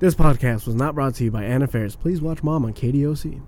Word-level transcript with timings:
This 0.00 0.14
podcast 0.14 0.66
was 0.66 0.74
not 0.76 0.94
brought 0.94 1.14
to 1.16 1.24
you 1.24 1.30
by 1.30 1.44
Anna 1.44 1.66
Faris. 1.66 1.96
Please 1.96 2.20
watch 2.20 2.42
Mom 2.42 2.64
on 2.64 2.72
KDOC. 2.72 3.40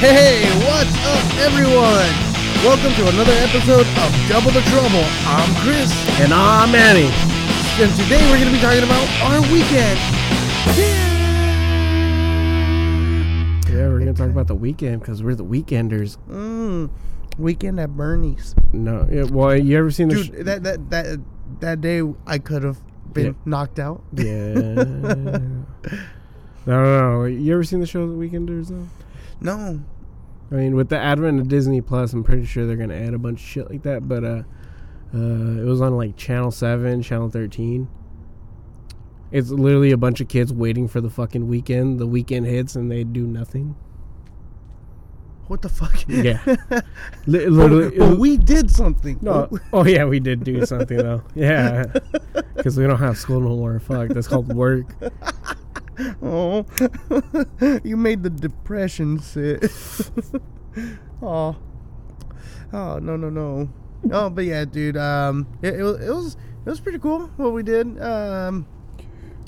Hey, 0.00 0.48
what's 0.64 0.96
up, 1.04 1.24
everyone? 1.44 2.08
Welcome 2.64 2.94
to 2.94 3.08
another 3.12 3.32
episode 3.44 3.84
of 4.00 4.08
Double 4.28 4.50
the 4.50 4.62
Trouble. 4.70 5.04
I'm 5.26 5.54
Chris, 5.60 5.92
And 6.20 6.32
I'm 6.32 6.72
Manny. 6.72 7.10
and 7.82 7.90
today 8.00 8.20
we're 8.30 8.38
going 8.40 8.48
to 8.48 8.56
be 8.56 8.60
talking 8.60 8.82
about 8.82 9.06
our 9.22 9.40
weekend. 9.52 9.98
Yeah, 13.68 13.88
we're 13.88 13.98
gonna 14.00 14.12
talk 14.14 14.28
about 14.30 14.46
the 14.48 14.54
weekend 14.54 15.00
because 15.00 15.22
we're 15.22 15.34
the 15.34 15.44
weekenders. 15.44 16.18
Mmm, 16.28 16.90
weekend 17.40 17.80
at 17.80 17.96
Bernie's. 17.96 18.54
No, 18.72 19.08
yeah, 19.10 19.24
well, 19.24 19.56
you 19.56 19.76
ever 19.78 19.90
seen 19.90 20.08
the? 20.08 20.14
Dude, 20.16 20.26
sh- 20.26 20.44
that 20.44 20.62
that 20.62 20.90
that 20.90 21.20
that 21.60 21.80
day 21.80 22.02
I 22.26 22.38
could 22.38 22.62
have 22.62 22.78
been 23.12 23.26
Yeah. 23.26 23.32
knocked 23.44 23.78
out. 23.78 24.02
yeah. 24.12 24.62
no, 24.64 25.54
no, 26.66 27.20
no. 27.20 27.24
You 27.24 27.52
ever 27.54 27.64
seen 27.64 27.80
the 27.80 27.86
show 27.86 28.06
The 28.06 28.14
Weekenders 28.14 28.68
though? 28.68 28.86
No. 29.40 29.80
I 30.52 30.54
mean, 30.54 30.74
with 30.74 30.88
the 30.88 30.98
advent 30.98 31.38
of 31.40 31.48
Disney 31.48 31.80
Plus, 31.80 32.12
I'm 32.12 32.24
pretty 32.24 32.44
sure 32.44 32.66
they're 32.66 32.76
gonna 32.76 32.94
add 32.94 33.14
a 33.14 33.18
bunch 33.18 33.40
of 33.40 33.46
shit 33.46 33.70
like 33.70 33.82
that. 33.82 34.08
But 34.08 34.24
uh, 34.24 34.42
uh, 35.14 35.60
it 35.60 35.64
was 35.64 35.80
on 35.80 35.96
like 35.96 36.16
Channel 36.16 36.50
Seven, 36.50 37.02
Channel 37.02 37.30
Thirteen. 37.30 37.88
It's 39.32 39.50
literally 39.50 39.92
a 39.92 39.96
bunch 39.96 40.20
of 40.20 40.26
kids 40.26 40.52
waiting 40.52 40.88
for 40.88 41.00
the 41.00 41.08
fucking 41.10 41.46
weekend. 41.48 42.00
The 42.00 42.06
weekend 42.06 42.46
hits 42.46 42.74
and 42.74 42.90
they 42.90 43.04
do 43.04 43.26
nothing. 43.28 43.76
What 45.50 45.62
the 45.62 45.68
fuck? 45.68 46.04
Yeah. 46.06 46.38
Li- 46.46 46.54
But, 47.26 47.50
literally. 47.50 47.98
but 47.98 48.18
we 48.20 48.36
did 48.36 48.70
something. 48.70 49.18
no, 49.20 49.50
oh 49.72 49.84
yeah, 49.84 50.04
we 50.04 50.20
did 50.20 50.44
do 50.44 50.64
something 50.64 50.96
though. 50.96 51.22
Yeah, 51.34 51.86
because 52.54 52.78
we 52.78 52.86
don't 52.86 53.00
have 53.00 53.18
school 53.18 53.40
no 53.40 53.56
more. 53.56 53.80
Fuck, 53.80 54.10
that's 54.10 54.28
called 54.28 54.54
work. 54.54 54.94
Oh, 56.22 56.64
you 57.84 57.96
made 57.96 58.22
the 58.22 58.30
depression 58.30 59.18
sit. 59.18 59.68
oh, 61.20 61.56
oh 62.72 62.98
no 63.02 63.16
no 63.16 63.28
no. 63.28 63.68
Oh, 64.10 64.30
but 64.30 64.44
yeah, 64.46 64.64
dude. 64.64 64.96
Um, 64.96 65.46
it, 65.60 65.74
it 65.74 65.82
was 65.82 65.96
it 66.00 66.08
was 66.14 66.36
it 66.64 66.70
was 66.70 66.80
pretty 66.80 67.00
cool 67.00 67.26
what 67.36 67.52
we 67.52 67.62
did. 67.62 68.00
Um, 68.00 68.66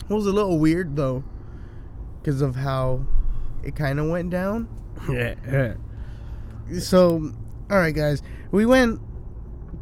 it 0.00 0.12
was 0.12 0.26
a 0.26 0.32
little 0.32 0.58
weird 0.58 0.94
though, 0.94 1.24
because 2.20 2.42
of 2.42 2.56
how 2.56 3.06
it 3.62 3.74
kind 3.76 3.98
of 3.98 4.10
went 4.10 4.28
down. 4.28 4.68
Yeah, 5.08 5.36
yeah. 5.50 5.74
So, 6.80 7.32
all 7.70 7.78
right, 7.78 7.94
guys, 7.94 8.22
we 8.50 8.66
went 8.66 9.00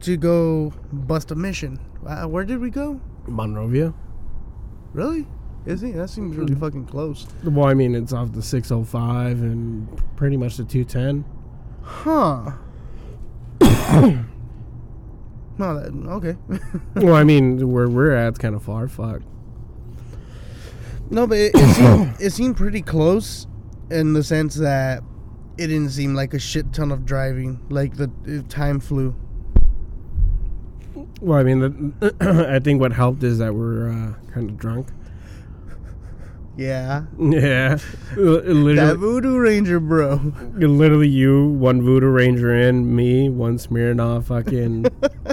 to 0.00 0.16
go 0.16 0.72
bust 0.92 1.30
a 1.30 1.34
mission. 1.34 1.78
Uh, 2.06 2.26
where 2.26 2.44
did 2.44 2.60
we 2.60 2.70
go? 2.70 3.00
Monrovia. 3.26 3.94
Really? 4.92 5.26
Is 5.66 5.82
he? 5.82 5.92
That 5.92 6.08
seems 6.08 6.36
really 6.36 6.54
fucking 6.54 6.86
close. 6.86 7.26
Well, 7.44 7.66
I 7.66 7.74
mean, 7.74 7.94
it's 7.94 8.12
off 8.12 8.32
the 8.32 8.42
605 8.42 9.42
and 9.42 10.16
pretty 10.16 10.36
much 10.36 10.56
the 10.56 10.64
210. 10.64 11.24
Huh. 11.82 12.52
no, 15.58 15.78
that, 15.78 15.92
okay. 16.08 16.36
well, 16.96 17.14
I 17.14 17.24
mean, 17.24 17.70
where 17.70 17.88
we're 17.88 18.14
at's 18.14 18.38
kind 18.38 18.54
of 18.54 18.62
far. 18.62 18.88
Fuck. 18.88 19.20
no, 21.10 21.26
but 21.26 21.36
it, 21.36 21.52
it 21.54 21.74
seemed 21.74 22.16
it 22.20 22.30
seemed 22.30 22.56
pretty 22.56 22.80
close 22.80 23.46
in 23.90 24.14
the 24.14 24.24
sense 24.24 24.54
that 24.54 25.02
it 25.58 25.66
didn't 25.68 25.90
seem 25.90 26.14
like 26.14 26.34
a 26.34 26.38
shit 26.38 26.72
ton 26.72 26.90
of 26.92 27.04
driving. 27.04 27.60
Like 27.68 27.96
the 27.96 28.10
time 28.48 28.80
flew. 28.80 29.14
Well, 31.20 31.38
I 31.38 31.42
mean, 31.42 31.94
the, 32.00 32.46
I 32.50 32.58
think 32.60 32.80
what 32.80 32.92
helped 32.92 33.22
is 33.22 33.38
that 33.38 33.54
we're 33.54 33.90
uh, 33.90 34.14
kind 34.32 34.48
of 34.50 34.56
drunk. 34.56 34.88
Yeah. 36.56 37.04
Yeah, 37.18 37.78
L- 38.18 38.40
That 38.42 38.44
literally, 38.46 38.96
Voodoo 38.96 39.38
Ranger, 39.38 39.80
bro. 39.80 40.16
literally, 40.54 41.08
you 41.08 41.48
one 41.48 41.80
Voodoo 41.82 42.08
Ranger 42.08 42.54
in, 42.54 42.94
me 42.94 43.28
one 43.28 43.56
Smirnoff 43.56 44.24
fucking 44.24 44.86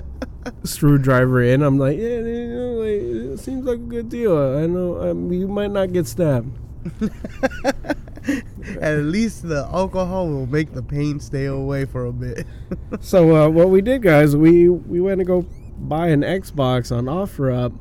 screwdriver 0.63 1.41
in. 1.41 1.63
I'm 1.63 1.77
like, 1.77 1.97
yeah, 1.97 2.19
you 2.19 2.47
know, 2.47 2.71
like, 2.75 3.33
it 3.33 3.39
seems 3.39 3.65
like 3.65 3.79
a 3.79 3.81
good 3.81 4.09
deal. 4.09 4.37
I 4.37 4.67
know 4.67 5.01
um, 5.11 5.31
you 5.31 5.47
might 5.47 5.71
not 5.71 5.91
get 5.91 6.07
stabbed. 6.07 6.57
At 8.81 8.97
least 9.03 9.47
the 9.47 9.67
alcohol 9.71 10.27
will 10.27 10.47
make 10.47 10.73
the 10.73 10.83
pain 10.83 11.19
stay 11.19 11.45
away 11.45 11.85
for 11.85 12.05
a 12.05 12.13
bit. 12.13 12.45
So 12.99 13.35
uh, 13.35 13.49
what 13.49 13.69
we 13.69 13.81
did, 13.81 14.01
guys, 14.01 14.35
we 14.35 14.69
we 14.69 14.99
went 14.99 15.19
to 15.19 15.25
go 15.25 15.45
buy 15.77 16.07
an 16.07 16.21
Xbox 16.21 16.95
on 16.95 17.05
OfferUp. 17.05 17.77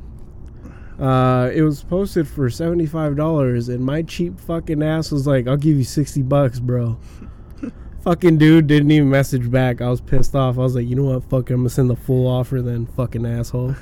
Uh, 0.98 1.50
it 1.52 1.62
was 1.62 1.82
posted 1.82 2.26
for 2.28 2.48
seventy 2.50 2.86
five 2.86 3.16
dollars, 3.16 3.68
and 3.68 3.84
my 3.84 4.02
cheap 4.02 4.38
fucking 4.40 4.82
ass 4.82 5.10
was 5.10 5.26
like, 5.26 5.46
"I'll 5.46 5.56
give 5.56 5.76
you 5.76 5.84
sixty 5.84 6.22
bucks, 6.22 6.58
bro." 6.60 6.98
fucking 8.02 8.38
dude 8.38 8.66
didn't 8.66 8.90
even 8.90 9.10
message 9.10 9.50
back. 9.50 9.80
I 9.80 9.88
was 9.88 10.00
pissed 10.00 10.34
off. 10.34 10.56
I 10.58 10.62
was 10.62 10.74
like, 10.74 10.88
"You 10.88 10.96
know 10.96 11.04
what? 11.04 11.24
Fuck, 11.24 11.50
I'm 11.50 11.56
gonna 11.58 11.70
send 11.70 11.90
the 11.90 11.96
full 11.96 12.26
offer 12.26 12.62
then." 12.62 12.86
Fucking 12.86 13.26
asshole. 13.26 13.74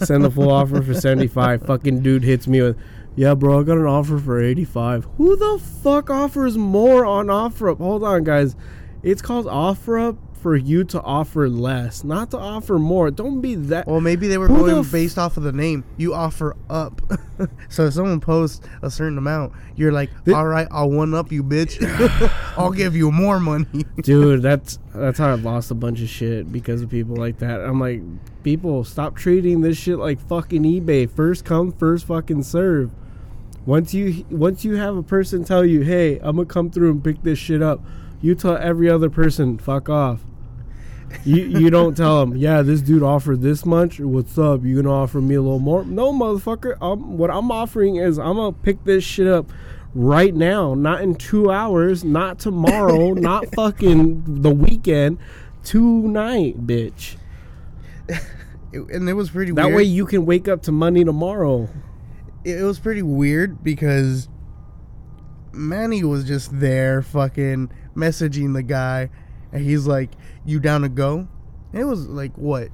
send 0.00 0.24
the 0.24 0.30
full 0.34 0.50
offer 0.50 0.82
for 0.82 0.94
seventy 0.94 1.28
five. 1.28 1.62
Fucking 1.62 2.00
dude 2.00 2.24
hits 2.24 2.46
me 2.46 2.62
with. 2.62 2.78
Yeah, 3.16 3.34
bro, 3.34 3.60
I 3.60 3.62
got 3.62 3.78
an 3.78 3.86
offer 3.86 4.18
for 4.18 4.40
85. 4.40 5.06
Who 5.18 5.36
the 5.36 5.62
fuck 5.82 6.10
offers 6.10 6.58
more 6.58 7.04
on 7.04 7.26
OfferUp? 7.26 7.78
Hold 7.78 8.02
on, 8.02 8.24
guys. 8.24 8.56
It's 9.04 9.22
called 9.22 9.46
OfferUp 9.46 10.16
for 10.44 10.56
you 10.56 10.84
to 10.84 11.00
offer 11.00 11.48
less, 11.48 12.04
not 12.04 12.30
to 12.32 12.38
offer 12.38 12.78
more. 12.78 13.10
Don't 13.10 13.40
be 13.40 13.54
that. 13.54 13.86
Well, 13.86 14.02
maybe 14.02 14.28
they 14.28 14.36
were 14.36 14.46
Who 14.48 14.58
the 14.58 14.72
going 14.72 14.84
f- 14.84 14.92
based 14.92 15.16
off 15.16 15.38
of 15.38 15.42
the 15.42 15.52
name. 15.52 15.84
You 15.96 16.12
offer 16.12 16.54
up. 16.68 17.00
so 17.70 17.86
if 17.86 17.94
someone 17.94 18.20
posts 18.20 18.66
a 18.82 18.90
certain 18.90 19.16
amount, 19.16 19.54
you're 19.74 19.92
like, 19.92 20.10
all 20.34 20.46
right, 20.46 20.68
I'll 20.70 20.90
one 20.90 21.14
up 21.14 21.32
you, 21.32 21.42
bitch. 21.42 21.80
I'll 22.58 22.72
give 22.72 22.94
you 22.94 23.10
more 23.10 23.40
money. 23.40 23.86
Dude, 24.02 24.42
that's 24.42 24.78
that's 24.94 25.18
how 25.18 25.32
I've 25.32 25.44
lost 25.44 25.70
a 25.70 25.74
bunch 25.74 26.02
of 26.02 26.10
shit 26.10 26.52
because 26.52 26.82
of 26.82 26.90
people 26.90 27.16
like 27.16 27.38
that. 27.38 27.60
I'm 27.60 27.80
like, 27.80 28.02
people, 28.42 28.84
stop 28.84 29.16
treating 29.16 29.62
this 29.62 29.78
shit 29.78 29.98
like 29.98 30.20
fucking 30.28 30.64
eBay. 30.64 31.08
First 31.08 31.46
come, 31.46 31.72
first 31.72 32.06
fucking 32.06 32.42
serve. 32.42 32.90
Once 33.66 33.94
you 33.94 34.24
once 34.30 34.64
you 34.64 34.74
have 34.76 34.96
a 34.96 35.02
person 35.02 35.44
tell 35.44 35.64
you, 35.64 35.80
"Hey, 35.82 36.18
I'm 36.22 36.36
gonna 36.36 36.46
come 36.46 36.70
through 36.70 36.90
and 36.90 37.02
pick 37.04 37.22
this 37.22 37.38
shit 37.38 37.62
up," 37.62 37.80
you 38.20 38.34
tell 38.34 38.56
every 38.56 38.90
other 38.90 39.08
person, 39.08 39.56
"Fuck 39.58 39.88
off." 39.88 40.24
You 41.24 41.36
you 41.44 41.70
don't 41.70 41.96
tell 41.96 42.20
them, 42.20 42.36
"Yeah, 42.36 42.60
this 42.62 42.82
dude 42.82 43.02
offered 43.02 43.40
this 43.40 43.64
much. 43.64 44.00
What's 44.00 44.36
up? 44.36 44.64
You 44.64 44.76
gonna 44.82 44.94
offer 44.94 45.20
me 45.20 45.34
a 45.36 45.40
little 45.42 45.58
more?" 45.60 45.84
No, 45.84 46.12
motherfucker. 46.12 46.76
Um, 46.82 47.16
what 47.16 47.30
I'm 47.30 47.50
offering 47.50 47.96
is 47.96 48.18
I'm 48.18 48.36
gonna 48.36 48.52
pick 48.52 48.84
this 48.84 49.02
shit 49.04 49.26
up 49.26 49.46
right 49.94 50.34
now, 50.34 50.74
not 50.74 51.00
in 51.02 51.14
two 51.14 51.50
hours, 51.50 52.04
not 52.04 52.38
tomorrow, 52.40 53.12
not 53.14 53.46
fucking 53.54 54.24
the 54.42 54.50
weekend, 54.50 55.18
tonight, 55.62 56.66
bitch. 56.66 57.16
It- 58.72 58.90
and 58.90 59.08
it 59.08 59.12
was 59.12 59.30
pretty 59.30 59.52
That 59.52 59.66
weird. 59.66 59.76
way 59.76 59.82
you 59.84 60.04
can 60.04 60.26
wake 60.26 60.48
up 60.48 60.62
to 60.62 60.72
money 60.72 61.04
tomorrow. 61.04 61.68
It 62.44 62.62
was 62.62 62.78
pretty 62.78 63.02
weird 63.02 63.62
because 63.64 64.28
Manny 65.52 66.02
was 66.04 66.24
just 66.24 66.58
there 66.58 67.02
fucking 67.02 67.70
messaging 67.94 68.54
the 68.54 68.62
guy 68.62 69.10
and 69.52 69.62
he's 69.64 69.86
like, 69.86 70.10
You 70.44 70.60
down 70.60 70.82
to 70.82 70.88
go? 70.88 71.28
And 71.72 71.80
it 71.80 71.84
was 71.84 72.06
like 72.08 72.36
what? 72.36 72.68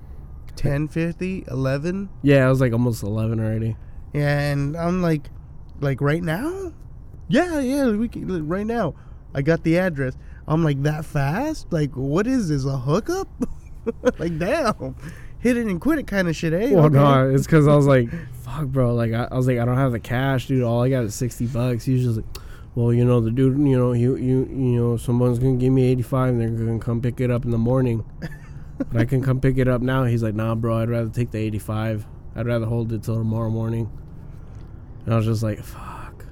10 0.57 0.89
50 0.89 1.45
11 1.49 2.09
Yeah, 2.23 2.47
I 2.47 2.49
was 2.51 2.61
like 2.61 2.73
almost 2.73 3.03
eleven 3.03 3.41
already. 3.41 3.77
yeah 4.13 4.41
and 4.51 4.77
i'm 4.77 5.01
like 5.01 5.31
like 5.81 6.01
right 6.03 6.23
now 6.23 6.73
yeah 7.29 7.61
yeah 7.61 7.89
we 7.93 8.09
can 8.09 8.29
like, 8.29 8.43
right 8.45 8.67
now 8.67 8.95
i 9.33 9.41
got 9.41 9.63
the 9.63 9.79
address 9.79 10.19
i'm 10.49 10.63
like 10.65 10.83
that 10.83 11.05
fast 11.05 11.73
like 11.73 11.93
what 11.93 12.27
is 12.27 12.49
this 12.49 12.67
a 12.67 12.77
hookup 12.77 13.29
like 14.19 14.37
damn 14.39 14.95
hit 15.41 15.57
it 15.57 15.67
and 15.67 15.81
quit 15.81 15.99
it 15.99 16.07
kind 16.07 16.29
of 16.29 16.37
shit 16.37 16.53
eh 16.53 16.73
Well, 16.75 16.87
Okay. 16.87 16.95
no, 16.95 17.31
it's 17.31 17.47
because 17.47 17.67
I 17.69 17.75
was 17.77 17.87
like, 17.87 18.09
"Fuck, 18.43 18.67
bro!" 18.69 18.95
Like 18.95 19.13
I, 19.13 19.29
I 19.31 19.37
was 19.37 19.47
like, 19.47 19.59
"I 19.59 19.65
don't 19.65 19.77
have 19.77 19.93
the 19.93 20.01
cash, 20.01 20.47
dude. 20.47 20.63
All 20.63 20.83
I 20.83 20.89
got 20.91 21.05
is 21.05 21.15
sixty 21.15 21.47
bucks." 21.47 21.85
He's 21.85 22.05
just 22.05 22.17
like, 22.17 22.27
"Well, 22.75 22.93
you 22.93 23.05
know, 23.05 23.21
the 23.21 23.31
dude, 23.31 23.59
you 23.59 23.79
know, 23.79 23.93
you 23.93 24.17
you 24.17 24.47
you 24.51 24.81
know, 24.81 24.97
someone's 24.97 25.39
gonna 25.39 25.57
give 25.57 25.73
me 25.73 25.85
eighty 25.85 26.03
five, 26.03 26.31
and 26.31 26.41
they're 26.41 26.49
gonna 26.67 26.79
come 26.79 27.01
pick 27.01 27.21
it 27.21 27.31
up 27.31 27.45
in 27.45 27.51
the 27.51 27.59
morning. 27.59 28.05
but 28.79 29.01
I 29.01 29.05
can 29.05 29.23
come 29.23 29.41
pick 29.41 29.59
it 29.59 29.69
up 29.69 29.83
now." 29.83 30.05
He's 30.05 30.23
like, 30.23 30.35
"Nah, 30.35 30.55
bro. 30.55 30.79
I'd 30.79 30.89
rather 30.91 31.11
take 31.11 31.31
the 31.31 31.39
eighty 31.39 31.59
five. 31.59 32.07
I'd 32.37 32.47
rather 32.47 32.67
hold 32.67 32.93
it 32.93 33.03
till 33.03 33.17
tomorrow 33.17 33.51
morning." 33.51 33.91
And 35.05 35.15
I 35.15 35.17
was 35.17 35.27
just 35.27 35.43
like, 35.43 35.61
"Fuck." 35.63 36.25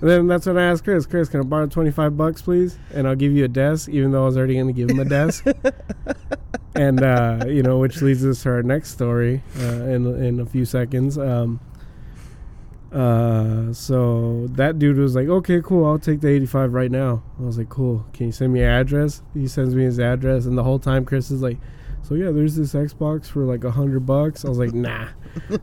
and 0.00 0.08
then 0.10 0.26
that's 0.26 0.46
when 0.46 0.56
I 0.58 0.64
asked 0.64 0.84
Chris, 0.84 1.06
"Chris, 1.06 1.28
can 1.28 1.40
I 1.40 1.44
borrow 1.44 1.66
twenty 1.66 1.90
five 1.90 2.16
bucks, 2.16 2.42
please? 2.42 2.78
And 2.94 3.06
I'll 3.08 3.16
give 3.16 3.32
you 3.32 3.44
a 3.44 3.48
desk, 3.48 3.88
even 3.88 4.10
though 4.12 4.22
I 4.22 4.26
was 4.26 4.36
already 4.36 4.56
gonna 4.56 4.72
give 4.72 4.90
him 4.90 4.98
a 5.00 5.04
desk." 5.04 5.44
and 6.78 7.02
uh, 7.02 7.44
you 7.46 7.62
know, 7.62 7.78
which 7.78 8.02
leads 8.02 8.24
us 8.24 8.42
to 8.42 8.50
our 8.50 8.62
next 8.62 8.90
story 8.90 9.42
uh, 9.60 9.84
in 9.94 10.06
in 10.24 10.40
a 10.40 10.46
few 10.46 10.64
seconds. 10.64 11.18
Um, 11.18 11.60
Uh, 12.92 13.72
so 13.74 14.46
that 14.52 14.78
dude 14.78 14.96
was 14.96 15.14
like, 15.14 15.28
"Okay, 15.28 15.60
cool. 15.62 15.84
I'll 15.84 15.98
take 15.98 16.20
the 16.20 16.28
85 16.28 16.72
right 16.72 16.90
now." 16.90 17.22
I 17.38 17.42
was 17.42 17.58
like, 17.58 17.68
"Cool. 17.68 18.06
Can 18.12 18.26
you 18.26 18.32
send 18.32 18.52
me 18.52 18.60
your 18.60 18.70
address?" 18.70 19.22
He 19.34 19.48
sends 19.48 19.74
me 19.74 19.82
his 19.82 19.98
address, 19.98 20.46
and 20.46 20.56
the 20.56 20.62
whole 20.62 20.78
time 20.78 21.04
Chris 21.04 21.30
is 21.30 21.42
like, 21.42 21.58
"So 22.08 22.14
yeah, 22.14 22.30
there's 22.30 22.56
this 22.56 22.74
Xbox 22.74 23.26
for 23.26 23.44
like 23.44 23.64
a 23.64 23.70
hundred 23.70 24.06
bucks." 24.06 24.44
I 24.44 24.48
was 24.48 24.58
like, 24.58 24.72
"Nah." 24.74 25.08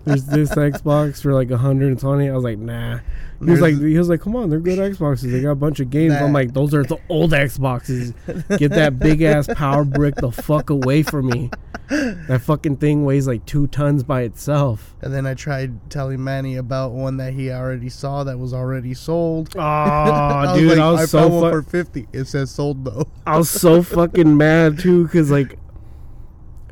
There's 0.06 0.26
this 0.26 0.50
Xbox 0.56 1.22
for 1.22 1.34
like 1.34 1.50
a 1.52 1.58
hundred 1.58 1.88
and 1.88 2.00
twenty. 2.00 2.30
I 2.30 2.34
was 2.36 2.44
like, 2.44 2.58
"Nah." 2.60 3.00
He 3.40 3.50
was 3.50 3.60
There's- 3.60 3.62
like, 3.80 3.82
"He 3.90 3.98
was 3.98 4.08
like, 4.10 4.22
come 4.22 4.36
on, 4.36 4.50
they're 4.50 4.60
good 4.60 4.80
Xboxes. 4.80 5.32
They 5.32 5.42
got 5.42 5.52
a 5.52 5.56
bunch 5.56 5.80
of 5.80 5.90
games." 5.90 6.14
I'm 6.14 6.32
like, 6.34 6.54
"Those 6.54 6.74
are 6.74 6.84
the 6.84 6.98
old 7.10 7.32
Xboxes. 7.32 8.14
Get 8.58 8.72
that 8.72 9.00
big 9.00 9.22
ass 9.22 9.48
power 9.54 9.84
brick 9.84 10.16
the 10.16 10.32
fuck 10.32 10.70
away 10.70 11.04
from 11.04 11.28
me." 11.28 11.50
That 11.90 12.42
fucking 12.42 12.78
thing 12.78 13.04
weighs 13.04 13.28
like 13.28 13.46
two 13.46 13.68
tons 13.68 14.04
by 14.04 14.22
itself. 14.22 14.96
And 15.02 15.14
then 15.14 15.28
I 15.28 15.34
tried 15.34 15.92
telling 15.92 16.24
Manny 16.24 16.56
about 16.56 16.92
one 16.92 17.18
that 17.18 17.34
he 17.34 17.52
already 17.52 17.90
saw 17.90 18.24
that 18.24 18.40
was 18.40 18.54
already 18.54 18.94
sold. 18.94 19.50
Oh, 19.58 20.56
dude, 20.58 20.70
like, 20.70 20.80
I 20.80 20.92
was 20.92 21.02
I 21.02 21.06
so 21.06 21.20
found 21.30 21.34
one 21.42 21.52
for 21.52 21.62
fifty. 21.64 22.08
It 22.14 22.26
says 22.26 22.50
sold 22.52 22.86
though. 22.86 23.08
I 23.28 23.38
was 23.38 23.50
so 23.50 23.84
fucking 23.84 24.38
mad 24.38 24.80
too, 24.80 25.08
cause 25.10 25.30
like 25.30 25.58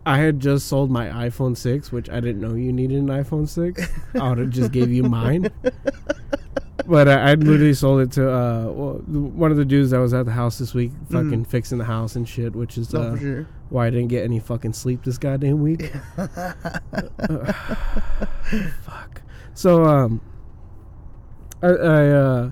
I 0.06 0.18
had 0.18 0.39
just 0.39 0.68
sold 0.68 0.89
my 0.89 1.07
iPhone 1.07 1.56
six, 1.56 1.92
which 1.92 2.09
I 2.09 2.19
didn't 2.19 2.42
know 2.42 2.56
you 2.56 2.74
needed 2.74 2.98
an 2.98 3.07
iPhone 3.07 3.48
six. 3.48 3.88
I 4.15 4.30
would 4.30 4.39
have 4.39 4.50
just 4.50 4.71
gave 4.71 4.92
you 4.92 5.03
mine. 5.03 5.50
But 6.92 7.07
I, 7.07 7.31
I 7.31 7.33
literally 7.36 7.74
sold 7.74 8.01
it 8.01 8.12
to 8.13 8.30
uh, 8.30 8.65
one 8.65 9.50
of 9.51 9.56
the 9.56 9.63
dudes 9.63 9.92
that 9.92 10.00
was 10.00 10.13
at 10.13 10.25
the 10.25 10.31
house 10.33 10.57
this 10.57 10.74
week, 10.74 10.92
fucking 11.09 11.45
fixing 11.45 11.77
the 11.77 11.86
house 11.86 12.18
and 12.18 12.27
shit, 12.27 12.53
which 12.53 12.77
is 12.77 12.94
uh, 12.94 13.18
sure. 13.18 13.48
why 13.69 13.88
I 13.88 13.89
didn't 13.89 14.09
get 14.09 14.25
any 14.25 14.39
fucking 14.39 14.74
sleep 14.74 15.03
this 15.06 15.18
goddamn 15.18 15.62
week. 15.62 15.89
Uh, 16.18 16.27
fuck. 18.81 19.21
So 19.53 19.86
um, 19.86 20.21
I, 21.62 21.68
I 21.68 22.09
uh, 22.09 22.51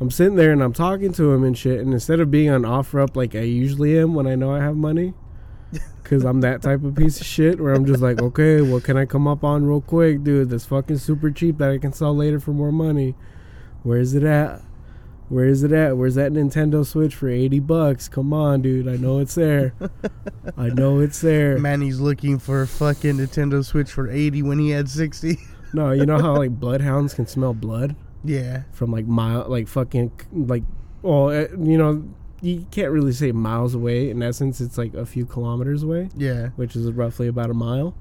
I'm 0.00 0.10
sitting 0.10 0.36
there 0.36 0.52
and 0.52 0.62
I'm 0.62 0.72
talking 0.72 1.12
to 1.14 1.32
him 1.32 1.44
and 1.44 1.56
shit, 1.56 1.80
and 1.80 1.92
instead 1.92 2.20
of 2.20 2.30
being 2.30 2.50
on 2.50 2.64
offer 2.64 3.00
up 3.00 3.16
like 3.16 3.34
I 3.34 3.40
usually 3.40 3.98
am 3.98 4.14
when 4.14 4.26
I 4.26 4.34
know 4.34 4.52
I 4.52 4.60
have 4.60 4.76
money, 4.76 5.14
because 6.02 6.24
I'm 6.24 6.40
that 6.40 6.62
type 6.62 6.84
of 6.84 6.94
piece 6.94 7.20
of 7.20 7.26
shit 7.26 7.60
where 7.60 7.74
I'm 7.74 7.86
just 7.86 8.00
like, 8.00 8.20
okay, 8.20 8.60
what 8.60 8.84
can 8.84 8.96
I 8.96 9.04
come 9.04 9.26
up 9.26 9.44
on 9.44 9.64
real 9.64 9.80
quick, 9.80 10.24
dude? 10.24 10.50
That's 10.50 10.66
fucking 10.66 10.98
super 10.98 11.30
cheap 11.30 11.58
that 11.58 11.70
I 11.70 11.78
can 11.78 11.92
sell 11.92 12.14
later 12.14 12.40
for 12.40 12.52
more 12.52 12.72
money. 12.72 13.14
Where's 13.82 14.14
it 14.14 14.24
at? 14.24 14.62
Where 15.28 15.46
is 15.46 15.62
it 15.62 15.70
at? 15.70 15.96
Where's 15.96 16.16
that 16.16 16.32
Nintendo 16.32 16.84
Switch 16.84 17.14
for 17.14 17.28
80 17.28 17.60
bucks? 17.60 18.08
Come 18.08 18.32
on, 18.32 18.62
dude. 18.62 18.88
I 18.88 18.96
know 18.96 19.20
it's 19.20 19.36
there. 19.36 19.74
I 20.56 20.70
know 20.70 20.98
it's 20.98 21.20
there. 21.20 21.56
Manny's 21.56 22.00
looking 22.00 22.40
for 22.40 22.62
a 22.62 22.66
fucking 22.66 23.18
Nintendo 23.18 23.64
Switch 23.64 23.92
for 23.92 24.10
eighty 24.10 24.42
when 24.42 24.58
he 24.58 24.70
had 24.70 24.88
sixty. 24.88 25.38
No, 25.72 25.92
you 25.92 26.04
know 26.04 26.18
how 26.18 26.36
like 26.36 26.50
bloodhounds 26.50 27.14
can 27.14 27.28
smell 27.28 27.54
blood 27.54 27.94
yeah. 28.24 28.62
from 28.72 28.90
like 28.90 29.06
mile, 29.06 29.48
like 29.48 29.68
fucking 29.68 30.10
like, 30.32 30.64
well, 31.02 31.28
uh, 31.28 31.46
you 31.56 31.78
know, 31.78 32.02
you 32.42 32.66
can't 32.70 32.90
really 32.90 33.12
say 33.12 33.32
miles 33.32 33.74
away. 33.74 34.10
In 34.10 34.22
essence, 34.22 34.60
it's 34.60 34.78
like 34.78 34.94
a 34.94 35.04
few 35.06 35.26
kilometers 35.26 35.82
away, 35.82 36.08
Yeah. 36.16 36.48
which 36.56 36.74
is 36.76 36.90
roughly 36.92 37.26
about 37.28 37.50
a 37.50 37.54
mile. 37.54 37.94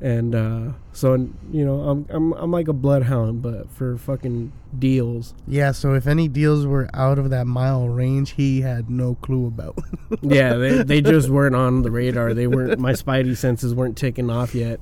And 0.00 0.34
uh, 0.34 0.72
so, 0.92 1.14
you 1.52 1.64
know, 1.64 1.80
I'm 1.82 2.06
I'm 2.10 2.32
I'm 2.32 2.50
like 2.50 2.66
a 2.66 2.72
bloodhound, 2.72 3.40
but 3.40 3.70
for 3.70 3.96
fucking 3.96 4.52
deals. 4.76 5.32
Yeah, 5.46 5.70
so 5.70 5.94
if 5.94 6.08
any 6.08 6.26
deals 6.26 6.66
were 6.66 6.90
out 6.92 7.20
of 7.20 7.30
that 7.30 7.46
mile 7.46 7.88
range, 7.88 8.30
he 8.32 8.62
had 8.62 8.90
no 8.90 9.14
clue 9.14 9.46
about. 9.46 9.78
yeah, 10.22 10.54
they 10.54 10.82
they 10.82 11.00
just 11.02 11.28
weren't 11.28 11.54
on 11.54 11.82
the 11.82 11.90
radar. 11.92 12.34
They 12.34 12.48
weren't. 12.48 12.80
My 12.80 12.94
spidey 12.94 13.36
senses 13.36 13.76
weren't 13.76 13.96
taken 13.96 14.28
off 14.28 14.56
yet. 14.56 14.80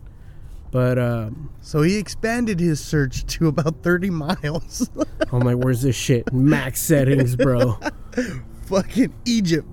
But 0.71 0.99
um, 0.99 1.51
so 1.61 1.83
he 1.83 1.99
expanded 1.99 2.59
his 2.61 2.81
search 2.81 3.27
to 3.27 3.49
about 3.49 3.83
30 3.83 4.09
miles. 4.11 4.89
I'm 5.33 5.41
like, 5.41 5.57
where's 5.57 5.83
this 5.83 5.97
shit? 5.97 6.33
Max 6.33 6.81
settings, 6.81 7.37
bro. 7.37 7.77
fucking 8.71 9.13
Egypt. 9.25 9.69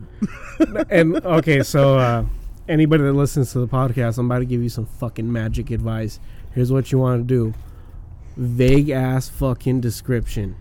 and 0.89 1.15
okay, 1.25 1.61
so 1.63 1.97
uh, 1.97 2.25
anybody 2.67 3.03
that 3.03 3.13
listens 3.13 3.51
to 3.53 3.59
the 3.59 3.67
podcast, 3.67 4.17
I'm 4.17 4.25
about 4.25 4.39
to 4.39 4.45
give 4.45 4.63
you 4.63 4.69
some 4.69 4.87
fucking 4.87 5.31
magic 5.31 5.69
advice. 5.71 6.19
Here's 6.53 6.71
what 6.71 6.91
you 6.91 6.97
want 6.97 7.21
to 7.21 7.23
do: 7.23 7.53
vague 8.35 8.89
ass 8.89 9.29
fucking 9.29 9.81
description 9.81 10.55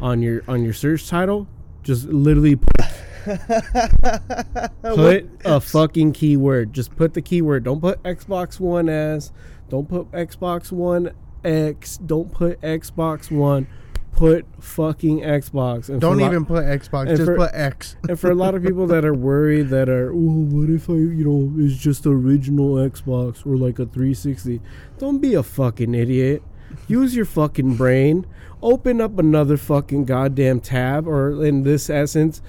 on 0.00 0.22
your 0.22 0.42
on 0.48 0.64
your 0.64 0.72
search 0.72 1.06
title. 1.08 1.46
Just 1.82 2.06
literally 2.06 2.56
put 2.56 2.80
put 4.82 5.28
a 5.44 5.60
fucking 5.60 6.12
keyword. 6.12 6.72
Just 6.72 6.96
put 6.96 7.12
the 7.12 7.22
keyword. 7.22 7.64
Don't 7.64 7.80
put 7.80 8.02
Xbox 8.02 8.58
One 8.58 8.88
S. 8.88 9.32
Don't 9.68 9.88
put 9.88 10.10
Xbox 10.12 10.72
One 10.72 11.12
X. 11.44 11.98
Don't 11.98 12.32
put 12.32 12.58
Xbox 12.62 13.30
One. 13.30 13.66
Put 14.12 14.46
fucking 14.60 15.20
Xbox. 15.20 15.88
And 15.88 16.00
Don't 16.00 16.20
even 16.20 16.44
put 16.44 16.64
Xbox, 16.64 17.08
just 17.08 17.24
for- 17.24 17.36
put 17.36 17.50
X. 17.54 17.96
and 18.08 18.18
for 18.20 18.30
a 18.30 18.34
lot 18.34 18.54
of 18.54 18.62
people 18.62 18.86
that 18.88 19.04
are 19.04 19.14
worried 19.14 19.68
that 19.70 19.88
are, 19.88 20.12
oh, 20.12 20.14
what 20.16 20.70
if 20.70 20.88
I, 20.88 20.92
you 20.92 21.24
know, 21.24 21.52
it's 21.64 21.76
just 21.76 22.06
original 22.06 22.74
Xbox 22.74 23.44
or 23.46 23.56
like 23.56 23.78
a 23.78 23.86
360? 23.86 24.60
Don't 24.98 25.18
be 25.18 25.34
a 25.34 25.42
fucking 25.42 25.94
idiot. 25.94 26.42
Use 26.86 27.16
your 27.16 27.24
fucking 27.24 27.76
brain. 27.76 28.26
Open 28.62 29.00
up 29.00 29.18
another 29.18 29.56
fucking 29.56 30.04
goddamn 30.04 30.60
tab, 30.60 31.08
or 31.08 31.44
in 31.44 31.64
this 31.64 31.90
essence, 31.90 32.40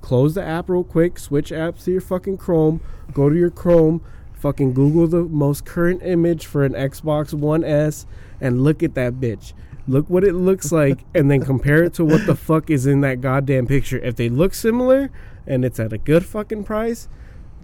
close 0.00 0.34
the 0.34 0.44
app 0.44 0.68
real 0.68 0.84
quick, 0.84 1.18
switch 1.18 1.50
apps 1.50 1.84
to 1.84 1.92
your 1.92 2.00
fucking 2.00 2.36
Chrome, 2.36 2.80
go 3.12 3.28
to 3.28 3.36
your 3.36 3.50
Chrome, 3.50 4.02
fucking 4.34 4.72
Google 4.74 5.08
the 5.08 5.24
most 5.24 5.64
current 5.64 6.02
image 6.04 6.46
for 6.46 6.64
an 6.64 6.74
Xbox 6.74 7.34
One 7.34 7.64
S, 7.64 8.06
and 8.40 8.62
look 8.62 8.82
at 8.82 8.94
that 8.94 9.14
bitch. 9.14 9.52
Look 9.88 10.10
what 10.10 10.24
it 10.24 10.32
looks 10.34 10.72
like, 10.72 11.04
and 11.14 11.30
then 11.30 11.44
compare 11.44 11.84
it 11.84 11.94
to 11.94 12.04
what 12.04 12.26
the 12.26 12.34
fuck 12.34 12.70
is 12.70 12.86
in 12.86 13.00
that 13.02 13.20
goddamn 13.20 13.66
picture. 13.66 13.98
If 13.98 14.16
they 14.16 14.28
look 14.28 14.54
similar 14.54 15.10
and 15.46 15.64
it's 15.64 15.78
at 15.78 15.92
a 15.92 15.98
good 15.98 16.24
fucking 16.24 16.64
price, 16.64 17.08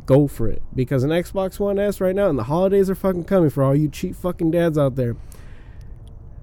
go 0.07 0.29
for 0.29 0.49
it. 0.49 0.63
Because 0.75 1.03
an 1.03 1.11
Xbox 1.11 1.59
One 1.59 1.79
S 1.79 2.01
right 2.01 2.15
now, 2.15 2.29
and 2.29 2.39
the 2.39 2.45
holidays 2.45 2.89
are 2.89 2.95
fucking 2.95 3.25
coming 3.25 3.51
for 3.51 3.65
all 3.65 3.75
you 3.75 3.89
cheap 3.89 4.15
fucking 4.15 4.51
dads 4.53 4.79
out 4.79 4.97
there. 4.97 5.17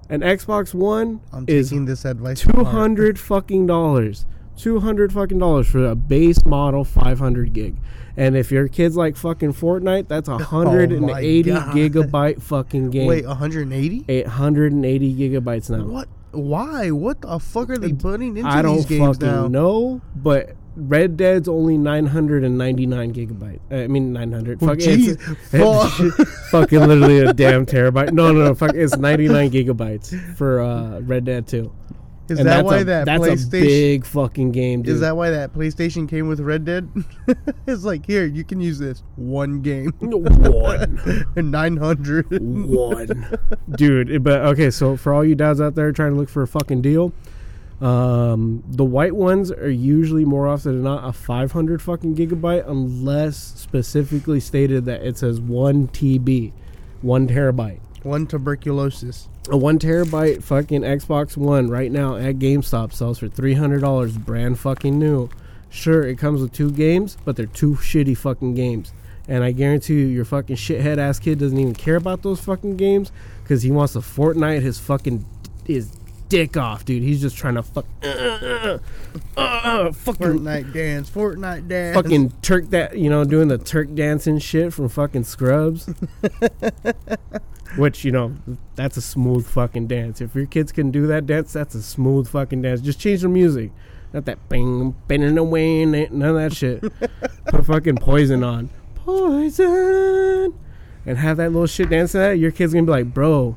An 0.08 0.20
Xbox 0.20 0.74
One 0.74 1.20
I'm 1.32 1.44
is 1.46 1.70
taking 1.70 1.84
this 1.84 2.04
advice. 2.04 2.40
two 2.40 2.64
hundred 2.64 3.18
fucking 3.18 3.66
dollars. 3.66 4.26
Two 4.60 4.78
hundred 4.78 5.10
fucking 5.10 5.38
dollars 5.38 5.68
for 5.68 5.86
a 5.86 5.94
base 5.94 6.44
model 6.44 6.84
five 6.84 7.18
hundred 7.18 7.54
gig. 7.54 7.76
And 8.14 8.36
if 8.36 8.52
your 8.52 8.68
kid's 8.68 8.94
like 8.94 9.16
fucking 9.16 9.54
Fortnite, 9.54 10.06
that's 10.08 10.28
a 10.28 10.36
hundred 10.54 10.92
and 10.92 11.08
eighty 11.10 11.50
God. 11.50 11.74
gigabyte 11.74 12.42
fucking 12.42 12.90
game. 12.90 13.06
Wait, 13.06 13.24
180? 13.26 14.04
eight 14.08 14.26
hundred 14.26 14.72
and 14.72 14.84
eighty 14.84 15.14
gigabytes 15.14 15.70
now. 15.70 15.84
What? 15.84 16.08
Why? 16.32 16.90
What 16.90 17.22
the 17.22 17.38
fuck 17.38 17.70
are 17.70 17.78
they 17.78 17.94
putting 17.94 18.36
into 18.36 18.50
I 18.50 18.60
don't 18.60 18.82
fucking 18.82 19.50
know, 19.50 20.02
but 20.14 20.54
Red 20.76 21.16
Dead's 21.16 21.48
only 21.48 21.78
nine 21.78 22.04
hundred 22.04 22.44
and 22.44 22.58
ninety 22.58 22.86
nine 22.86 23.14
gigabyte. 23.14 23.60
I 23.70 23.86
mean 23.86 24.12
nine 24.12 24.30
hundred. 24.30 24.62
Oh, 24.62 24.66
Fuck 24.66 24.78
jeez. 24.78 25.18
it's, 25.52 26.16
Fuck. 26.18 26.28
fucking 26.50 26.80
literally 26.80 27.20
a 27.20 27.32
damn 27.32 27.64
terabyte. 27.64 28.12
No, 28.12 28.30
no, 28.30 28.44
no. 28.44 28.54
Fuck, 28.54 28.74
it's 28.74 28.96
ninety 28.96 29.28
nine 29.28 29.50
gigabytes 29.50 30.36
for 30.36 30.60
uh, 30.60 31.00
Red 31.00 31.24
Dead 31.24 31.46
Two. 31.46 31.72
Is 32.30 32.38
And 32.38 32.48
that 32.48 32.64
why 32.64 32.78
a, 32.78 32.84
that 32.84 33.04
that's 33.06 33.22
PlayStation? 33.22 33.46
a 33.46 33.50
big 33.50 34.06
fucking 34.06 34.52
game, 34.52 34.82
dude. 34.82 34.94
is 34.94 35.00
that 35.00 35.16
why 35.16 35.30
that 35.30 35.52
PlayStation 35.52 36.08
came 36.08 36.28
with 36.28 36.40
Red 36.40 36.64
Dead? 36.64 36.88
it's 37.66 37.84
like 37.84 38.06
here, 38.06 38.24
you 38.24 38.44
can 38.44 38.60
use 38.60 38.78
this 38.78 39.02
one 39.16 39.60
game. 39.62 39.92
one? 40.00 41.26
and 41.36 41.50
900. 41.50 42.26
one 42.40 43.38
dude 43.76 44.22
but 44.24 44.40
okay 44.42 44.70
so 44.70 44.96
for 44.96 45.12
all 45.12 45.24
you 45.24 45.34
dads 45.34 45.60
out 45.60 45.74
there 45.74 45.90
trying 45.92 46.12
to 46.12 46.16
look 46.18 46.28
for 46.28 46.42
a 46.42 46.46
fucking 46.46 46.80
deal 46.82 47.12
um 47.80 48.62
the 48.68 48.84
white 48.84 49.14
ones 49.14 49.50
are 49.50 49.70
usually 49.70 50.24
more 50.24 50.46
often 50.46 50.72
than 50.72 50.82
not 50.82 51.08
a 51.08 51.12
500 51.12 51.80
fucking 51.80 52.14
gigabyte 52.14 52.68
unless 52.68 53.36
specifically 53.36 54.38
stated 54.40 54.84
that 54.84 55.02
it 55.02 55.16
says 55.16 55.40
1 55.40 55.88
tb 55.88 56.52
1 57.02 57.28
terabyte 57.28 57.80
One 58.02 58.26
tuberculosis. 58.26 59.28
a 59.50 59.56
1 59.56 59.78
terabyte 59.78 60.42
fucking 60.42 60.82
xbox 60.82 61.36
one 61.36 61.68
right 61.68 61.90
now 61.90 62.16
at 62.16 62.38
gamestop 62.38 62.92
sells 62.92 63.18
for 63.18 63.28
$300 63.28 64.24
brand 64.24 64.58
fucking 64.58 64.98
new 64.98 65.28
sure 65.70 66.02
it 66.06 66.16
comes 66.18 66.40
with 66.40 66.52
two 66.52 66.70
games 66.70 67.16
but 67.24 67.36
they're 67.36 67.46
two 67.46 67.74
shitty 67.76 68.16
fucking 68.16 68.54
games 68.54 68.92
and 69.28 69.44
I 69.44 69.52
guarantee 69.52 69.94
you, 69.94 70.06
your 70.06 70.24
fucking 70.24 70.56
shithead 70.56 70.98
ass 70.98 71.18
kid 71.18 71.38
doesn't 71.38 71.58
even 71.58 71.74
care 71.74 71.96
about 71.96 72.22
those 72.22 72.40
fucking 72.40 72.76
games 72.76 73.12
because 73.42 73.62
he 73.62 73.70
wants 73.70 73.92
to 73.92 74.00
Fortnite 74.00 74.60
his 74.62 74.78
fucking 74.80 75.24
his 75.64 75.92
dick 76.28 76.56
off, 76.56 76.84
dude. 76.84 77.02
He's 77.02 77.20
just 77.20 77.36
trying 77.36 77.54
to 77.54 77.62
fuck, 77.62 77.84
uh, 78.02 78.06
uh, 78.08 78.78
uh, 79.36 79.40
uh, 79.40 79.92
fucking, 79.92 80.26
Fortnite 80.40 80.72
dance. 80.72 81.08
Fortnite 81.10 81.68
dance. 81.68 81.94
fucking 81.94 82.30
Turk 82.42 82.70
that 82.70 82.98
you 82.98 83.08
know 83.08 83.24
doing 83.24 83.46
the 83.48 83.58
Turk 83.58 83.94
dancing 83.94 84.38
shit 84.38 84.72
from 84.72 84.88
fucking 84.88 85.24
Scrubs. 85.24 85.88
Which 87.76 88.04
you 88.04 88.12
know, 88.12 88.34
that's 88.74 88.96
a 88.96 89.02
smooth 89.02 89.46
fucking 89.46 89.86
dance. 89.86 90.20
If 90.20 90.34
your 90.34 90.46
kids 90.46 90.72
can 90.72 90.90
do 90.90 91.06
that 91.06 91.26
dance, 91.26 91.52
that's 91.52 91.74
a 91.74 91.82
smooth 91.82 92.28
fucking 92.28 92.62
dance. 92.62 92.80
Just 92.80 92.98
change 92.98 93.22
the 93.22 93.28
music, 93.28 93.70
not 94.12 94.24
that 94.24 94.48
bing, 94.48 94.96
bing, 95.06 95.38
away, 95.38 95.82
eh, 95.82 96.06
none 96.10 96.30
of 96.30 96.36
that 96.36 96.52
shit. 96.52 96.80
Put 97.46 97.66
fucking 97.66 97.96
poison 97.96 98.42
on, 98.42 98.70
poison, 98.96 100.54
and 101.06 101.18
have 101.18 101.36
that 101.36 101.52
little 101.52 101.66
shit 101.66 101.90
dance 101.90 102.12
to 102.12 102.18
that. 102.18 102.38
Your 102.38 102.50
kid's 102.50 102.74
gonna 102.74 102.86
be 102.86 102.92
like, 102.92 103.14
bro, 103.14 103.56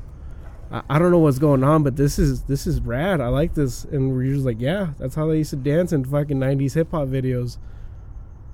I, 0.72 0.82
I 0.89 1.00
don't 1.00 1.12
know 1.12 1.20
what's 1.20 1.39
going 1.39 1.63
on, 1.63 1.84
but 1.84 1.96
this 1.96 2.20
is 2.20 2.43
this 2.43 2.67
is 2.67 2.82
rad. 2.82 3.20
I 3.22 3.29
like 3.29 3.53
this." 3.55 3.84
And 3.86 4.13
we're 4.13 4.34
just 4.34 4.46
like, 4.46 4.60
"Yeah, 4.60 4.89
that's 5.00 5.15
how 5.15 5.27
they 5.27 5.38
used 5.38 5.51
to 5.51 5.55
dance 5.55 5.91
in 5.91 6.05
fucking 6.05 6.38
'90s 6.39 6.74
hip 6.74 6.91
hop 6.91 7.08
videos." 7.08 7.58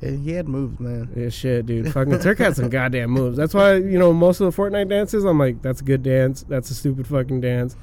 Yeah, 0.01 0.11
he 0.11 0.31
had 0.31 0.47
moves, 0.47 0.79
man. 0.79 1.11
Yeah, 1.15 1.29
shit, 1.29 1.65
dude. 1.65 1.91
Fucking 1.91 2.19
Turk 2.19 2.37
had 2.37 2.55
some 2.55 2.69
goddamn 2.69 3.11
moves. 3.11 3.35
That's 3.35 3.53
why 3.53 3.75
you 3.75 3.99
know 3.99 4.13
most 4.13 4.39
of 4.39 4.53
the 4.53 4.61
Fortnite 4.61 4.89
dances. 4.89 5.25
I'm 5.25 5.37
like, 5.37 5.61
that's 5.61 5.81
a 5.81 5.83
good 5.83 6.03
dance. 6.03 6.43
That's 6.47 6.71
a 6.71 6.75
stupid 6.75 7.05
fucking 7.05 7.41
dance. 7.41 7.75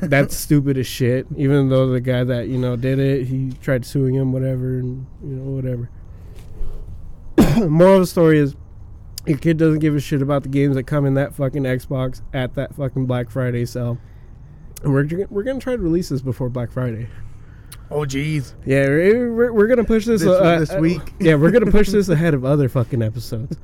That's 0.00 0.34
stupid 0.38 0.78
as 0.78 0.86
shit. 0.86 1.26
Even 1.36 1.68
though 1.68 1.90
the 1.90 2.00
guy 2.00 2.24
that 2.24 2.48
you 2.48 2.56
know 2.56 2.76
did 2.76 2.98
it, 2.98 3.26
he 3.26 3.52
tried 3.62 3.84
suing 3.84 4.14
him, 4.14 4.32
whatever, 4.32 4.78
and 4.78 5.06
you 5.22 5.36
know 5.36 5.50
whatever. 5.50 5.90
Moral 7.68 7.96
of 7.96 8.00
the 8.00 8.06
story 8.06 8.38
is, 8.38 8.56
your 9.26 9.38
kid 9.38 9.58
doesn't 9.58 9.80
give 9.80 9.94
a 9.94 10.00
shit 10.00 10.22
about 10.22 10.44
the 10.44 10.48
games 10.48 10.76
that 10.76 10.84
come 10.84 11.04
in 11.04 11.14
that 11.14 11.34
fucking 11.34 11.64
Xbox 11.64 12.22
at 12.32 12.54
that 12.54 12.74
fucking 12.74 13.04
Black 13.04 13.30
Friday 13.30 13.66
sale. 13.66 13.98
And 14.82 14.94
we're 14.94 15.26
we're 15.28 15.42
gonna 15.42 15.60
try 15.60 15.76
to 15.76 15.82
release 15.82 16.08
this 16.08 16.22
before 16.22 16.48
Black 16.48 16.72
Friday. 16.72 17.08
Oh, 17.90 18.00
jeez. 18.00 18.54
Yeah, 18.64 18.86
we're, 18.86 19.52
we're, 19.52 19.66
gonna 19.66 19.84
push 19.84 20.06
this 20.06 20.22
This- 20.22 20.30
uh, 20.30 20.58
this 20.58 20.70
uh, 20.72 20.78
week? 20.78 21.02
Yeah, 21.20 21.34
we're 21.34 21.50
gonna 21.50 21.70
push 21.70 21.90
this 21.90 22.08
ahead 22.10 22.34
of 22.34 22.44
other 22.44 22.68
fucking 22.68 23.02
episodes. 23.02 23.56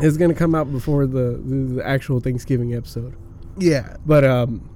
It's 0.00 0.16
gonna 0.16 0.34
come 0.34 0.54
out 0.54 0.70
before 0.72 1.06
the, 1.06 1.40
the 1.44 1.74
the 1.74 1.86
actual 1.86 2.20
Thanksgiving 2.20 2.74
episode. 2.74 3.14
Yeah. 3.58 3.96
But 4.06 4.24
um, 4.24 4.70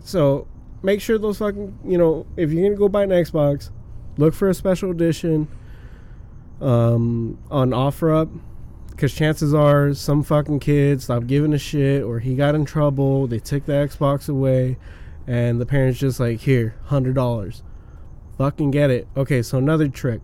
so 0.00 0.46
make 0.82 1.00
sure 1.00 1.18
those 1.18 1.38
fucking 1.38 1.78
you 1.84 1.98
know 1.98 2.26
if 2.36 2.52
you're 2.52 2.62
gonna 2.62 2.76
go 2.76 2.88
buy 2.88 3.02
an 3.04 3.10
Xbox, 3.10 3.70
look 4.16 4.34
for 4.34 4.48
a 4.48 4.54
special 4.54 4.90
edition. 4.90 5.48
Um, 6.58 7.38
on 7.50 7.70
OfferUp, 7.72 8.30
because 8.88 9.14
chances 9.14 9.52
are 9.52 9.92
some 9.92 10.22
fucking 10.22 10.60
kid 10.60 11.02
stopped 11.02 11.26
giving 11.26 11.52
a 11.52 11.58
shit 11.58 12.02
or 12.02 12.18
he 12.18 12.34
got 12.34 12.54
in 12.54 12.64
trouble. 12.64 13.26
They 13.26 13.38
took 13.38 13.66
the 13.66 13.72
Xbox 13.72 14.26
away, 14.30 14.78
and 15.26 15.60
the 15.60 15.66
parents 15.66 15.98
just 15.98 16.20
like 16.20 16.40
here 16.40 16.76
hundred 16.84 17.14
dollars, 17.14 17.62
fucking 18.38 18.70
get 18.70 18.90
it. 18.90 19.08
Okay, 19.16 19.42
so 19.42 19.58
another 19.58 19.88
trick. 19.88 20.20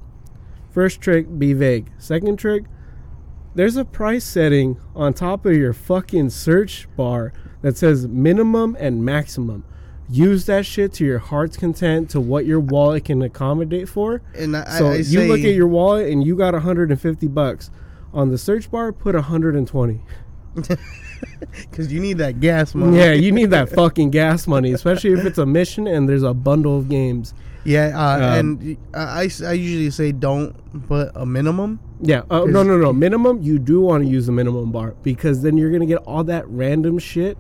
First 0.71 1.01
trick, 1.01 1.39
be 1.39 1.53
vague. 1.53 1.91
Second 1.99 2.39
trick, 2.39 2.65
there's 3.55 3.77
a 3.77 3.85
price 3.85 4.25
setting 4.25 4.81
on 4.95 5.13
top 5.13 5.45
of 5.45 5.55
your 5.55 5.73
fucking 5.73 6.31
search 6.31 6.89
bar 6.97 7.33
that 7.61 7.77
says 7.77 8.09
minimum 8.09 8.77
and 8.81 9.05
maximum. 9.05 9.65
Use 10.09 10.47
that 10.47 10.67
shit 10.67 10.93
to 10.95 11.05
your 11.05 11.19
heart's 11.19 11.57
content 11.57 12.11
to 12.11 12.21
what 12.21 12.45
your 12.45 12.61
wallet 12.61 13.05
can 13.05 13.23
accommodate 13.23 13.89
for. 13.89 14.23
And 14.37 14.57
I, 14.57 14.79
So 14.79 14.89
I, 14.89 14.93
I 14.93 14.97
you 14.97 15.03
say, 15.05 15.29
look 15.29 15.41
at 15.41 15.55
your 15.55 15.67
wallet 15.67 16.11
and 16.11 16.25
you 16.27 16.37
got 16.37 16.55
150 16.55 17.29
bucks. 17.29 17.71
On 18.13 18.31
the 18.31 18.37
search 18.37 18.71
bar, 18.71 18.93
put 18.93 19.15
120. 19.15 20.01
because 21.71 21.93
you 21.93 22.01
need 22.01 22.19
that 22.19 22.41
gas 22.41 22.75
money. 22.75 22.99
Yeah, 22.99 23.13
you 23.13 23.33
need 23.33 23.51
that 23.51 23.69
fucking 23.69 24.11
gas 24.11 24.47
money, 24.47 24.73
especially 24.73 25.13
if 25.13 25.25
it's 25.25 25.39
a 25.39 25.47
mission 25.47 25.87
and 25.87 26.09
there's 26.09 26.23
a 26.23 26.35
bundle 26.35 26.79
of 26.79 26.89
games. 26.89 27.35
Yeah, 27.65 27.93
uh, 27.95 28.17
Um, 28.17 28.23
and 28.33 28.77
I, 28.93 29.31
I 29.45 29.53
usually 29.53 29.91
say 29.91 30.13
don't 30.13 30.55
put 30.89 31.13
a 31.15 31.25
minimum. 31.25 31.79
Yeah, 32.01 32.23
uh, 32.31 32.45
no, 32.45 32.63
no, 32.65 32.77
no. 32.77 32.93
Minimum, 33.05 33.43
you 33.43 33.59
do 33.61 33.81
want 33.81 34.03
to 34.05 34.11
use 34.11 34.27
the 34.27 34.33
minimum 34.33 34.73
bar 34.73 34.95
because 35.05 35.43
then 35.43 35.57
you're 35.57 35.71
gonna 35.71 35.87
get 35.87 35.99
all 35.99 36.25
that 36.25 36.49
random 36.49 36.99
shit 36.99 37.39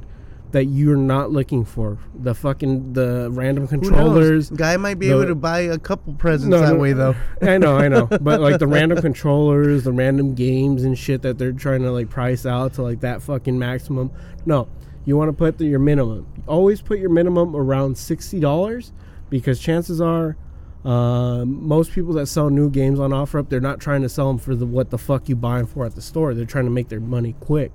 that 0.52 0.66
you're 0.66 0.96
not 0.96 1.30
looking 1.30 1.64
for. 1.64 1.98
The 2.14 2.34
fucking 2.34 2.92
the 2.92 3.28
random 3.30 3.66
controllers. 3.66 4.50
Guy 4.50 4.76
might 4.76 4.98
be 4.98 5.08
the- 5.08 5.14
able 5.14 5.26
to 5.26 5.34
buy 5.34 5.60
a 5.60 5.78
couple 5.78 6.12
presents 6.14 6.50
No, 6.50 6.60
that 6.60 6.74
no, 6.74 6.78
way 6.78 6.92
though. 6.92 7.14
I 7.42 7.58
know, 7.58 7.76
I 7.76 7.88
know. 7.88 8.06
But 8.20 8.40
like 8.40 8.58
the 8.58 8.66
random 8.66 9.00
controllers, 9.00 9.84
the 9.84 9.92
random 9.92 10.34
games 10.34 10.84
and 10.84 10.96
shit 10.96 11.22
that 11.22 11.38
they're 11.38 11.52
trying 11.52 11.82
to 11.82 11.90
like 11.90 12.08
price 12.08 12.46
out 12.46 12.74
to 12.74 12.82
like 12.82 13.00
that 13.00 13.22
fucking 13.22 13.58
maximum. 13.58 14.10
No, 14.46 14.68
you 15.04 15.16
want 15.16 15.28
to 15.28 15.32
put 15.32 15.58
the, 15.58 15.64
your 15.64 15.78
minimum. 15.80 16.26
Always 16.46 16.80
put 16.82 16.98
your 16.98 17.10
minimum 17.10 17.56
around 17.56 17.98
sixty 17.98 18.38
dollars 18.40 18.92
because 19.30 19.58
chances 19.58 20.00
are. 20.00 20.36
Uh, 20.84 21.44
most 21.44 21.92
people 21.92 22.12
that 22.12 22.26
sell 22.26 22.50
new 22.50 22.68
games 22.68 22.98
on 22.98 23.10
OfferUp, 23.10 23.48
they're 23.48 23.60
not 23.60 23.78
trying 23.78 24.02
to 24.02 24.08
sell 24.08 24.26
them 24.26 24.36
for 24.36 24.56
the 24.56 24.66
what 24.66 24.90
the 24.90 24.98
fuck 24.98 25.28
you 25.28 25.36
buy 25.36 25.58
them 25.58 25.66
for 25.68 25.86
at 25.86 25.94
the 25.94 26.02
store. 26.02 26.34
They're 26.34 26.44
trying 26.44 26.64
to 26.64 26.72
make 26.72 26.88
their 26.88 26.98
money 26.98 27.36
quick, 27.38 27.70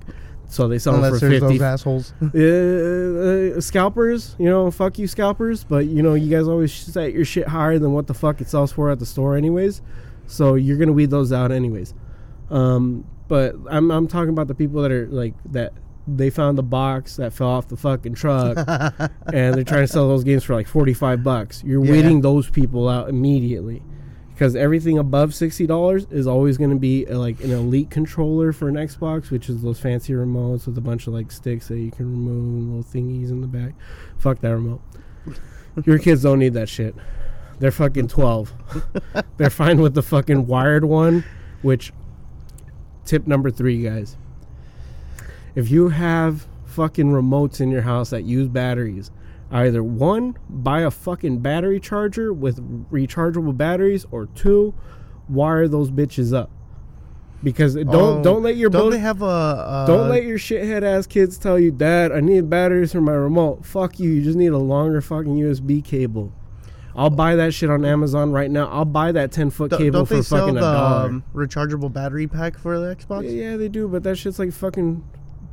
so 0.48 0.68
they 0.68 0.80
sell 0.80 0.96
Unless 0.96 1.20
them 1.20 1.20
for 1.20 1.30
fifty. 1.40 1.58
those 1.58 1.62
assholes. 1.62 2.14
uh, 2.22 3.58
uh, 3.58 3.62
scalpers, 3.62 4.36
you 4.40 4.50
know, 4.50 4.72
fuck 4.72 4.98
you 4.98 5.08
scalpers, 5.08 5.64
but 5.64 5.86
you 5.88 6.02
know, 6.02 6.14
you 6.14 6.30
guys 6.30 6.48
always 6.48 6.74
set 6.74 7.14
your 7.14 7.26
shit 7.26 7.48
higher 7.48 7.78
than 7.80 7.92
what 7.94 8.08
the 8.08 8.14
fuck 8.14 8.40
it 8.42 8.50
sells 8.50 8.72
for 8.72 8.90
at 8.90 9.00
the 9.00 9.06
store, 9.06 9.36
anyways. 9.36 9.82
So 10.26 10.56
you're 10.56 10.78
gonna 10.78 10.94
weed 10.94 11.10
those 11.10 11.32
out, 11.34 11.52
anyways. 11.52 11.94
Um, 12.50 13.06
but 13.28 13.56
I'm 13.70 13.92
I'm 13.92 14.08
talking 14.08 14.30
about 14.30 14.48
the 14.48 14.56
people 14.56 14.82
that 14.84 14.92
are 14.92 15.08
like 15.08 15.34
that. 15.52 15.74
They 16.10 16.30
found 16.30 16.58
the 16.58 16.64
box 16.64 17.18
that 17.18 17.34
fell 17.34 17.50
off 17.50 17.68
the 17.68 17.76
fucking 17.76 18.14
truck, 18.14 18.58
and 19.34 19.54
they're 19.56 19.66
trying 19.66 19.82
to 19.82 19.88
sell 19.88 20.08
those 20.08 20.24
games 20.24 20.46
for 20.46 20.56
like 20.56 20.66
45 20.68 21.22
bucks. 21.22 21.62
You're 21.66 21.84
Yeah. 21.84 21.92
weeding 21.92 22.22
those 22.22 22.50
people 22.50 22.88
out 22.88 23.10
immediately. 23.10 23.82
Because 24.38 24.56
everything 24.56 25.00
above 25.00 25.34
sixty 25.34 25.66
dollars 25.66 26.06
is 26.12 26.28
always 26.28 26.60
going 26.60 26.70
to 26.70 26.76
be 26.76 27.08
uh 27.08 27.18
like 27.18 27.44
an 27.44 27.50
elite 27.50 27.90
controller 27.90 28.54
for 28.54 28.70
an 28.70 28.76
Xbox, 28.76 29.32
which 29.32 29.50
is 29.50 29.64
those 29.64 29.80
fancy 29.80 30.14
remotes 30.14 30.68
with 30.68 30.78
a 30.78 30.82
bunch 30.82 31.08
of 31.08 31.14
like 31.14 31.32
sticks 31.32 31.70
that 31.70 31.80
you 31.80 31.90
can 31.90 32.06
remove 32.06 32.44
and 32.44 32.76
little 32.76 32.84
thingies 32.84 33.32
in 33.32 33.42
the 33.42 33.48
back. 33.48 33.74
Fuck 34.20 34.42
that 34.42 34.50
remote. 34.50 34.82
Your 35.86 35.98
kids 35.98 36.22
don't 36.22 36.38
need 36.38 36.54
that 36.54 36.70
shit. 36.70 36.94
They're 37.58 37.72
fucking 37.72 38.10
twelve. 38.10 38.54
They're 39.38 39.50
fine 39.50 39.82
with 39.82 39.96
the 39.96 40.04
fucking 40.04 40.46
wired 40.46 40.86
one. 40.86 41.26
Which 41.64 41.92
tip 43.06 43.26
number 43.26 43.50
three, 43.50 43.82
guys. 43.82 44.18
If 45.56 45.72
you 45.72 45.90
have 45.90 46.46
fucking 46.66 47.08
remotes 47.08 47.60
in 47.60 47.72
your 47.72 47.82
house 47.82 48.12
that 48.12 48.24
use 48.24 48.50
batteries, 48.50 49.10
either 49.52 49.84
one, 49.84 50.38
buy 50.50 50.82
a 50.82 50.92
fucking 50.92 51.40
battery 51.40 51.80
charger 51.80 52.34
with 52.34 52.90
rechargeable 52.92 53.56
batteries, 53.58 54.06
or 54.12 54.26
two, 54.28 54.74
wire 55.30 55.68
those 55.68 55.90
bitches 55.92 56.34
up. 56.36 56.50
Because 57.44 57.76
don't 57.76 57.88
Oh, 57.96 58.24
don't 58.24 58.42
let 58.42 58.56
your 58.58 58.70
Don't 58.72 58.82
bull- 58.84 58.92
they 58.92 58.98
have 58.98 59.22
a? 59.22 59.26
Uh, 59.26 59.86
don't 59.86 60.10
let 60.10 60.24
your 60.24 60.40
shithead 60.40 60.82
ass 60.82 61.06
kids 61.06 61.38
tell 61.38 61.60
you, 61.60 61.72
Dad, 61.72 62.12
I 62.12 62.20
need 62.20 62.50
batteries 62.50 62.92
for 62.92 63.00
my 63.02 63.12
remote. 63.14 63.64
Fuck 63.64 64.00
you. 64.00 64.10
You 64.10 64.24
just 64.24 64.38
need 64.38 64.48
a 64.54 64.58
longer 64.58 65.02
fucking 65.02 65.36
USB 65.38 65.84
cable. 65.84 66.32
I'll 66.96 67.12
buy 67.12 67.36
that 67.36 67.54
shit 67.54 67.70
on 67.70 67.86
Amazon 67.86 68.32
right 68.32 68.50
now. 68.50 68.68
I'll 68.70 68.84
buy 68.86 69.12
that 69.12 69.32
ten 69.32 69.52
foot 69.52 69.70
don't, 69.70 69.80
cable 69.80 70.04
for 70.08 70.24
sell 70.24 70.40
fucking 70.40 70.56
the 70.56 70.62
a 70.62 70.64
dollar. 70.64 71.06
um, 71.10 71.24
rechargeable 71.36 71.94
battery 71.94 72.26
pack 72.26 72.58
for 72.58 72.80
the 72.80 72.96
Xbox? 72.96 73.26
Yeah, 73.26 73.52
yeah, 73.52 73.58
they 73.58 73.70
do, 73.70 73.88
but 73.88 74.02
that 74.02 74.16
shit's 74.18 74.40
like 74.40 74.52
fucking 74.52 75.04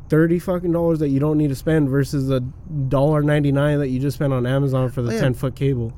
thirty 0.08 0.38
fucking 0.38 0.72
dollars 0.72 0.98
that 1.00 1.08
you 1.08 1.18
don't 1.20 1.38
need 1.38 1.48
to 1.48 1.54
spend 1.54 1.88
versus 1.88 2.30
a 2.30 2.40
dollar 2.40 3.22
ninety 3.22 3.52
nine 3.52 3.78
that 3.78 3.88
you 3.88 3.98
just 4.00 4.16
spent 4.16 4.32
on 4.32 4.46
Amazon 4.46 4.90
for 4.90 5.02
the 5.02 5.10
Oh, 5.10 5.14
yeah. 5.14 5.20
ten 5.20 5.34
foot 5.34 5.54
cable. 5.56 5.92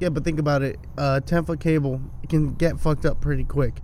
Yeah, 0.00 0.10
but 0.10 0.24
think 0.24 0.38
about 0.38 0.62
it. 0.62 0.78
A 0.96 1.20
ten 1.20 1.44
foot 1.44 1.60
cable 1.60 2.00
can 2.28 2.54
get 2.54 2.78
fucked 2.78 3.04
up 3.04 3.20
pretty 3.20 3.44
quick. 3.44 3.80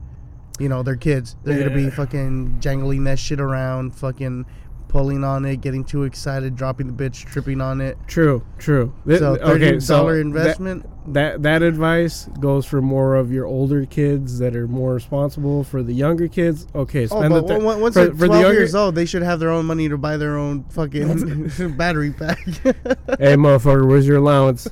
You 0.60 0.68
know, 0.68 0.82
they're 0.84 0.94
kids. 0.96 1.34
They're 1.42 1.58
gonna 1.58 1.74
be 1.74 1.90
fucking 1.90 2.60
jangling 2.60 3.02
that 3.04 3.18
shit 3.18 3.40
around, 3.40 3.96
fucking 3.96 4.46
pulling 4.94 5.24
on 5.24 5.44
it, 5.44 5.60
getting 5.60 5.82
too 5.82 6.04
excited, 6.04 6.54
dropping 6.54 6.86
the 6.86 6.92
bitch, 6.92 7.24
tripping 7.26 7.60
on 7.60 7.80
it. 7.80 7.98
True, 8.06 8.44
true. 8.58 8.94
Th- 9.08 9.18
So 9.18 9.32
okay, 9.34 9.58
thirty 9.58 9.80
so 9.80 9.96
dollar 9.96 10.14
that- 10.14 10.20
investment. 10.20 11.12
that 11.12 11.42
that 11.42 11.62
advice 11.62 12.28
goes 12.38 12.64
for 12.64 12.80
more 12.80 13.16
of 13.16 13.32
your 13.32 13.44
older 13.44 13.84
kids 13.86 14.38
that 14.38 14.54
are 14.54 14.68
more 14.68 14.94
responsible. 14.94 15.64
For 15.64 15.82
the 15.82 15.92
younger 15.92 16.28
kids, 16.28 16.68
okay, 16.76 17.08
Oh, 17.10 17.28
but 17.28 17.46
the 17.48 17.56
on- 17.56 17.80
once 17.80 17.94
for, 17.96 18.04
they're 18.04 18.14
for 18.14 18.26
twelve 18.28 18.42
younger. 18.42 18.56
years 18.60 18.74
old, 18.76 18.94
they 18.94 19.04
should 19.04 19.22
have 19.22 19.40
their 19.40 19.50
own 19.50 19.66
money 19.66 19.88
to 19.88 19.98
buy 19.98 20.16
their 20.16 20.38
own 20.38 20.62
fucking 20.70 21.50
battery 21.76 22.12
pack. 22.12 22.38
hey, 22.62 23.34
motherfucker, 23.34 23.88
where's 23.88 24.06
your 24.06 24.18
allowance? 24.18 24.68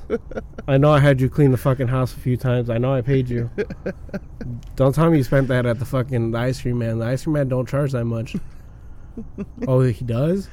I 0.69 0.77
know 0.77 0.93
I 0.93 0.99
had 1.01 1.19
you 1.19 1.29
clean 1.29 1.51
the 1.51 1.57
fucking 1.57 1.89
house 1.89 2.13
a 2.15 2.19
few 2.19 2.37
times. 2.37 2.69
I 2.69 2.77
know 2.77 2.93
I 2.93 3.01
paid 3.01 3.27
you. 3.27 3.49
don't 4.77 4.95
tell 4.95 5.09
me 5.11 5.17
you 5.17 5.23
spent 5.25 5.49
that 5.49 5.65
at 5.65 5.79
the 5.79 5.85
fucking 5.85 6.31
the 6.31 6.37
ice 6.39 6.61
cream 6.61 6.77
man. 6.79 6.99
The 6.99 7.07
ice 7.07 7.23
cream 7.23 7.33
man 7.33 7.49
don't 7.49 7.67
charge 7.67 7.91
that 7.91 8.05
much. 8.05 8.37
oh, 9.67 9.81
he 9.81 10.03
does. 10.05 10.49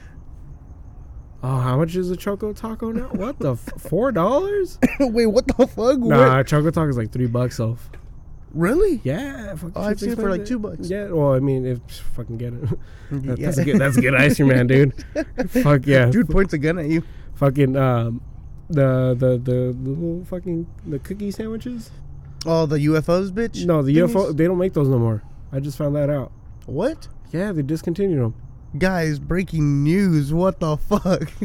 Oh, 1.42 1.56
how 1.58 1.78
much 1.78 1.96
is 1.96 2.10
a 2.10 2.16
choco 2.16 2.52
taco 2.52 2.92
now? 2.92 3.08
What 3.12 3.38
the 3.38 3.52
f- 3.52 3.68
four 3.78 4.12
dollars? 4.12 4.78
Wait, 5.00 5.26
what 5.26 5.46
the 5.46 5.66
fuck? 5.66 5.98
What? 5.98 6.00
Nah, 6.00 6.42
choco 6.42 6.70
taco 6.70 6.88
is 6.90 6.96
like 6.98 7.12
three 7.12 7.26
bucks 7.26 7.58
off. 7.58 7.90
Really? 8.52 9.00
Yeah, 9.04 9.56
Oh, 9.76 9.80
I've 9.82 10.00
seen 10.00 10.10
it 10.10 10.16
for 10.16 10.28
like 10.28 10.40
expensive. 10.40 10.48
two 10.48 10.58
bucks. 10.58 10.90
Yeah, 10.90 11.06
well, 11.10 11.34
I 11.34 11.38
mean, 11.38 11.64
if 11.64 11.78
fucking 12.14 12.36
get 12.36 12.52
it. 12.52 12.68
That- 13.10 13.38
Yeah. 13.38 13.46
That's 13.46 13.58
a 13.58 13.64
good. 13.64 13.78
That's 13.78 13.96
a 13.96 14.00
good 14.02 14.14
ice 14.14 14.36
cream 14.36 14.48
man, 14.48 14.66
dude. 14.66 14.92
Fuck 15.48 15.86
yeah, 15.86 16.06
Dude 16.06 16.28
points 16.28 16.52
a 16.52 16.58
gun 16.58 16.78
at 16.78 16.86
you. 16.86 17.02
Fucking 17.34 17.76
um, 17.76 18.20
the 18.68 19.14
the 19.18 19.38
the 19.38 19.72
the 19.82 19.90
little 19.90 20.24
fucking 20.26 20.66
the 20.86 20.98
cookie 20.98 21.30
sandwiches. 21.30 21.90
Oh, 22.44 22.66
the 22.66 22.76
UFOs, 22.78 23.30
bitch. 23.30 23.64
No, 23.66 23.82
the 23.82 23.94
thingies? 23.96 24.12
UFO. 24.12 24.36
They 24.36 24.44
don't 24.46 24.58
make 24.58 24.72
those 24.74 24.88
no 24.88 24.98
more. 24.98 25.22
I 25.52 25.60
just 25.60 25.78
found 25.78 25.94
that 25.96 26.10
out. 26.10 26.32
What? 26.66 27.08
Yeah, 27.32 27.52
they 27.52 27.62
discontinued 27.62 28.20
them. 28.20 28.34
Guys, 28.78 29.18
breaking 29.18 29.82
news. 29.82 30.32
What 30.32 30.60
the 30.60 30.76
fuck? 30.76 31.30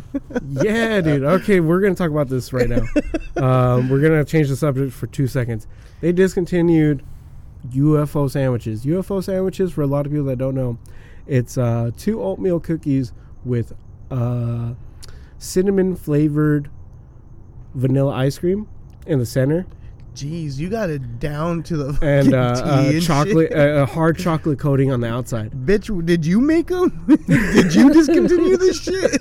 Yeah, 0.47 1.01
dude. 1.01 1.23
Okay, 1.23 1.59
we're 1.59 1.81
gonna 1.81 1.95
talk 1.95 2.09
about 2.09 2.29
this 2.29 2.53
right 2.53 2.69
now. 2.69 2.83
um, 3.35 3.89
we're 3.89 3.99
gonna 3.99 4.23
change 4.23 4.47
the 4.47 4.55
subject 4.55 4.93
for 4.93 5.07
two 5.07 5.27
seconds. 5.27 5.67
They 6.01 6.11
discontinued 6.11 7.03
UFO 7.69 8.29
sandwiches. 8.29 8.85
UFO 8.85 9.23
sandwiches, 9.23 9.71
for 9.73 9.81
a 9.81 9.87
lot 9.87 10.05
of 10.05 10.11
people 10.11 10.27
that 10.27 10.37
don't 10.37 10.55
know, 10.55 10.77
it's 11.25 11.57
uh, 11.57 11.91
two 11.97 12.21
oatmeal 12.21 12.59
cookies 12.59 13.11
with 13.43 13.73
uh, 14.11 14.73
cinnamon 15.37 15.95
flavored 15.95 16.69
vanilla 17.73 18.13
ice 18.13 18.37
cream 18.37 18.67
in 19.07 19.19
the 19.19 19.25
center, 19.25 19.65
Jeez, 20.15 20.57
you 20.57 20.69
got 20.69 20.89
it 20.89 21.19
down 21.19 21.61
to 21.63 21.75
the 21.75 21.99
and 22.01 22.33
uh, 22.33 22.63
uh, 22.63 22.83
and 22.87 23.01
chocolate, 23.03 23.51
uh, 23.51 23.81
a 23.81 23.85
hard 23.85 24.17
chocolate 24.17 24.57
coating 24.57 24.89
on 24.89 25.01
the 25.01 25.09
outside. 25.09 25.51
Bitch, 25.51 26.05
did 26.05 26.25
you 26.25 26.39
make 26.39 26.67
them? 26.67 27.05
did 27.27 27.75
you 27.75 27.91
discontinue 27.91 28.55
this 28.55 28.81
shit? 28.81 29.11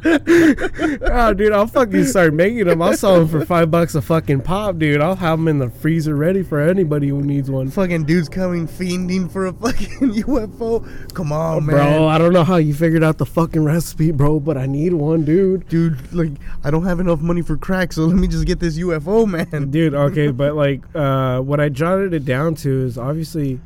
oh, 0.04 1.34
dude, 1.34 1.52
I'll 1.52 1.66
fucking 1.66 2.04
start 2.04 2.34
making 2.34 2.66
them. 2.66 2.80
I'll 2.80 2.96
sell 2.96 3.18
them 3.18 3.28
for 3.28 3.44
five 3.44 3.70
bucks 3.70 3.96
a 3.96 4.00
fucking 4.00 4.42
pop, 4.42 4.78
dude. 4.78 5.00
I'll 5.00 5.16
have 5.16 5.38
them 5.40 5.48
in 5.48 5.58
the 5.58 5.68
freezer 5.68 6.14
ready 6.14 6.44
for 6.44 6.60
anybody 6.60 7.08
who 7.08 7.20
needs 7.20 7.50
one. 7.50 7.68
fucking 7.68 8.04
dudes 8.04 8.28
coming 8.28 8.68
fiending 8.68 9.30
for 9.30 9.46
a 9.46 9.52
fucking 9.52 9.88
UFO. 10.22 11.14
Come 11.14 11.32
on, 11.32 11.66
man. 11.66 11.76
Bro, 11.76 12.06
I 12.06 12.18
don't 12.18 12.32
know 12.32 12.44
how 12.44 12.56
you 12.56 12.74
figured 12.74 13.02
out 13.02 13.18
the 13.18 13.26
fucking 13.26 13.64
recipe, 13.64 14.12
bro, 14.12 14.38
but 14.38 14.56
I 14.56 14.66
need 14.66 14.94
one, 14.94 15.24
dude. 15.24 15.68
Dude, 15.68 16.12
like, 16.12 16.30
I 16.62 16.70
don't 16.70 16.84
have 16.84 17.00
enough 17.00 17.20
money 17.20 17.42
for 17.42 17.56
crack, 17.56 17.92
so 17.92 18.06
let 18.06 18.16
me 18.16 18.28
just 18.28 18.46
get 18.46 18.60
this 18.60 18.78
UFO, 18.78 19.26
man. 19.28 19.70
Dude, 19.70 19.79
okay, 19.88 20.30
but 20.30 20.54
like, 20.54 20.82
uh, 20.94 21.40
what 21.40 21.60
I 21.60 21.68
jotted 21.68 22.14
it 22.14 22.24
down 22.24 22.54
to 22.56 22.84
is 22.84 22.98
obviously 22.98 23.60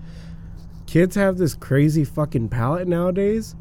kids 0.87 1.15
have 1.17 1.39
this 1.39 1.55
crazy 1.55 2.05
fucking 2.05 2.49
palette 2.49 2.87
nowadays 2.89 3.57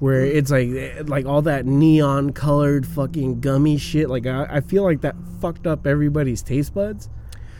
where 0.00 0.24
it's 0.24 0.50
like 0.50 0.68
eh, 0.68 1.02
like 1.06 1.26
all 1.26 1.42
that 1.42 1.64
neon 1.64 2.32
colored 2.32 2.86
fucking 2.86 3.40
gummy 3.40 3.78
shit. 3.78 4.10
Like 4.10 4.26
I, 4.26 4.46
I 4.50 4.60
feel 4.60 4.82
like 4.82 5.00
that 5.02 5.14
fucked 5.40 5.66
up 5.66 5.86
everybody's 5.86 6.42
taste 6.42 6.74
buds 6.74 7.08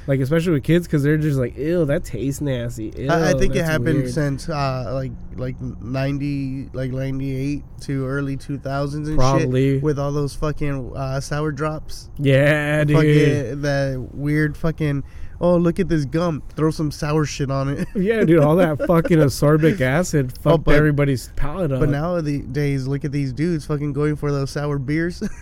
like 0.06 0.20
especially 0.20 0.52
with 0.52 0.64
kids 0.64 0.86
because 0.86 1.02
they're 1.02 1.16
just 1.18 1.38
like 1.38 1.56
ew 1.56 1.84
that 1.84 2.04
tastes 2.04 2.40
nasty 2.40 2.92
Ew, 2.96 3.08
I, 3.10 3.30
I 3.30 3.32
think 3.34 3.54
it 3.54 3.64
happened 3.64 3.98
weird." 4.02 4.10
since 4.10 4.48
uh, 4.48 4.90
like 4.92 5.12
like 5.36 5.60
ninety 5.60 6.68
like 6.72 6.90
ninety 6.90 7.34
eight 7.36 7.64
to 7.82 8.06
early 8.06 8.36
two 8.36 8.58
thousands 8.58 9.08
and 9.08 9.16
Probably. 9.18 9.74
shit 9.76 9.82
with 9.82 9.98
all 9.98 10.12
those 10.12 10.34
fucking 10.34 10.92
uh, 10.96 11.20
sour 11.20 11.52
drops. 11.52 12.08
yeah 12.18 12.84
dude 12.84 12.96
Fucking 12.96 13.62
that 13.62 14.08
weird 14.14 14.56
fucking. 14.56 15.04
Oh, 15.42 15.56
look 15.56 15.80
at 15.80 15.88
this 15.88 16.04
gum. 16.04 16.40
Throw 16.54 16.70
some 16.70 16.92
sour 16.92 17.24
shit 17.24 17.50
on 17.50 17.68
it. 17.68 17.88
yeah 17.96 18.22
dude 18.24 18.38
all 18.38 18.54
that 18.56 18.78
fucking 18.86 19.18
ascorbic 19.26 19.80
acid 19.80 20.32
oh, 20.38 20.40
fucked 20.42 20.46
Oh, 20.54 20.58
but- 20.58 20.74
everybody's 20.76 21.28
palate 21.34 21.72
up 21.72 21.80
But 21.80 21.88
nowadays, 21.88 22.86
look 22.86 23.04
at 23.04 23.10
these 23.12 23.32
dudes 23.32 23.66
fucking 23.66 23.92
going 23.92 24.14
for 24.16 24.30
those 24.30 24.50
sour 24.52 24.78
beers. 24.78 25.22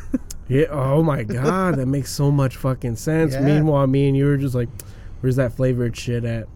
Yeah. 0.49 0.65
Oh 0.71 1.01
my 1.05 1.23
god, 1.23 1.77
that 1.77 1.87
makes 1.87 2.11
so 2.11 2.33
much 2.33 2.57
fucking 2.57 2.97
sense. 2.97 3.35
Yeah. 3.35 3.43
Meanwhile, 3.43 3.87
me 3.87 4.09
and 4.09 4.17
you 4.17 4.25
were 4.25 4.37
just 4.37 4.57
like, 4.57 4.69
"Where's 5.21 5.37
that 5.37 5.53
flavored 5.53 5.97
shit 5.97 6.25
at? 6.25 6.49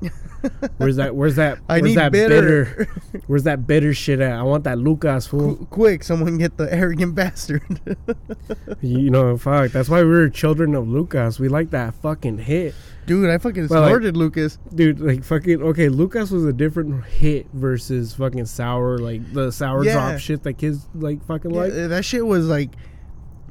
Where's 0.79 0.97
that? 0.97 1.15
Where's 1.15 1.37
that? 1.37 1.59
I 1.69 1.75
where's 1.81 1.83
need 1.85 1.97
that 1.99 2.13
bitter. 2.13 2.89
Where's 3.27 3.45
that 3.45 3.67
bitter 3.67 3.95
shit 3.95 4.21
at? 4.21 4.33
I 4.33 4.43
want 4.43 4.65
that 4.65 4.79
Lucas 4.79 5.27
fool. 5.27 5.57
Qu- 5.57 5.67
Quick, 5.67 6.05
someone 6.05 6.39
get 6.39 6.57
the 6.57 6.73
arrogant 6.73 7.15
bastard. 7.17 7.63
You 8.81 9.11
know, 9.11 9.37
fuck. 9.37 9.71
That's 9.73 9.89
why 9.89 10.03
we 10.03 10.09
were 10.09 10.29
children 10.29 10.75
of 10.75 10.89
Lucas. 10.89 11.39
We 11.39 11.49
like 11.49 11.71
that 11.71 11.95
fucking 11.97 12.39
hit, 12.39 12.75
Dude, 13.07 13.29
I 13.29 13.39
fucking 13.39 13.69
Well, 13.69 13.83
like- 13.83 14.15
Lucas. 14.15 14.59
dude. 14.75 15.01
Like 15.01 15.25
fucking. 15.25 15.63
Okay, 15.63 15.89
Lucas 15.89 16.31
was 16.31 16.45
a 16.45 16.53
different 16.53 17.05
hit 17.05 17.47
versus 17.53 18.15
fucking 18.15 18.47
sour, 18.47 18.99
like 18.99 19.33
the 19.33 19.51
sour 19.51 19.85
Yeah. 19.85 19.93
drop 19.95 20.19
shit 20.21 20.43
that 20.45 20.55
kids 20.55 20.87
like 20.95 21.25
fucking 21.27 21.51
like. 21.51 21.73
That 21.73 22.05
shit 22.05 22.25
was 22.27 22.47
like, 22.47 22.71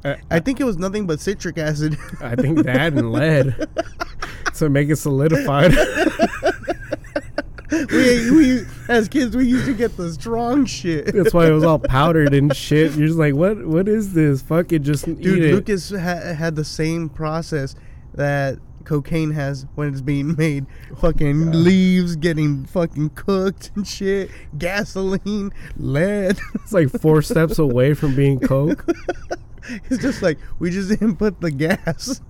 I, 0.04 0.16
I 0.30 0.40
think 0.40 0.60
it 0.60 0.64
was 0.64 0.76
nothing 0.76 1.06
but 1.06 1.20
citric 1.20 1.56
acid. 1.58 1.96
I 2.20 2.34
think 2.36 2.64
that 2.64 2.92
and 2.94 3.12
lead 3.12 3.68
to 4.56 4.68
make 4.68 4.88
it 4.90 4.96
solidified. 4.96 5.72
we, 7.90 8.30
we, 8.30 8.66
as 8.88 9.08
kids, 9.08 9.36
we 9.36 9.46
used 9.46 9.66
to 9.66 9.74
get 9.74 9.96
the 9.96 10.12
strong 10.12 10.66
shit. 10.66 11.12
That's 11.14 11.34
why 11.34 11.48
it 11.48 11.52
was 11.52 11.64
all 11.64 11.78
powdered 11.78 12.34
and 12.34 12.54
shit. 12.54 12.92
You're 12.92 13.08
just 13.08 13.18
like, 13.18 13.34
what? 13.34 13.66
What 13.66 13.88
is 13.88 14.12
this? 14.12 14.42
Fucking 14.42 14.82
just 14.82 15.04
Dude, 15.04 15.20
eat 15.20 15.44
it. 15.44 15.54
Lucas 15.54 15.90
ha- 15.90 16.34
had 16.34 16.56
the 16.56 16.64
same 16.64 17.08
process 17.08 17.74
that 18.14 18.58
cocaine 18.84 19.30
has 19.32 19.66
when 19.74 19.88
it's 19.88 20.00
being 20.00 20.36
made. 20.36 20.66
Oh 20.92 20.96
fucking 20.96 21.52
leaves 21.52 22.16
getting 22.16 22.64
fucking 22.66 23.10
cooked 23.10 23.70
and 23.74 23.86
shit. 23.86 24.30
Gasoline, 24.58 25.52
lead. 25.76 26.38
It's 26.54 26.72
like 26.72 26.90
four 26.90 27.22
steps 27.22 27.58
away 27.58 27.94
from 27.94 28.14
being 28.14 28.40
coke. 28.40 28.86
it's 29.90 30.02
just 30.02 30.22
like 30.22 30.38
we 30.58 30.70
just 30.70 30.88
didn't 30.88 31.16
put 31.16 31.40
the 31.40 31.50
gas. 31.50 32.20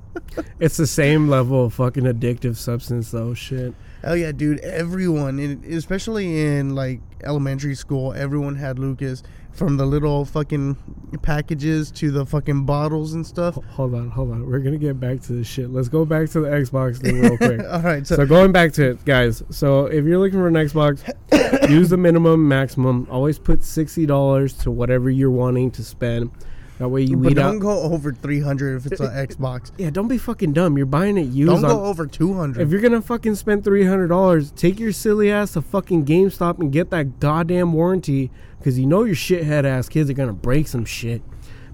It's 0.58 0.76
the 0.76 0.86
same 0.86 1.28
level 1.28 1.66
of 1.66 1.74
fucking 1.74 2.04
addictive 2.04 2.56
substance, 2.56 3.10
though. 3.10 3.34
Shit. 3.34 3.74
Hell 4.04 4.18
yeah, 4.18 4.32
dude! 4.32 4.60
Everyone, 4.60 5.38
in, 5.38 5.64
especially 5.72 6.42
in 6.42 6.74
like 6.74 7.00
elementary 7.22 7.74
school, 7.74 8.12
everyone 8.12 8.54
had 8.54 8.78
Lucas. 8.78 9.22
From 9.52 9.76
the 9.76 9.86
little 9.86 10.24
fucking 10.24 10.76
packages 11.22 11.92
to 11.92 12.10
the 12.10 12.26
fucking 12.26 12.66
bottles 12.66 13.14
and 13.14 13.24
stuff. 13.24 13.54
Hold 13.54 13.94
on, 13.94 14.10
hold 14.10 14.32
on. 14.32 14.50
We're 14.50 14.58
gonna 14.58 14.78
get 14.78 14.98
back 14.98 15.20
to 15.22 15.32
this 15.32 15.46
shit. 15.46 15.70
Let's 15.70 15.88
go 15.88 16.04
back 16.04 16.28
to 16.30 16.40
the 16.40 16.48
Xbox 16.48 17.00
thing 17.00 17.20
real 17.20 17.36
quick. 17.38 17.60
All 17.60 17.80
right, 17.80 18.04
so, 18.04 18.16
So 18.16 18.26
going 18.26 18.50
back 18.50 18.72
to 18.72 18.90
it, 18.90 19.04
guys. 19.04 19.44
So 19.50 19.86
if 19.86 20.04
you're 20.04 20.18
looking 20.18 20.40
for 20.40 20.48
an 20.48 20.54
Xbox, 20.54 21.04
use 21.70 21.88
the 21.88 21.96
minimum, 21.96 22.48
maximum. 22.48 23.06
Always 23.08 23.38
put 23.38 23.62
sixty 23.62 24.06
dollars 24.06 24.54
to 24.54 24.72
whatever 24.72 25.08
you're 25.08 25.30
wanting 25.30 25.70
to 25.70 25.84
spend. 25.84 26.32
That 26.78 26.88
way 26.88 27.02
you 27.02 27.16
but 27.16 27.34
don't 27.34 27.56
out. 27.56 27.60
go 27.60 27.82
over 27.82 28.12
three 28.12 28.40
hundred 28.40 28.76
if 28.76 28.86
it's 28.90 29.00
uh, 29.00 29.04
an 29.04 29.26
Xbox. 29.28 29.70
Yeah, 29.78 29.90
don't 29.90 30.08
be 30.08 30.18
fucking 30.18 30.54
dumb. 30.54 30.76
You're 30.76 30.86
buying 30.86 31.16
it 31.16 31.28
used. 31.28 31.50
Don't 31.50 31.64
on, 31.64 31.70
go 31.70 31.84
over 31.84 32.06
two 32.06 32.34
hundred. 32.34 32.62
If 32.62 32.70
you're 32.70 32.80
gonna 32.80 33.02
fucking 33.02 33.36
spend 33.36 33.62
three 33.62 33.84
hundred 33.84 34.08
dollars, 34.08 34.50
take 34.52 34.80
your 34.80 34.92
silly 34.92 35.30
ass 35.30 35.52
to 35.52 35.62
fucking 35.62 36.04
GameStop 36.04 36.58
and 36.58 36.72
get 36.72 36.90
that 36.90 37.20
goddamn 37.20 37.72
warranty, 37.72 38.32
because 38.58 38.78
you 38.78 38.86
know 38.86 39.04
your 39.04 39.14
shithead 39.14 39.64
ass 39.64 39.88
kids 39.88 40.10
are 40.10 40.14
gonna 40.14 40.32
break 40.32 40.66
some 40.66 40.84
shit. 40.84 41.22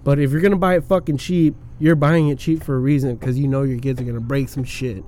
But 0.04 0.18
if 0.18 0.32
you're 0.32 0.42
gonna 0.42 0.56
buy 0.56 0.76
it 0.76 0.84
fucking 0.84 1.16
cheap, 1.16 1.54
you're 1.78 1.96
buying 1.96 2.28
it 2.28 2.38
cheap 2.38 2.62
for 2.62 2.76
a 2.76 2.78
reason, 2.78 3.16
because 3.16 3.38
you 3.38 3.48
know 3.48 3.62
your 3.62 3.78
kids 3.78 4.02
are 4.02 4.04
gonna 4.04 4.20
break 4.20 4.50
some 4.50 4.64
shit. 4.64 5.02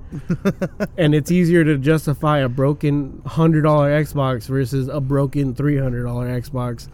and 0.97 1.13
it's 1.13 1.29
easier 1.29 1.63
to 1.63 1.77
justify 1.77 2.39
a 2.39 2.49
broken 2.49 3.21
hundred 3.27 3.61
dollar 3.61 3.91
Xbox 3.91 4.47
versus 4.47 4.87
a 4.87 4.99
broken 4.99 5.53
three 5.53 5.77
hundred 5.77 6.03
dollar 6.03 6.27
Xbox 6.41 6.89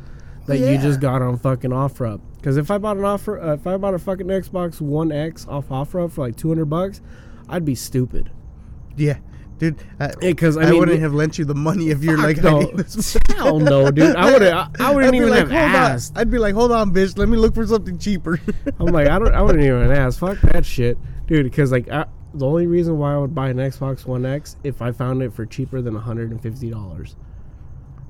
that 0.50 0.60
you 0.60 0.78
just 0.78 1.00
got 1.00 1.22
on 1.22 1.38
fucking 1.38 1.72
OfferUp. 1.72 2.22
Because 2.38 2.58
if 2.58 2.70
I 2.72 2.78
bought 2.78 2.98
an 2.98 3.06
offer, 3.06 3.40
uh, 3.40 3.54
if 3.54 3.66
I 3.68 3.78
bought 3.78 3.94
a 3.94 4.00
fucking 4.00 4.28
Xbox 4.28 4.82
One 4.82 5.12
X 5.12 5.46
off 5.48 5.70
OfferUp 5.70 6.12
for 6.12 6.22
like 6.28 6.36
two 6.36 6.50
hundred 6.50 6.66
bucks, 6.66 7.02
I'd 7.48 7.66
be 7.66 7.76
stupid. 7.76 8.32
yeah, 8.96 9.18
dude. 9.58 9.84
Because 10.20 10.58
I, 10.58 10.64
I, 10.64 10.72
mean, 10.72 10.80
wouldn't 10.80 11.02
have 11.02 11.14
lent 11.14 11.38
you 11.38 11.46
the 11.46 11.56
money 11.56 11.90
if 11.90 12.04
you're 12.04 12.18
like, 12.18 12.38
no. 12.38 12.58
I 12.58 12.60
need 12.66 12.78
this. 12.78 13.18
hell 13.36 13.60
no, 13.60 13.92
dude. 13.92 14.16
I 14.16 14.32
would 14.32 14.44
I, 14.44 14.70
I 14.80 14.94
wouldn't 14.94 15.16
even 15.16 15.30
like, 15.30 15.48
have 15.50 15.52
asked. 15.52 16.16
on. 16.16 16.22
I'd 16.22 16.32
be 16.32 16.38
like, 16.38 16.54
hold 16.54 16.72
on, 16.72 16.92
bitch. 16.94 17.18
Let 17.18 17.30
me 17.30 17.38
look 17.38 17.56
for 17.56 17.66
something 17.68 17.98
cheaper. 17.98 18.40
I'm 18.80 18.88
like, 18.88 19.08
I 19.08 19.20
don't, 19.20 19.34
I 19.34 19.42
wouldn't 19.42 19.64
even 19.64 19.92
ask. 19.92 20.20
Fuck 20.20 20.40
that 20.42 20.66
shit, 20.66 20.98
dude. 21.28 21.46
Because 21.46 21.72
like, 21.72 21.90
I, 21.90 22.06
the 22.34 22.46
only 22.46 22.68
reason 22.68 22.98
why 22.98 23.14
I 23.14 23.18
would 23.18 23.34
buy 23.36 23.50
an 23.50 23.58
Xbox 23.58 24.06
One 24.06 24.26
X 24.26 24.56
if 24.64 24.82
I 24.82 24.92
found 24.92 25.22
it 25.22 25.34
for 25.34 25.46
cheaper 25.46 25.82
than 25.82 25.94
150 25.96 26.70
dollars. 26.70 27.16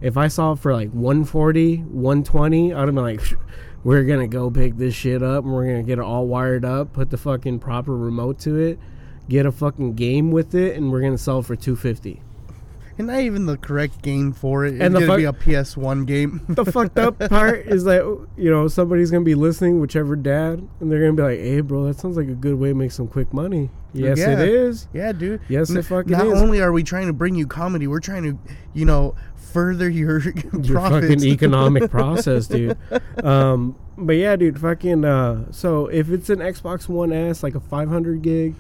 If 0.01 0.15
I 0.17 0.27
saw 0.29 0.53
it 0.53 0.59
for 0.59 0.73
like 0.73 0.89
140, 0.91 1.77
120, 1.77 2.73
I'd 2.73 2.77
have 2.79 2.88
been 2.95 3.03
like, 3.03 3.21
we're 3.83 4.03
gonna 4.03 4.27
go 4.27 4.49
pick 4.49 4.77
this 4.77 4.93
shit 4.95 5.21
up 5.23 5.43
and 5.43 5.53
we're 5.53 5.65
gonna 5.65 5.83
get 5.83 5.99
it 5.99 6.03
all 6.03 6.27
wired 6.27 6.65
up, 6.65 6.93
put 6.93 7.09
the 7.09 7.17
fucking 7.17 7.59
proper 7.59 7.95
remote 7.95 8.39
to 8.39 8.57
it, 8.57 8.79
get 9.27 9.45
a 9.45 9.51
fucking 9.51 9.93
game 9.95 10.31
with 10.31 10.55
it, 10.55 10.75
and 10.77 10.91
we're 10.91 11.01
gonna 11.01 11.17
sell 11.17 11.39
it 11.39 11.45
for 11.45 11.55
250. 11.55 12.21
and 12.97 13.07
not 13.07 13.19
even 13.21 13.45
the 13.45 13.55
correct 13.57 14.01
game 14.01 14.33
for 14.33 14.65
it. 14.65 14.73
It's 14.75 14.83
And 14.83 14.93
the 14.93 14.99
gonna 14.99 15.12
fuck- 15.12 15.17
be 15.17 15.23
a 15.23 15.33
PS1 15.62 16.05
game. 16.05 16.41
the 16.49 16.65
fucked 16.65 16.97
up 16.99 17.17
part 17.29 17.65
is 17.67 17.83
that 17.85 18.01
you 18.38 18.49
know 18.51 18.67
somebody's 18.67 19.09
gonna 19.12 19.23
be 19.23 19.35
listening, 19.35 19.79
whichever 19.79 20.15
dad, 20.17 20.67
and 20.81 20.91
they're 20.91 20.99
gonna 20.99 21.13
be 21.13 21.23
like, 21.23 21.39
"Hey, 21.39 21.62
bro, 21.62 21.85
that 21.85 21.97
sounds 21.99 22.17
like 22.17 22.27
a 22.27 22.33
good 22.35 22.55
way 22.55 22.69
to 22.69 22.75
make 22.75 22.91
some 22.91 23.07
quick 23.07 23.33
money." 23.33 23.69
Yes, 23.93 24.19
Yeah. 24.19 24.39
it 24.39 24.49
is. 24.49 24.88
yeah, 24.93 25.12
dude. 25.13 25.39
Yes, 25.47 25.71
N- 25.71 25.77
it 25.77 25.85
fucking 25.85 26.12
Not 26.12 26.27
is. 26.27 26.39
only 26.41 26.62
are 26.62 26.71
we 26.73 26.83
trying 26.83 27.07
to 27.07 27.13
bring 27.13 27.33
you 27.35 27.47
comedy, 27.47 27.88
we're 27.88 27.99
trying 28.01 28.21
to, 28.23 28.38
you 28.73 28.85
know, 28.85 29.15
further 29.53 29.89
your 29.89 30.19
Your 30.62 30.79
fucking 30.81 31.23
economic 31.23 31.89
process, 31.91 32.47
dude. 32.47 32.77
Um, 33.23 33.75
but 33.97 34.13
yeah, 34.13 34.35
dude, 34.35 34.59
fucking. 34.59 35.03
Uh, 35.05 35.51
so 35.51 35.88
if 35.88 36.09
it's 36.09 36.29
an 36.29 36.39
Xbox 36.39 36.88
One 36.88 37.12
S, 37.12 37.43
like 37.43 37.55
a 37.55 37.59
500 37.59 38.21
gig, 38.21 38.55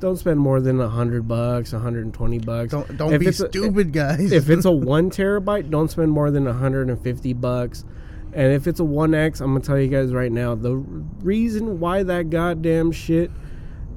don't 0.00 0.16
spend 0.16 0.40
more 0.40 0.60
than 0.60 0.80
a 0.80 0.88
hundred 0.88 1.26
bucks, 1.28 1.72
120 1.72 2.38
bucks. 2.40 2.70
Don't 2.72 2.96
don't 2.96 3.12
If 3.12 3.20
be 3.20 3.26
it's 3.26 3.40
a- 3.40 3.48
stupid, 3.48 3.92
guys. 3.92 4.32
if 4.32 4.50
it's 4.50 4.64
a 4.64 4.72
one 4.72 5.10
terabyte, 5.10 5.70
don't 5.70 5.90
spend 5.90 6.10
more 6.10 6.30
than 6.30 6.44
150 6.44 7.32
bucks. 7.34 7.84
And 8.34 8.52
if 8.52 8.66
it's 8.66 8.80
a 8.80 8.84
1X, 8.84 9.40
I'm 9.42 9.48
gonna 9.52 9.60
tell 9.60 9.78
you 9.78 9.88
guys 9.88 10.12
right 10.12 10.32
now, 10.32 10.54
the 10.54 10.76
reason 10.76 11.78
why 11.80 12.02
that 12.02 12.30
goddamn 12.30 12.90
shit 12.90 13.30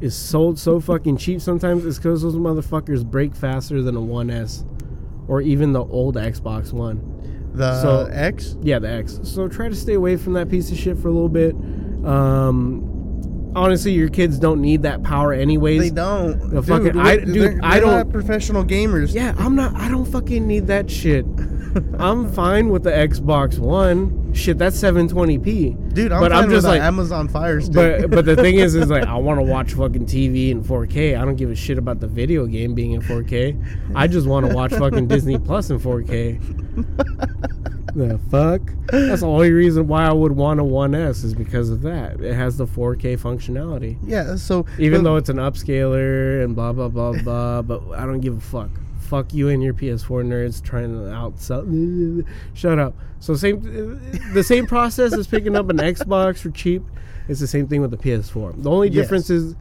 is 0.01 0.13
sold 0.13 0.59
so 0.59 0.79
fucking 0.81 1.15
cheap 1.15 1.39
sometimes 1.39 1.85
is 1.85 1.97
because 1.97 2.21
those 2.21 2.35
motherfuckers 2.35 3.05
break 3.09 3.33
faster 3.33 3.81
than 3.81 3.95
a 3.95 4.01
1S 4.01 4.65
or 5.27 5.41
even 5.41 5.73
the 5.73 5.83
old 5.83 6.15
Xbox 6.15 6.71
One. 6.73 7.01
the 7.53 7.81
so- 7.81 8.09
X. 8.11 8.57
Yeah, 8.61 8.79
the 8.79 8.89
X. 8.91 9.19
So 9.23 9.47
try 9.47 9.69
to 9.69 9.75
stay 9.75 9.93
away 9.93 10.17
from 10.17 10.33
that 10.33 10.49
piece 10.49 10.71
of 10.71 10.77
shit 10.77 10.97
for 10.97 11.07
a 11.07 11.11
little 11.11 11.29
bit. 11.29 11.55
Um, 12.05 13.51
honestly, 13.55 13.93
your 13.93 14.09
kids 14.09 14.37
don't 14.39 14.61
need 14.61 14.83
that 14.83 15.03
power 15.03 15.31
anyways. 15.33 15.79
They 15.81 15.89
don't. 15.89 16.37
The 16.49 16.61
dude, 16.61 16.65
fucking- 16.65 16.97
I- 16.99 17.15
they're- 17.17 17.25
dude, 17.25 17.59
I 17.63 17.71
they're 17.79 17.81
don't- 17.81 17.91
not 17.91 18.11
professional 18.11 18.63
gamers. 18.65 19.13
Yeah, 19.13 19.33
I'm 19.37 19.55
not. 19.55 19.73
I 19.75 19.89
don't 19.89 20.05
fucking 20.05 20.45
need 20.45 20.67
that 20.67 20.89
shit. 20.89 21.25
I'm 21.99 22.31
fine 22.31 22.69
with 22.69 22.83
the 22.83 22.91
Xbox 22.91 23.59
One. 23.59 24.33
Shit, 24.33 24.57
that's 24.57 24.77
720p. 24.81 25.93
Dude, 25.93 26.11
I'm 26.11 26.19
But 26.21 26.31
fine 26.31 26.43
I'm 26.43 26.49
just 26.49 26.65
like- 26.67 26.81
Amazon 26.81 27.27
Fire 27.27 27.61
Stick. 27.61 28.01
But 28.01 28.09
but 28.11 28.25
the 28.25 28.35
thing 28.35 28.55
is, 28.55 28.75
is 28.75 28.89
like 28.89 29.03
I 29.07 29.15
want 29.15 29.39
to 29.39 29.43
watch 29.45 29.73
fucking 29.73 30.05
TV 30.05 30.49
in 30.51 30.63
4K. 30.63 31.19
I 31.19 31.23
don't 31.25 31.35
give 31.35 31.49
a 31.51 31.55
shit 31.55 31.77
about 31.77 31.99
the 31.99 32.07
video 32.07 32.45
game 32.45 32.73
being 32.75 32.91
in 32.93 33.01
4K. 33.01 33.93
I 33.95 34.07
just 34.07 34.27
want 34.27 34.45
to 34.49 34.53
watch 34.55 34.71
fucking 34.71 35.07
Disney 35.07 35.37
Plus 35.37 35.69
in 35.69 35.79
4K. 35.79 36.41
The 37.95 38.19
fuck? 38.29 38.61
That's 38.87 39.21
the 39.21 39.27
only 39.27 39.51
reason 39.53 39.87
why 39.87 40.05
I 40.05 40.11
would 40.11 40.33
want 40.33 40.59
a 40.59 40.63
1S 40.63 41.23
is 41.23 41.33
because 41.33 41.69
of 41.69 41.81
that. 41.83 42.19
It 42.19 42.33
has 42.33 42.57
the 42.57 42.65
4K 42.67 43.17
functionality. 43.17 43.97
yeah, 44.03 44.35
so 44.35 44.65
Even 44.77 45.05
though 45.05 45.15
it's 45.15 45.29
an 45.29 45.37
upscaler 45.37 46.43
and 46.43 46.53
blah 46.55 46.73
blah 46.73 46.89
blah 46.89 47.13
blah, 47.23 47.61
but 47.61 47.81
I 47.93 48.05
don't 48.05 48.19
give 48.19 48.35
a 48.35 48.41
fuck. 48.41 48.69
Fuck 49.05 49.33
you 49.33 49.49
and 49.49 49.61
your 49.63 49.73
PS4 49.73 50.25
nerds 50.25 50.63
trying 50.63 50.91
to 50.93 50.99
outsell. 51.11 52.25
Shut 52.53 52.79
up. 52.79 52.95
So 53.19 53.35
same, 53.35 53.61
the 54.33 54.43
same 54.43 54.65
process 54.65 55.13
as 55.13 55.27
picking 55.27 55.55
up 55.55 55.69
an 55.69 55.77
Xbox 55.77 56.39
for 56.39 56.49
cheap. 56.49 56.83
It's 57.27 57.39
the 57.39 57.47
same 57.47 57.67
thing 57.67 57.81
with 57.81 57.91
the 57.91 57.97
PS4. 57.97 58.61
The 58.63 58.69
only 58.69 58.89
Yes. 58.89 59.03
difference 59.03 59.29
is 59.29 59.55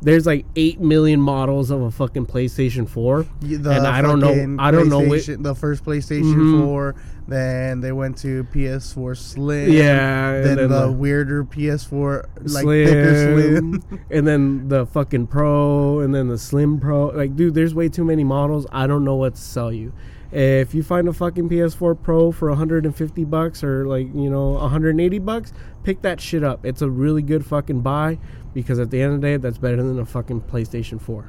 there's 0.00 0.26
like 0.26 0.46
eight 0.56 0.80
million 0.80 1.20
models 1.20 1.70
of 1.70 1.80
a 1.82 1.90
fucking 1.90 2.26
PlayStation 2.26 2.88
4, 2.88 3.26
the 3.40 3.54
and 3.70 3.86
I 3.86 4.00
don't 4.02 4.20
know. 4.20 4.56
I 4.62 4.70
don't 4.70 4.88
know 4.88 5.00
which. 5.00 5.26
The 5.26 5.54
first 5.54 5.84
PlayStation 5.84 6.34
Mhm. 6.34 6.64
4. 6.64 6.94
Then 7.26 7.80
they 7.80 7.92
went 7.92 8.16
to 8.18 8.44
PS4 8.44 9.14
Slim. 9.14 9.70
Yeah, 9.70 10.40
Then, 10.40 10.56
then 10.56 10.68
the 10.70 10.86
the- 10.86 10.92
weirder 10.92 11.44
PS4, 11.44 12.24
like 12.42 12.64
thicker 12.64 13.34
Slim. 13.34 13.82
and 14.10 14.26
then 14.26 14.68
the 14.68 14.86
fucking 14.86 15.26
Pro, 15.26 16.00
and 16.00 16.14
then 16.14 16.28
the 16.28 16.38
Slim 16.38 16.80
Pro. 16.80 17.08
Like, 17.08 17.36
dude, 17.36 17.52
there's 17.54 17.74
way 17.74 17.88
too 17.90 18.04
many 18.04 18.24
models. 18.24 18.66
I 18.72 18.86
don't 18.86 19.04
know 19.04 19.16
what 19.16 19.34
to 19.34 19.40
sell 19.40 19.70
you. 19.72 19.92
If 20.30 20.74
you 20.74 20.82
find 20.82 21.08
a 21.08 21.12
fucking 21.12 21.48
PS4 21.48 21.94
Pro 22.02 22.32
for 22.32 22.48
150 22.50 23.24
bucks 23.24 23.64
or 23.64 23.86
like 23.86 24.06
you 24.14 24.28
know 24.30 24.50
180 24.52 25.18
bucks, 25.20 25.52
pick 25.84 26.02
that 26.02 26.20
shit 26.20 26.44
up. 26.44 26.64
It's 26.66 26.82
a 26.82 26.88
really 26.90 27.22
good 27.22 27.44
fucking 27.46 27.80
buy 27.80 28.18
because 28.54 28.78
at 28.78 28.90
the 28.90 29.00
end 29.00 29.14
of 29.14 29.20
the 29.20 29.26
day, 29.26 29.36
that's 29.36 29.58
better 29.58 29.76
than 29.76 29.98
a 29.98 30.04
fucking 30.06 30.42
PlayStation 30.42 31.00
4. 31.00 31.24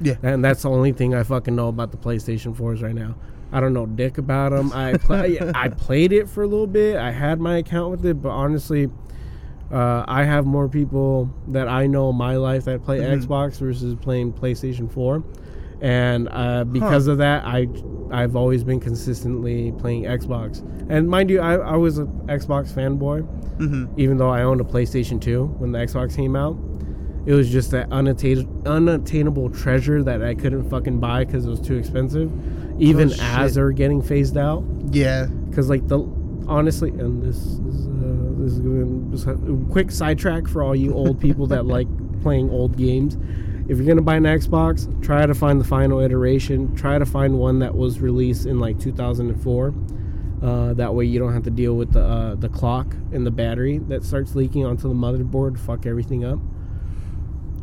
Yeah. 0.00 0.14
And 0.22 0.44
that's 0.44 0.62
the 0.62 0.70
only 0.70 0.92
thing 0.92 1.14
I 1.14 1.22
fucking 1.22 1.54
know 1.54 1.68
about 1.68 1.90
the 1.92 1.96
PlayStation 1.96 2.54
4s 2.54 2.82
right 2.82 2.94
now. 2.94 3.14
I 3.52 3.60
don't 3.60 3.72
know 3.72 3.86
dick 3.86 4.18
about 4.18 4.50
them. 4.50 4.72
I 4.72 4.94
play, 4.96 5.38
I 5.54 5.68
played 5.68 6.12
it 6.12 6.28
for 6.28 6.42
a 6.42 6.46
little 6.46 6.66
bit. 6.66 6.96
I 6.96 7.12
had 7.12 7.40
my 7.40 7.58
account 7.58 7.90
with 7.92 8.04
it, 8.04 8.20
but 8.20 8.30
honestly, 8.30 8.90
uh, 9.70 10.04
I 10.08 10.24
have 10.24 10.44
more 10.46 10.68
people 10.68 11.30
that 11.48 11.68
I 11.68 11.86
know 11.86 12.10
in 12.10 12.16
my 12.16 12.36
life 12.36 12.64
that 12.64 12.82
play 12.84 12.98
Mhm. 12.98 13.24
Xbox 13.24 13.58
versus 13.58 13.94
playing 13.94 14.32
PlayStation 14.32 14.90
4. 14.90 15.22
And 15.84 16.28
uh, 16.32 16.64
because 16.64 17.06
of 17.08 17.18
that, 17.18 17.44
I 17.44 17.68
I've 18.10 18.36
always 18.36 18.64
been 18.64 18.80
consistently 18.80 19.72
playing 19.72 20.04
Xbox. 20.04 20.60
And 20.88 21.08
mind 21.08 21.28
you, 21.30 21.40
I, 21.40 21.56
I 21.56 21.76
was 21.76 21.98
an 21.98 22.06
Xbox 22.26 22.72
fanboy 22.72 23.26
hmm 23.58 23.84
even 23.96 24.16
though 24.16 24.30
I 24.30 24.42
owned 24.42 24.60
a 24.60 24.64
PlayStation 24.64 25.20
2 25.20 25.44
when 25.58 25.70
the 25.72 25.78
Xbox 25.78 26.16
came 26.16 26.34
out. 26.34 26.56
It 27.26 27.34
was 27.34 27.48
just 27.50 27.70
that 27.70 27.90
unattainable, 27.92 28.66
unattainable 28.66 29.50
treasure 29.50 30.02
that 30.02 30.22
I 30.22 30.34
couldn't 30.34 30.68
fucking 30.68 30.98
buy 31.00 31.24
because 31.24 31.46
it 31.46 31.50
was 31.50 31.60
too 31.60 31.76
expensive, 31.76 32.30
even 32.80 33.12
Oh, 33.12 33.16
as 33.20 33.54
they 33.54 33.62
were 33.62 33.72
getting 33.72 34.02
phased 34.02 34.36
out. 34.36 34.64
Yeah. 34.90 35.26
Because 35.48 35.68
like 35.70 35.86
the 35.88 36.00
honestly, 36.48 36.90
and 36.90 37.22
this 37.22 37.36
is 37.36 37.86
uh, 37.88 38.32
this 38.38 39.20
is 39.20 39.26
a 39.26 39.36
quick 39.70 39.90
sidetrack 39.90 40.48
for 40.48 40.62
all 40.62 40.74
you 40.74 40.92
old 40.94 41.20
people 41.20 41.46
that 41.48 41.64
like 41.76 41.88
playing 42.22 42.50
old 42.50 42.76
games. 42.76 43.16
If 43.68 43.78
you're 43.78 43.86
gonna 43.86 44.02
buy 44.02 44.16
an 44.16 44.24
Xbox, 44.24 44.86
try 45.02 45.24
to 45.26 45.34
find 45.34 45.60
the 45.60 45.64
final 45.64 46.00
iteration. 46.00 46.74
Try 46.74 46.98
to 46.98 47.06
find 47.06 47.38
one 47.38 47.58
that 47.60 47.74
was 47.74 48.00
released 48.00 48.46
in 48.46 48.60
like 48.60 48.78
2004. 48.78 49.74
Uh, 50.42 50.74
that 50.74 50.94
way 50.94 51.06
you 51.06 51.18
don't 51.18 51.32
have 51.32 51.44
to 51.44 51.50
deal 51.50 51.74
with 51.74 51.92
the 51.92 52.02
uh, 52.04 52.34
the 52.34 52.48
clock 52.50 52.94
and 53.12 53.24
the 53.26 53.30
battery 53.30 53.78
that 53.88 54.04
starts 54.04 54.34
leaking 54.34 54.66
onto 54.66 54.86
the 54.88 54.94
motherboard. 54.94 55.58
Fuck 55.58 55.86
everything 55.86 56.24
up. 56.24 56.38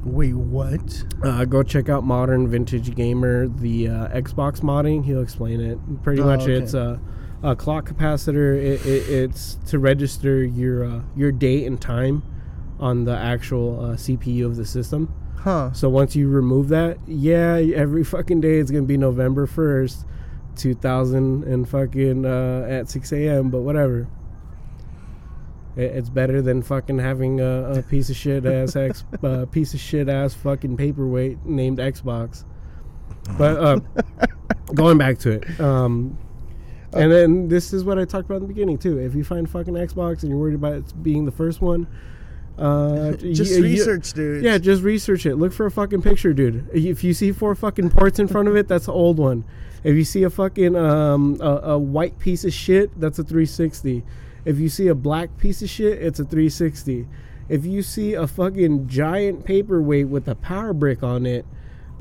Wait, 0.03 0.33
what? 0.33 1.03
Uh, 1.23 1.45
go 1.45 1.61
check 1.61 1.87
out 1.87 2.03
Modern 2.03 2.47
Vintage 2.47 2.95
Gamer, 2.95 3.47
the 3.47 3.87
uh, 3.87 4.07
Xbox 4.07 4.61
modding. 4.61 5.05
He'll 5.05 5.21
explain 5.21 5.61
it. 5.61 5.77
Pretty 6.01 6.23
Oh, 6.23 6.25
much, 6.25 6.41
okay. 6.41 6.53
it's 6.53 6.73
a, 6.73 6.99
a 7.43 7.55
clock 7.55 7.87
capacitor. 7.87 8.55
It, 8.57 8.83
it, 8.83 9.09
it's 9.09 9.59
to 9.67 9.77
register 9.77 10.43
your 10.43 10.85
uh, 10.85 11.01
your 11.15 11.31
date 11.31 11.67
and 11.67 11.79
time 11.79 12.23
on 12.79 13.03
the 13.03 13.15
actual 13.15 13.79
uh, 13.79 13.95
CPU 13.95 14.45
of 14.47 14.55
the 14.55 14.65
system. 14.65 15.13
Huh. 15.43 15.73
So 15.73 15.89
once 15.89 16.15
you 16.15 16.29
remove 16.29 16.69
that, 16.69 16.99
yeah, 17.07 17.55
every 17.75 18.03
fucking 18.03 18.41
day 18.41 18.59
it's 18.59 18.69
gonna 18.69 18.83
be 18.83 18.97
November 18.97 19.47
first, 19.47 20.05
two 20.55 20.75
thousand 20.75 21.45
and 21.45 21.67
fucking 21.67 22.25
uh, 22.25 22.67
at 22.69 22.89
six 22.89 23.11
a.m. 23.11 23.49
But 23.49 23.61
whatever. 23.61 24.07
It, 25.75 25.83
it's 25.95 26.09
better 26.09 26.43
than 26.43 26.61
fucking 26.61 26.99
having 26.99 27.39
a, 27.39 27.79
a 27.79 27.81
piece 27.81 28.11
of 28.11 28.15
shit 28.17 28.45
ass 28.45 28.75
X, 28.75 29.03
uh, 29.23 29.45
piece 29.47 29.73
of 29.73 29.79
shit 29.79 30.09
ass 30.09 30.35
fucking 30.35 30.77
paperweight 30.77 31.43
named 31.43 31.79
Xbox. 31.79 32.43
But 33.37 33.57
uh, 33.57 33.79
going 34.75 34.99
back 34.99 35.17
to 35.19 35.31
it, 35.31 35.59
um, 35.59 36.19
and 36.93 37.11
then 37.11 37.47
this 37.47 37.73
is 37.73 37.83
what 37.83 37.97
I 37.97 38.05
talked 38.05 38.25
about 38.25 38.35
in 38.35 38.41
the 38.43 38.47
beginning 38.47 38.77
too. 38.77 38.99
If 38.99 39.15
you 39.15 39.23
find 39.23 39.49
fucking 39.49 39.73
Xbox 39.73 40.21
and 40.21 40.29
you're 40.29 40.37
worried 40.37 40.55
about 40.55 40.73
it 40.73 41.03
being 41.03 41.25
the 41.25 41.31
first 41.31 41.61
one, 41.61 41.87
uh, 42.57 43.11
Just 43.17 43.51
you- 43.51 43.57
you- 43.57 43.63
research, 43.63 44.13
dude. 44.13 44.43
yeah, 44.43 44.57
just 44.57 44.83
research 44.83 45.25
it. 45.25 45.35
Look 45.35 45.53
for 45.53 45.65
a 45.65 45.71
fucking 45.71 46.01
picture, 46.01 46.33
dude. 46.33 46.67
If 46.73 47.03
you 47.03 47.13
see 47.13 47.31
four 47.31 47.55
fucking 47.55 47.89
ports 47.91 48.19
in 48.19 48.27
front 48.27 48.47
of 48.47 48.55
it, 48.55 48.67
that's 48.67 48.85
the 48.85 48.93
old 48.93 49.17
one. 49.17 49.43
If 49.83 49.95
you 49.95 50.03
see 50.03 50.23
a 50.23 50.29
fucking 50.29 50.75
um 50.75 51.37
a, 51.41 51.71
a 51.71 51.77
white 51.79 52.19
piece 52.19 52.45
of 52.45 52.53
shit, 52.53 52.91
that's 52.99 53.17
a 53.19 53.23
360. 53.23 54.03
If 54.45 54.59
you 54.59 54.69
see 54.69 54.87
a 54.87 54.95
black 54.95 55.37
piece 55.37 55.61
of 55.61 55.69
shit, 55.69 56.01
it's 56.01 56.19
a 56.19 56.23
360. 56.23 57.07
If 57.49 57.65
you 57.65 57.81
see 57.81 58.13
a 58.13 58.27
fucking 58.27 58.87
giant 58.87 59.43
paperweight 59.43 60.07
with 60.07 60.27
a 60.27 60.35
power 60.35 60.73
brick 60.73 61.03
on 61.03 61.25
it 61.25 61.45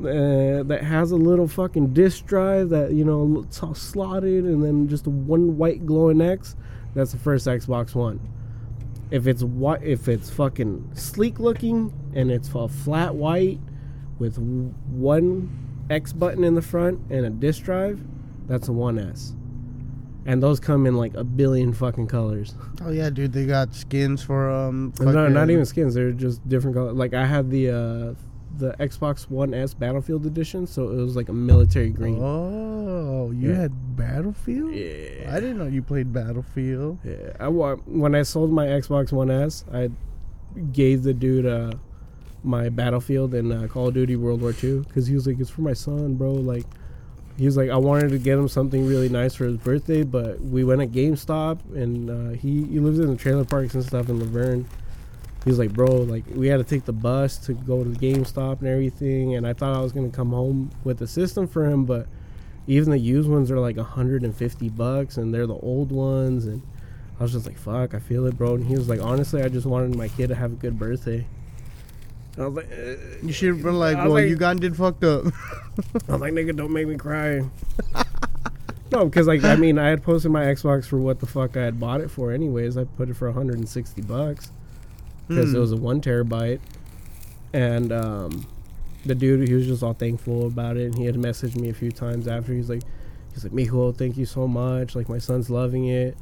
uh, 0.01 0.63
that 0.63 0.81
has 0.83 1.11
a 1.11 1.17
little 1.17 1.49
fucking 1.49 1.93
disk 1.93 2.25
drive 2.27 2.69
that 2.71 2.93
you 2.93 3.05
know 3.05 3.45
it's 3.47 3.63
all 3.63 3.75
slotted 3.75 4.45
and 4.45 4.63
then 4.63 4.89
just 4.89 5.07
one 5.07 5.57
white 5.59 5.85
glowing 5.87 6.21
X, 6.21 6.57
that's 6.95 7.13
the 7.13 7.19
first 7.19 7.47
Xbox 7.47 7.95
One. 7.95 8.21
If 9.11 9.27
it's 9.27 9.43
white, 9.43 9.83
if 9.83 10.09
it's 10.09 10.31
fucking 10.31 10.93
sleek 10.95 11.41
looking 11.41 11.93
and 12.15 12.31
it's 12.31 12.49
a 12.55 12.69
flat 12.69 13.15
white 13.15 13.59
with 14.19 14.39
one 14.39 15.87
X 15.91 16.13
button 16.13 16.45
in 16.45 16.55
the 16.55 16.63
front 16.63 17.01
and 17.11 17.27
a 17.27 17.31
disk 17.31 17.65
drive, 17.65 18.01
that's 18.47 18.69
a 18.69 18.73
1S. 18.73 19.35
And 20.27 20.43
those 20.43 20.61
come 20.61 20.87
in 20.87 20.97
like 20.97 21.15
a 21.15 21.25
billion 21.25 21.73
fucking 21.73 22.07
colors. 22.07 22.55
Oh 22.83 22.91
yeah, 22.91 23.11
dude. 23.11 23.33
They 23.33 23.47
got 23.47 23.75
skins 23.75 24.23
for 24.23 24.51
um. 24.51 24.93
No, 25.01 25.29
not 25.29 25.51
even 25.51 25.65
skins. 25.65 25.95
They're 25.95 26.13
just 26.13 26.47
different 26.49 26.77
colors. 26.77 26.95
Like 26.95 27.15
I 27.15 27.25
had 27.25 27.51
the 27.51 27.71
uh, 27.71 28.15
the 28.61 28.73
Xbox 28.79 29.29
One 29.29 29.53
S 29.55 29.75
Battlefield 29.75 30.25
edition, 30.27 30.67
so 30.67 30.91
it 30.91 30.97
was 30.97 31.17
like 31.17 31.29
a 31.29 31.33
military 31.33 31.91
green. 31.91 32.19
Oh, 32.23 33.31
you 33.33 33.51
Yeah. 33.51 33.57
had 33.63 33.97
Battlefield. 33.97 34.73
Yeah. 34.73 35.31
I 35.35 35.41
didn't 35.41 35.59
know 35.59 35.67
you 35.67 35.83
played 35.83 36.13
Battlefield. 36.13 36.99
Yeah, 37.05 37.33
I 37.41 37.49
when 37.49 38.15
I 38.15 38.23
sold 38.23 38.53
my 38.53 38.67
Xbox 38.67 39.11
One 39.13 39.31
S, 39.31 39.65
I 39.73 39.91
gave 40.73 41.03
the 41.03 41.13
dude 41.15 41.47
uh, 41.47 41.73
my 42.45 42.69
Battlefield 42.69 43.35
and 43.35 43.53
uh, 43.53 43.67
Call 43.69 43.89
of 43.89 43.95
Duty 43.95 44.17
World 44.17 44.41
War 44.41 44.55
II 44.63 44.81
because 44.81 45.07
he 45.07 45.15
was 45.15 45.27
like, 45.27 45.41
"It's 45.41 45.51
for 45.51 45.63
my 45.63 45.73
son, 45.75 46.15
bro." 46.15 46.33
Like, 46.33 46.65
he 47.37 47.45
was 47.45 47.57
like, 47.57 47.71
"I 47.71 47.77
wanted 47.77 48.11
to 48.11 48.19
get 48.19 48.39
him 48.39 48.49
something 48.49 48.87
really 48.87 49.09
nice 49.09 49.35
for 49.35 49.45
his 49.45 49.57
birthday, 49.59 50.03
but 50.03 50.41
we 50.41 50.65
went 50.65 50.81
at 50.83 50.91
GameStop 50.91 51.59
and 51.75 52.11
uh, 52.11 52.31
he 52.37 52.65
he 52.65 52.81
lives 52.81 52.99
in 52.99 53.07
the 53.09 53.17
trailer 53.17 53.45
parks 53.45 53.75
and 53.75 53.85
stuff 53.85 54.09
in 54.09 54.19
La 54.21 54.27
Verne." 54.27 54.67
He 55.45 55.51
was 55.51 55.59
like, 55.59 55.73
"Bro, 55.73 55.87
like 56.03 56.25
we 56.35 56.49
had 56.49 56.59
to 56.59 56.65
take 56.65 56.85
the 56.85 56.93
bus 56.93 57.39
to 57.47 57.55
go 57.55 57.83
to 57.83 57.89
the 57.91 57.99
GameStop 57.99 58.61
and 58.61 58.69
everything, 58.69 59.35
and 59.35 59.47
I 59.47 59.53
thought 59.53 59.75
I 59.75 59.81
was 59.81 59.93
gonna 59.93 60.11
come 60.11 60.31
home 60.31 60.71
with 60.85 60.99
the 60.99 61.07
system 61.07 61.47
for 61.47 61.65
him, 61.69 61.85
but." 61.85 62.07
Even 62.67 62.91
the 62.91 62.99
used 62.99 63.29
ones 63.29 63.51
are 63.51 63.59
like 63.59 63.77
150 63.77 64.69
bucks, 64.69 65.17
and 65.17 65.35
they're 65.35 65.47
the 65.47 65.55
old 65.57 65.91
ones, 65.91 66.47
and 66.47 66.63
I 67.19 67.23
was 67.25 67.33
just 67.33 67.45
like, 67.45 67.59
fuck, 67.59 67.95
I 67.95 67.99
feel 67.99 68.27
it, 68.27 68.39
bro. 68.39 68.55
And 68.55 68.65
he 68.67 68.75
was 68.77 68.89
like, 68.89 69.01
honestly, 69.03 69.43
I 69.43 69.49
just 69.49 69.67
wanted 69.67 69.95
my 69.97 70.09
kid 70.09 70.29
to 70.29 70.35
have 70.35 70.53
a 70.53 70.55
good 70.55 70.79
birthday. 70.79 71.27
And 72.37 72.45
I 72.45 72.47
was 72.47 72.57
like, 72.57 72.73
uh, 72.73 72.95
You 73.23 73.33
should 73.33 73.49
have 73.49 73.63
been 73.63 73.79
like, 73.79 73.97
well, 73.97 74.11
like- 74.11 74.29
you 74.29 74.37
got 74.37 74.59
did 74.59 74.77
fucked 74.77 75.05
up. 75.05 75.27
I 76.09 76.13
was 76.13 76.21
like, 76.21 76.33
nigga, 76.33 76.57
don't 76.57 76.73
make 76.73 76.87
me 76.87 76.97
cry. 76.97 77.41
no, 78.93 79.05
because 79.05 79.27
like 79.27 79.45
I 79.45 79.57
mean, 79.57 79.79
I 79.79 79.89
had 79.89 80.03
posted 80.03 80.31
my 80.31 80.45
Xbox 80.45 80.87
for 80.87 80.99
what 80.99 81.21
the 81.21 81.27
fuck 81.27 81.57
I 81.57 81.63
had 81.63 81.81
bought 81.81 82.01
it 82.01 82.11
for. 82.11 82.33
Anyways, 82.33 82.77
I 82.77 82.85
put 82.85 83.11
it 83.11 83.17
for 83.17 83.27
160 83.29 84.03
bucks 84.03 84.51
because 85.31 85.53
it 85.53 85.57
Hmm. 85.57 85.61
was 85.61 85.73
a 85.73 85.77
one 85.77 86.01
terabyte, 86.01 86.61
and 87.53 87.93
um, 87.93 88.47
the 89.07 89.15
dude 89.15 89.49
he 89.49 89.55
was 89.55 89.67
just 89.67 89.83
all 89.83 89.95
thankful 89.95 90.47
about 90.47 90.77
it. 90.77 90.87
And 90.87 90.99
he 90.99 91.05
had 91.07 91.15
messaged 91.17 91.57
me 91.57 91.71
a 91.71 91.75
few 91.75 91.91
times 91.91 92.29
after. 92.29 92.53
He's 92.53 92.69
like, 92.69 92.83
he's 93.35 93.45
like, 93.45 93.53
Mijo, 93.53 93.97
thank 93.97 94.17
you 94.17 94.27
so 94.27 94.47
much. 94.47 94.95
Like 94.95 95.09
my 95.09 95.19
son's 95.19 95.51
loving 95.51 95.87
it. 95.87 96.17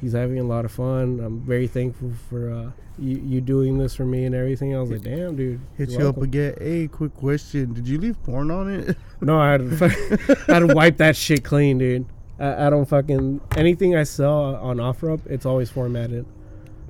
He's 0.00 0.12
having 0.12 0.38
a 0.38 0.44
lot 0.44 0.64
of 0.64 0.70
fun. 0.70 1.18
I'm 1.20 1.40
very 1.40 1.66
thankful 1.66 2.12
for 2.30 2.52
uh, 2.52 2.70
you, 3.00 3.18
you 3.18 3.40
doing 3.40 3.78
this 3.78 3.96
for 3.96 4.04
me 4.04 4.26
and 4.26 4.34
everything. 4.34 4.76
I 4.76 4.80
was 4.80 4.90
like, 4.92 5.02
damn, 5.02 5.34
dude. 5.34 5.60
Hit 5.76 5.88
you 5.90 5.96
up 5.96 6.02
welcome." 6.16 6.22
again. 6.24 6.54
Hey, 6.60 6.86
quick 6.86 7.14
question. 7.16 7.72
Did 7.74 7.88
you 7.88 7.98
leave 7.98 8.22
porn 8.22 8.50
on 8.50 8.70
it? 8.70 8.96
No, 9.20 9.40
I 9.40 9.50
had 9.50 9.58
to, 9.78 10.44
I 10.48 10.52
had 10.52 10.58
to 10.60 10.72
wipe 10.76 10.98
that 10.98 11.16
shit 11.16 11.42
clean, 11.42 11.78
dude. 11.78 12.06
I, 12.38 12.66
I 12.68 12.70
don't 12.70 12.84
fucking 12.84 13.40
anything 13.56 13.96
I 13.96 14.04
sell 14.04 14.54
on 14.54 14.76
OfferUp. 14.76 15.26
It's 15.26 15.44
always 15.44 15.70
formatted. 15.70 16.24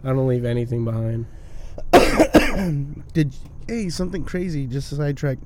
I 0.05 0.09
don't 0.09 0.29
leave 0.29 0.45
anything 0.45 0.85
behind. 0.85 1.25
Did 3.13 3.35
hey 3.67 3.89
something 3.89 4.25
crazy? 4.25 4.67
Just 4.67 4.93
a 4.93 4.97
sidetrack. 4.97 5.39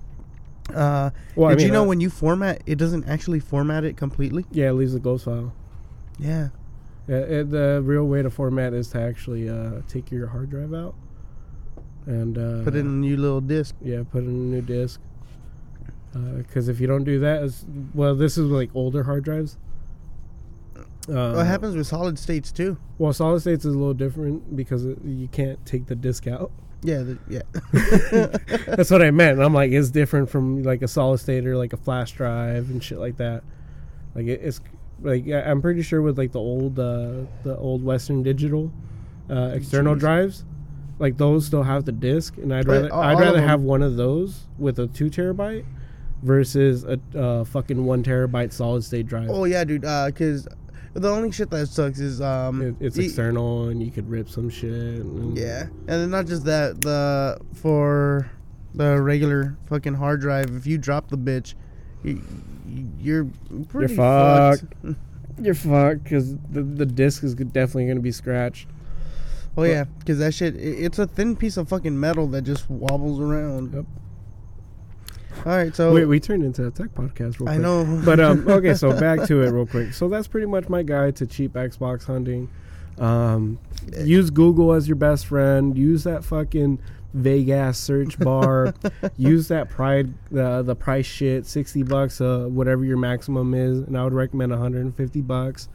Uh, 0.73 1.11
Well, 1.35 1.51
I 1.51 1.55
did 1.55 1.65
you 1.67 1.73
know 1.73 1.83
uh, 1.83 1.87
when 1.87 2.01
you 2.01 2.09
format, 2.09 2.63
it 2.67 2.77
doesn't 2.77 3.09
actually 3.09 3.41
format 3.41 3.85
it 3.85 3.97
completely? 3.97 4.47
Yeah, 4.53 4.71
it 4.71 4.75
leaves 4.75 4.95
a 4.95 5.01
ghost 5.01 5.25
file. 5.25 5.53
Yeah. 6.19 6.49
Yeah, 7.09 7.17
it, 7.17 7.51
the 7.51 7.83
real 7.85 8.05
way 8.05 8.23
to 8.23 8.31
format 8.31 8.73
is 8.73 8.89
to 8.89 9.01
actually 9.01 9.49
uh, 9.49 9.83
take 9.89 10.11
your 10.13 10.29
hard 10.29 10.51
drive 10.51 10.73
out 10.73 10.95
and 12.07 12.39
uh, 12.39 12.63
Put 12.65 12.75
in 12.77 12.87
a 12.87 12.91
new 12.91 13.17
little 13.17 13.41
disc. 13.41 13.75
Yeah, 13.83 14.03
put 14.11 14.23
in 14.23 14.29
a 14.29 14.33
new 14.33 14.63
disk. 14.63 15.01
Because 16.13 16.69
if 16.69 16.79
you 16.79 16.87
don't 16.87 17.05
do 17.05 17.19
that, 17.21 17.43
as 17.43 17.65
well, 17.95 18.15
this 18.15 18.37
is 18.37 18.47
like 18.47 18.71
older 18.75 19.03
hard 19.03 19.25
drives. 19.25 19.57
Uh, 21.09 21.33
what 21.33 21.47
happens 21.47 21.75
with 21.75 21.87
solid 21.87 22.19
states 22.19 22.53
too? 22.53 22.77
Well, 22.99 23.13
solid 23.13 23.41
states 23.41 23.65
is 23.65 23.75
a 23.75 23.79
little 23.79 23.95
different 23.95 24.57
because 24.57 24.85
it, 24.85 24.99
you 25.05 25.29
can't 25.29 25.65
take 25.67 25.87
the 25.87 25.97
disk 25.97 26.27
out. 26.27 26.53
Yeah, 26.85 27.03
the, 27.03 27.19
yeah. 27.29 28.67
That's 28.77 28.91
what 28.91 29.03
I 29.03 29.11
meant. 29.11 29.41
I'm 29.41 29.55
like, 29.55 29.71
it's 29.71 29.91
different 29.91 30.31
from 30.31 30.63
like 30.63 30.83
a 30.83 30.89
solid 30.89 31.19
state 31.19 31.47
or 31.47 31.57
like 31.57 31.73
a 31.73 31.77
flash 31.77 32.13
drive 32.13 32.71
and 32.71 32.83
shit 32.83 32.99
like 32.99 33.17
that. 33.19 33.43
Like 34.15 34.27
it, 34.27 34.41
it's 34.43 34.61
like 35.01 35.27
I'm 35.29 35.63
pretty 35.63 35.83
sure 35.83 36.03
with 36.03 36.19
like 36.19 36.33
the 36.33 36.41
old 36.41 36.79
uh, 36.79 37.23
the 37.43 37.57
old 37.59 37.85
Western 37.85 38.23
Digital 38.23 38.73
uh, 39.31 39.51
external 39.55 39.95
Jeez. 39.95 40.01
drives, 40.01 40.45
like 40.99 41.19
those 41.19 41.47
still 41.47 41.63
have 41.63 41.85
the 41.85 41.93
disk, 41.93 42.37
and 42.39 42.55
I'd 42.55 42.67
rather 42.67 42.93
I'd 42.95 43.19
rather 43.19 43.41
have 43.41 43.63
one 43.63 43.83
of 43.83 43.97
those 43.97 44.47
with 44.59 44.79
a 44.79 44.87
two 44.89 45.11
terabyte 45.11 45.65
versus 46.23 46.85
a 46.85 47.01
uh, 47.19 47.45
fucking 47.45 47.85
one 47.85 48.03
terabyte 48.03 48.53
solid 48.53 48.85
state 48.85 49.07
drive. 49.07 49.31
oh 49.31 49.45
yeah, 49.45 49.65
dude. 49.65 49.85
Uh, 49.85 50.11
cause 50.11 50.47
the 50.95 51.09
only 51.11 51.33
shit 51.33 51.51
that 51.51 51.67
sucks 51.69 51.99
is 52.01 52.21
um, 52.21 52.61
It, 52.63 52.75
it's 52.81 52.99
external, 52.99 53.69
and 53.69 53.83
you 53.83 53.91
could 53.91 54.09
rip 54.11 54.29
some 54.29 54.51
shit. 54.51 54.71
and- 54.73 55.37
Yeah, 55.37 55.63
and 55.63 55.89
then 55.89 56.11
not 56.11 56.27
just 56.27 56.45
that, 56.45 56.81
the 56.83 57.39
for 57.55 58.31
the 58.75 59.01
regular 59.01 59.57
fucking 59.67 59.95
hard 59.95 60.21
drive, 60.21 60.51
if 60.57 60.67
you 60.67 60.79
drop 60.79 61.09
the 61.09 61.19
bitch, 61.19 61.55
you, 62.05 62.23
you're 62.99 63.29
pretty 63.69 63.95
fucked. 63.95 64.65
fucked. 64.83 64.97
You're 65.41 65.55
fucked 65.55 66.05
because 66.05 66.37
the 66.51 66.63
the 66.63 66.85
disc 66.85 67.25
is 67.25 67.35
definitely 67.35 67.87
gonna 67.87 68.01
be 68.01 68.13
scratched. 68.13 68.69
Oh 69.57 69.63
yeah, 69.65 69.85
because 69.99 70.19
that 70.19 70.35
shit, 70.35 70.55
i 70.55 70.59
it's 70.59 70.99
a 70.99 71.07
thin 71.07 71.37
piece 71.37 71.57
of 71.57 71.69
fucking 71.71 71.99
metal 71.99 72.27
that 72.29 72.43
just 72.43 72.69
wobbles 72.69 73.19
around. 73.19 73.73
Yep. 73.73 73.85
All 75.45 75.57
right, 75.57 75.75
so 75.75 75.93
Wait, 75.93 76.05
we 76.05 76.21
turned 76.21 76.45
into 76.45 76.67
a 76.67 76.71
tech 76.71 76.95
podcast. 76.95 77.41
Real 77.41 77.49
I 77.49 77.55
quick. 77.55 77.63
know, 77.63 78.03
but 78.05 78.21
um, 78.21 78.47
okay, 78.49 78.75
so 78.75 78.99
back 78.99 79.27
to 79.27 79.43
it 79.43 79.51
real 79.51 79.67
quick. 79.67 79.93
So 79.93 80.09
that's 80.09 80.29
pretty 80.29 80.47
much 80.47 80.69
my 80.69 80.83
guide 80.83 81.17
to 81.17 81.27
cheap 81.27 81.55
Xbox 81.55 82.05
hunting. 82.07 82.49
Um, 82.99 83.59
use 84.05 84.31
Google 84.31 84.73
as 84.73 84.87
your 84.87 84.97
best 84.97 85.27
friend. 85.27 85.77
Use 85.77 86.05
that 86.05 86.25
fucking 86.25 86.79
vague 87.15 87.49
ass 87.49 87.79
search 87.79 88.19
bar. 88.21 88.75
use 89.17 89.49
that 89.49 89.69
pride 89.69 90.13
the 90.31 90.63
the 90.63 90.77
price 90.77 91.07
shit, 91.07 91.47
sixty 91.47 91.83
bucks, 91.83 92.21
uh, 92.21 92.47
whatever 92.49 92.85
your 92.85 92.99
maximum 92.99 93.55
is, 93.55 93.81
and 93.81 93.99
I 93.99 94.05
would 94.05 94.15
recommend 94.15 94.53
one 94.53 94.61
hundred 94.61 94.83
and 94.83 94.97
fifty 94.97 95.21
bucks. 95.23 95.69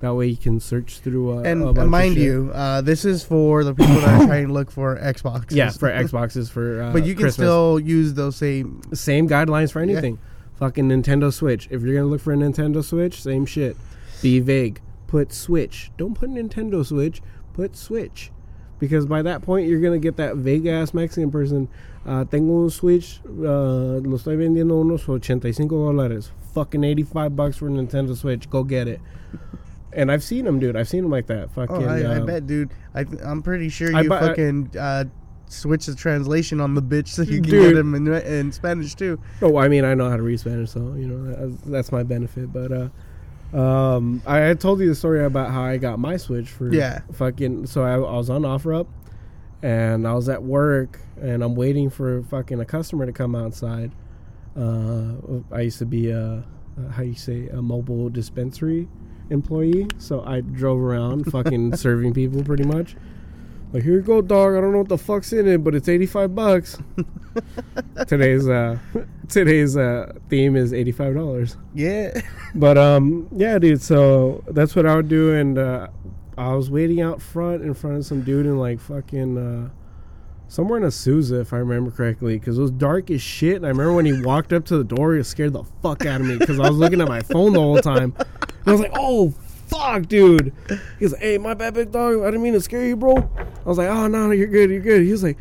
That 0.00 0.14
way 0.14 0.28
you 0.28 0.36
can 0.36 0.60
search 0.60 1.00
through. 1.00 1.38
Uh, 1.38 1.42
and 1.42 1.62
a 1.62 1.66
uh, 1.66 1.70
of 1.72 1.88
mind 1.88 2.16
you, 2.16 2.50
uh, 2.54 2.80
this 2.80 3.04
is 3.04 3.22
for 3.22 3.64
the 3.64 3.74
people 3.74 3.94
that 3.96 4.22
are 4.22 4.26
trying 4.26 4.46
to 4.46 4.52
look 4.52 4.70
for 4.70 4.96
Xbox. 4.96 5.46
yeah, 5.50 5.68
for 5.70 5.90
Xboxes 5.90 6.50
for. 6.50 6.82
Uh, 6.82 6.92
but 6.92 7.04
you 7.04 7.14
can 7.14 7.24
Christmas. 7.24 7.34
still 7.34 7.78
use 7.78 8.14
those 8.14 8.36
same. 8.36 8.80
same 8.94 9.28
guidelines 9.28 9.72
for 9.72 9.84
Yeah. 9.84 9.92
anything. 9.92 10.18
Fucking 10.54 10.88
Nintendo 10.88 11.30
Switch. 11.32 11.68
If 11.70 11.82
you're 11.82 11.94
gonna 11.94 12.06
look 12.06 12.20
for 12.22 12.32
a 12.32 12.36
Nintendo 12.36 12.82
Switch, 12.82 13.22
same 13.22 13.44
shit. 13.44 13.76
Be 14.22 14.40
vague. 14.40 14.80
Put 15.06 15.32
Switch. 15.32 15.90
Don't 15.98 16.14
put 16.14 16.30
Nintendo 16.30 16.84
Switch. 16.84 17.20
Put 17.52 17.76
Switch. 17.76 18.30
Because 18.78 19.04
by 19.04 19.20
that 19.20 19.42
point, 19.42 19.68
you're 19.68 19.80
gonna 19.80 19.98
get 19.98 20.16
that 20.16 20.36
vague 20.36 20.64
ass 20.66 20.94
Mexican 20.94 21.30
person. 21.30 21.68
Uh, 22.06 22.24
tengo 22.24 22.62
un 22.62 22.70
Switch. 22.70 23.20
Uh, 23.26 24.00
lo 24.00 24.16
estoy 24.16 24.36
vendiendo 24.38 24.80
unos 24.82 25.06
85 25.06 25.68
dólares. 25.68 26.30
Fucking 26.54 26.84
85 26.84 27.36
bucks 27.36 27.56
for 27.58 27.66
a 27.68 27.70
Nintendo 27.70 28.16
Switch. 28.16 28.48
Go 28.48 28.64
get 28.64 28.88
it. 28.88 29.00
And 29.92 30.10
I've 30.10 30.22
seen 30.22 30.46
him, 30.46 30.58
dude. 30.58 30.76
I've 30.76 30.88
seen 30.88 31.04
him 31.04 31.10
like 31.10 31.26
that. 31.28 31.50
Fucking. 31.52 31.76
Oh, 31.76 31.88
I, 31.88 32.00
I 32.00 32.16
uh, 32.20 32.24
bet, 32.24 32.46
dude. 32.46 32.70
I, 32.94 33.04
I'm 33.24 33.42
pretty 33.42 33.68
sure 33.68 33.94
I 33.94 34.02
you 34.02 34.08
bu- 34.08 34.14
I- 34.14 34.20
fucking 34.20 34.70
uh, 34.78 35.04
switch 35.46 35.86
the 35.86 35.94
translation 35.94 36.60
on 36.60 36.74
the 36.74 36.82
bitch 36.82 37.08
so 37.08 37.22
you 37.22 37.40
can 37.40 37.50
Dude. 37.50 37.70
get 37.70 37.74
them 37.76 37.94
in, 37.94 38.06
in 38.06 38.52
Spanish 38.52 38.94
too. 38.94 39.20
Oh, 39.42 39.56
I 39.56 39.68
mean, 39.68 39.84
I 39.84 39.94
know 39.94 40.08
how 40.08 40.16
to 40.16 40.22
read 40.22 40.38
Spanish, 40.38 40.70
so 40.70 40.94
you 40.94 41.06
know 41.08 41.48
that's, 41.48 41.62
that's 41.62 41.92
my 41.92 42.02
benefit. 42.04 42.52
But 42.52 42.70
uh, 42.72 43.56
um, 43.56 44.22
I 44.26 44.36
had 44.38 44.60
told 44.60 44.80
you 44.80 44.88
the 44.88 44.94
story 44.94 45.24
about 45.24 45.50
how 45.50 45.62
I 45.62 45.76
got 45.76 45.98
my 45.98 46.16
Switch 46.16 46.48
for 46.48 46.72
Yeah. 46.72 47.00
fucking. 47.12 47.66
So 47.66 47.82
I, 47.82 47.94
I 47.94 48.16
was 48.16 48.30
on 48.30 48.42
OfferUp, 48.42 48.86
and 49.62 50.06
I 50.06 50.14
was 50.14 50.28
at 50.28 50.42
work, 50.42 51.00
and 51.20 51.42
I'm 51.42 51.54
waiting 51.56 51.90
for 51.90 52.22
fucking 52.24 52.60
a 52.60 52.64
customer 52.64 53.06
to 53.06 53.12
come 53.12 53.34
outside. 53.34 53.90
Uh, 54.56 55.14
I 55.52 55.62
used 55.62 55.78
to 55.78 55.86
be 55.86 56.10
a 56.10 56.44
how 56.92 57.02
you 57.02 57.14
say 57.14 57.48
a 57.48 57.60
mobile 57.60 58.08
dispensary 58.08 58.88
employee, 59.30 59.86
so 59.98 60.22
I 60.24 60.40
drove 60.40 60.80
around 60.80 61.30
fucking 61.30 61.76
serving 61.76 62.14
people 62.14 62.44
pretty 62.44 62.64
much. 62.64 62.96
Like 63.72 63.84
here 63.84 63.94
you 63.94 64.02
go, 64.02 64.20
dog. 64.20 64.54
I 64.56 64.60
don't 64.60 64.72
know 64.72 64.78
what 64.78 64.88
the 64.88 64.98
fuck's 64.98 65.32
in 65.32 65.46
it, 65.46 65.62
but 65.62 65.74
it's 65.74 65.88
eighty 65.88 66.06
five 66.06 66.34
bucks. 66.34 66.76
today's 68.08 68.48
uh 68.48 68.78
today's 69.28 69.76
uh 69.76 70.12
theme 70.28 70.56
is 70.56 70.72
eighty 70.72 70.90
five 70.90 71.14
dollars. 71.14 71.56
Yeah. 71.72 72.20
But 72.54 72.76
um 72.76 73.28
yeah, 73.36 73.58
dude. 73.58 73.80
So 73.80 74.42
that's 74.48 74.74
what 74.74 74.86
I 74.86 74.96
would 74.96 75.08
do, 75.08 75.34
and 75.34 75.56
uh, 75.56 75.86
I 76.36 76.54
was 76.54 76.70
waiting 76.70 77.00
out 77.00 77.22
front 77.22 77.62
in 77.62 77.74
front 77.74 77.98
of 77.98 78.06
some 78.06 78.22
dude 78.22 78.46
in 78.46 78.58
like 78.58 78.80
fucking 78.80 79.38
uh, 79.38 79.70
somewhere 80.50 80.78
in 80.78 80.84
Azusa, 80.84 81.40
if 81.40 81.52
I 81.54 81.58
remember 81.58 81.90
correctly, 81.90 82.38
because 82.38 82.58
it 82.58 82.60
was 82.60 82.70
dark 82.72 83.10
as 83.10 83.22
shit. 83.22 83.56
And 83.56 83.64
I 83.64 83.70
remember 83.70 83.94
when 83.94 84.04
he 84.04 84.20
walked 84.22 84.52
up 84.52 84.66
to 84.66 84.76
the 84.76 84.84
door, 84.84 85.16
it 85.16 85.24
scared 85.24 85.54
the 85.54 85.64
fuck 85.82 86.04
out 86.04 86.20
of 86.20 86.26
me 86.26 86.36
because 86.36 86.58
I 86.60 86.68
was 86.68 86.76
looking 86.76 87.00
at 87.00 87.08
my 87.08 87.22
phone 87.22 87.54
the 87.54 87.60
whole 87.60 87.78
time. 87.78 88.14
And 88.18 88.66
I 88.66 88.72
was 88.72 88.80
like, 88.80 88.92
oh. 88.94 89.32
Fuck, 89.68 90.08
dude. 90.08 90.52
He 90.98 91.04
was 91.04 91.12
like, 91.12 91.22
"Hey, 91.22 91.38
my 91.38 91.54
bad, 91.54 91.74
big 91.74 91.92
dog. 91.92 92.22
I 92.22 92.24
didn't 92.24 92.42
mean 92.42 92.54
to 92.54 92.60
scare 92.60 92.84
you, 92.84 92.96
bro." 92.96 93.18
I 93.18 93.68
was 93.68 93.78
like, 93.78 93.88
"Oh 93.88 94.08
no, 94.08 94.26
no, 94.26 94.32
you're 94.32 94.48
good, 94.48 94.68
you're 94.68 94.80
good." 94.80 95.02
He 95.02 95.12
was 95.12 95.22
like, 95.22 95.38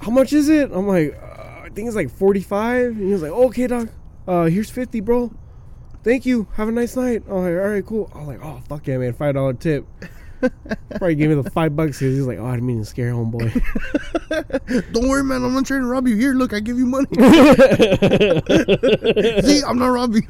"How 0.00 0.10
much 0.10 0.32
is 0.32 0.48
it?" 0.48 0.72
I'm 0.72 0.88
like, 0.88 1.16
uh, 1.22 1.60
"I 1.62 1.68
think 1.72 1.86
it's 1.86 1.94
like 1.94 2.10
45." 2.10 2.86
And 2.86 3.00
he 3.00 3.12
was 3.12 3.22
like, 3.22 3.30
"Okay, 3.30 3.68
dog. 3.68 3.90
Uh, 4.26 4.46
here's 4.46 4.70
50, 4.70 4.98
bro." 5.02 5.30
thank 6.02 6.26
you. 6.26 6.48
Have 6.54 6.68
a 6.68 6.72
nice 6.72 6.96
night. 6.96 7.22
I'm 7.28 7.36
like, 7.36 7.52
all 7.52 7.70
right, 7.70 7.86
cool. 7.86 8.10
I 8.14 8.18
was 8.18 8.28
like, 8.28 8.40
oh, 8.42 8.60
fuck 8.68 8.86
yeah, 8.86 8.98
man. 8.98 9.12
$5 9.12 9.58
tip. 9.58 9.86
Probably 10.90 11.14
gave 11.14 11.28
me 11.30 11.36
the 11.40 11.50
five 11.50 11.74
bucks 11.76 11.98
because 12.00 12.16
he's 12.16 12.26
like, 12.26 12.38
oh, 12.38 12.46
I 12.46 12.52
didn't 12.54 12.66
mean 12.66 12.78
to 12.80 12.84
scare 12.84 13.12
homeboy. 13.12 13.50
Don't 14.92 15.08
worry, 15.08 15.22
man. 15.24 15.44
I'm 15.44 15.54
not 15.54 15.66
trying 15.66 15.82
to 15.82 15.86
rob 15.86 16.06
you. 16.08 16.16
Here, 16.16 16.34
look, 16.34 16.52
I 16.52 16.60
give 16.60 16.78
you 16.78 16.86
money. 16.86 17.06
See, 19.42 19.62
I'm 19.66 19.78
not 19.78 19.88
robbing. 19.88 20.26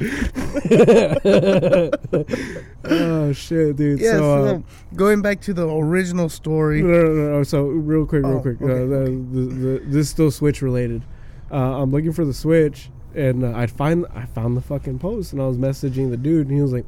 oh, 2.84 3.32
shit, 3.32 3.76
dude. 3.76 4.00
Yeah. 4.00 4.12
so, 4.12 4.34
uh, 4.34 4.48
So, 4.48 4.64
going 4.94 5.22
back 5.22 5.40
to 5.42 5.54
the 5.54 5.68
original 5.68 6.28
story. 6.28 6.82
no, 6.82 6.88
no, 6.88 7.12
no, 7.12 7.30
no. 7.38 7.42
So, 7.42 7.64
real 7.66 8.06
quick, 8.06 8.24
real 8.24 8.38
Oh, 8.38 8.40
quick. 8.40 8.60
okay, 8.60 8.72
uh, 8.72 8.86
the, 9.04 9.10
the, 9.32 9.40
the, 9.40 9.78
this 9.86 9.96
is 9.96 10.08
still 10.10 10.30
Switch 10.30 10.62
related. 10.62 11.02
Uh, 11.50 11.82
I'm 11.82 11.90
looking 11.90 12.12
for 12.12 12.24
the 12.24 12.34
Switch, 12.34 12.90
and 13.14 13.44
uh, 13.44 13.52
I 13.54 13.66
find 13.66 14.06
I 14.14 14.24
found 14.26 14.56
the 14.56 14.62
fucking 14.62 14.98
post, 14.98 15.32
and 15.32 15.42
I 15.42 15.46
was 15.46 15.58
messaging 15.58 16.10
the 16.10 16.16
dude, 16.16 16.46
and 16.48 16.56
he 16.56 16.62
was 16.62 16.72
like, 16.72 16.86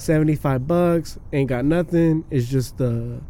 75 0.00 0.66
bucks, 0.66 1.18
ain't 1.32 1.48
got 1.48 1.64
nothing. 1.64 2.24
It's 2.30 2.48
just 2.48 2.78
the 2.78 3.20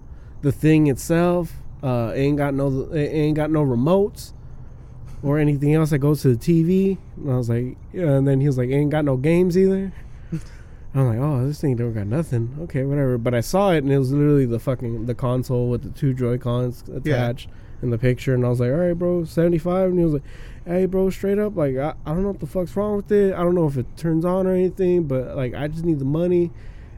the 0.42 0.52
thing 0.52 0.86
itself. 0.86 1.52
Uh, 1.82 2.12
ain't 2.14 2.36
got 2.36 2.54
no 2.54 2.88
it 2.92 3.08
ain't 3.08 3.36
got 3.36 3.50
no 3.50 3.64
remotes 3.64 4.32
or 5.22 5.38
anything 5.38 5.74
else 5.74 5.90
that 5.90 5.98
goes 5.98 6.22
to 6.22 6.34
the 6.34 6.36
TV. 6.36 6.98
And 7.16 7.32
I 7.32 7.36
was 7.36 7.48
like, 7.48 7.76
yeah. 7.92 8.10
And 8.10 8.26
then 8.26 8.40
he 8.40 8.46
was 8.46 8.58
like, 8.58 8.70
ain't 8.70 8.90
got 8.90 9.04
no 9.04 9.16
games 9.16 9.56
either. 9.56 9.92
I'm 10.94 11.06
like, 11.06 11.18
oh, 11.18 11.46
this 11.46 11.60
thing 11.60 11.76
don't 11.76 11.92
got 11.92 12.06
nothing. 12.06 12.56
Okay, 12.62 12.84
whatever. 12.84 13.18
But 13.18 13.34
I 13.34 13.40
saw 13.40 13.72
it, 13.72 13.78
and 13.78 13.92
it 13.92 13.98
was 13.98 14.12
literally 14.12 14.46
the 14.46 14.58
fucking 14.58 15.06
the 15.06 15.14
console 15.14 15.68
with 15.68 15.82
the 15.82 15.90
two 15.90 16.14
Joy 16.14 16.38
Cons 16.38 16.82
attached 16.94 17.48
in 17.82 17.90
the 17.90 17.98
picture. 17.98 18.34
And 18.34 18.44
I 18.44 18.48
was 18.48 18.60
like, 18.60 18.70
all 18.70 18.76
right, 18.76 18.94
bro, 18.94 19.24
75. 19.24 19.90
And 19.90 19.98
he 19.98 20.04
was 20.04 20.14
like, 20.14 20.22
hey, 20.68 20.86
bro, 20.86 21.10
straight 21.10 21.38
up, 21.38 21.56
like 21.56 21.76
I, 21.76 21.94
I 22.04 22.10
don't 22.10 22.22
know 22.22 22.28
what 22.28 22.40
the 22.40 22.46
fuck's 22.46 22.76
wrong 22.76 22.96
with 22.96 23.10
it. 23.10 23.34
I 23.34 23.38
don't 23.38 23.54
know 23.54 23.66
if 23.66 23.76
it 23.76 23.86
turns 23.96 24.24
on 24.24 24.46
or 24.46 24.52
anything, 24.52 25.04
but 25.04 25.34
like 25.36 25.54
I 25.54 25.68
just 25.68 25.84
need 25.84 25.98
the 25.98 26.04
money. 26.04 26.50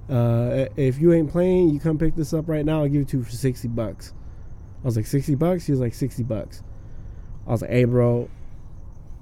Uh, 0.08 0.66
if 0.76 0.98
you 0.98 1.12
ain't 1.12 1.30
playing, 1.30 1.70
you 1.70 1.78
come 1.78 1.96
pick 1.96 2.16
this 2.16 2.34
up 2.34 2.48
right 2.48 2.64
now. 2.64 2.82
I'll 2.82 2.88
give 2.88 3.02
it 3.02 3.08
to 3.08 3.18
you 3.18 3.22
for 3.22 3.30
60 3.30 3.68
bucks. 3.68 4.12
I 4.82 4.86
was 4.86 4.96
like, 4.96 5.06
60 5.06 5.36
bucks? 5.36 5.66
He 5.66 5.72
was 5.72 5.80
like, 5.80 5.94
60 5.94 6.24
bucks. 6.24 6.62
I 7.46 7.52
was 7.52 7.62
like, 7.62 7.70
hey, 7.70 7.84
bro, 7.84 8.28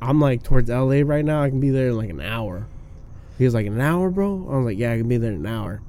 I'm 0.01 0.21
like 0.21 0.43
towards 0.43 0.71
LA 0.71 1.03
right 1.05 1.25
now. 1.25 1.43
I 1.43 1.51
can 1.51 1.61
be 1.61 1.71
there 1.71 1.89
in 1.89 1.97
like 1.97 2.11
an 2.11 2.23
hour. 2.23 2.67
He 3.37 3.45
was 3.45 3.55
like, 3.55 3.67
an 3.67 3.81
hour, 3.81 4.09
bro? 4.11 4.49
I 4.51 4.57
was 4.57 4.65
like, 4.65 4.79
yeah, 4.79 4.93
I 4.93 4.97
can 4.97 5.09
be 5.09 5.19
there 5.19 5.33
in 5.33 5.45
an 5.45 5.47
hour. 5.47 5.83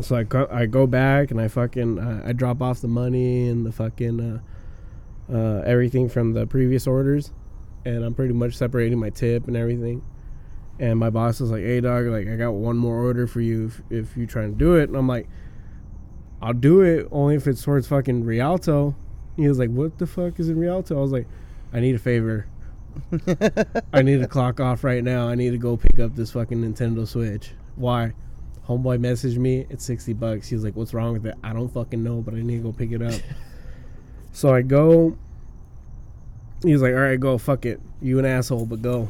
So 0.00 0.16
I 0.16 0.24
go, 0.24 0.48
I 0.50 0.66
go 0.66 0.86
back 0.86 1.30
and 1.30 1.40
I 1.40 1.48
fucking 1.48 1.98
uh, 1.98 2.22
I 2.26 2.32
drop 2.32 2.60
off 2.60 2.80
the 2.80 2.88
money 2.88 3.48
and 3.48 3.64
the 3.64 3.72
fucking 3.72 4.20
uh, 4.20 4.38
uh, 5.32 5.62
everything 5.64 6.08
from 6.08 6.32
the 6.32 6.46
previous 6.46 6.86
orders, 6.86 7.32
and 7.84 8.04
I'm 8.04 8.14
pretty 8.14 8.34
much 8.34 8.54
separating 8.54 8.98
my 8.98 9.10
tip 9.10 9.46
and 9.46 9.56
everything. 9.56 10.02
And 10.78 10.98
my 10.98 11.10
boss 11.10 11.40
was 11.40 11.50
like, 11.50 11.62
"Hey, 11.62 11.80
dog, 11.80 12.06
like 12.06 12.28
I 12.28 12.36
got 12.36 12.52
one 12.52 12.76
more 12.76 13.02
order 13.02 13.26
for 13.26 13.40
you 13.40 13.66
if, 13.66 13.82
if 13.90 14.16
you 14.16 14.26
trying 14.26 14.52
to 14.52 14.58
do 14.58 14.74
it." 14.76 14.88
And 14.88 14.96
I'm 14.96 15.08
like, 15.08 15.28
"I'll 16.42 16.52
do 16.52 16.82
it 16.82 17.08
only 17.10 17.34
if 17.34 17.46
it's 17.46 17.62
towards 17.62 17.86
fucking 17.88 18.24
Rialto." 18.24 18.94
He 19.36 19.48
was 19.48 19.58
like, 19.58 19.70
"What 19.70 19.98
the 19.98 20.06
fuck 20.06 20.38
is 20.38 20.48
in 20.48 20.58
Rialto?" 20.58 20.98
I 20.98 21.00
was 21.00 21.12
like, 21.12 21.26
"I 21.72 21.80
need 21.80 21.94
a 21.94 21.98
favor. 21.98 22.46
I 23.92 24.02
need 24.02 24.20
to 24.20 24.26
clock 24.26 24.60
off 24.60 24.84
right 24.84 25.02
now. 25.02 25.28
I 25.28 25.34
need 25.34 25.50
to 25.50 25.58
go 25.58 25.76
pick 25.76 25.98
up 25.98 26.14
this 26.14 26.32
fucking 26.32 26.58
Nintendo 26.58 27.06
Switch. 27.06 27.52
Why?" 27.76 28.12
Homeboy 28.68 28.98
messaged 28.98 29.38
me. 29.38 29.64
It's 29.70 29.84
sixty 29.84 30.12
bucks. 30.12 30.48
He 30.48 30.56
was 30.56 30.64
like, 30.64 30.76
"What's 30.76 30.92
wrong 30.92 31.14
with 31.14 31.26
it?" 31.26 31.36
I 31.42 31.52
don't 31.52 31.68
fucking 31.68 32.02
know, 32.02 32.20
but 32.20 32.34
I 32.34 32.42
need 32.42 32.58
to 32.58 32.62
go 32.62 32.72
pick 32.72 32.92
it 32.92 33.00
up. 33.00 33.14
so 34.36 34.54
I 34.54 34.60
go. 34.60 35.16
He's 36.62 36.82
like, 36.82 36.92
"All 36.92 37.00
right, 37.00 37.18
go. 37.18 37.38
Fuck 37.38 37.64
it. 37.64 37.80
You 38.02 38.18
an 38.18 38.26
asshole, 38.26 38.66
but 38.66 38.82
go." 38.82 39.08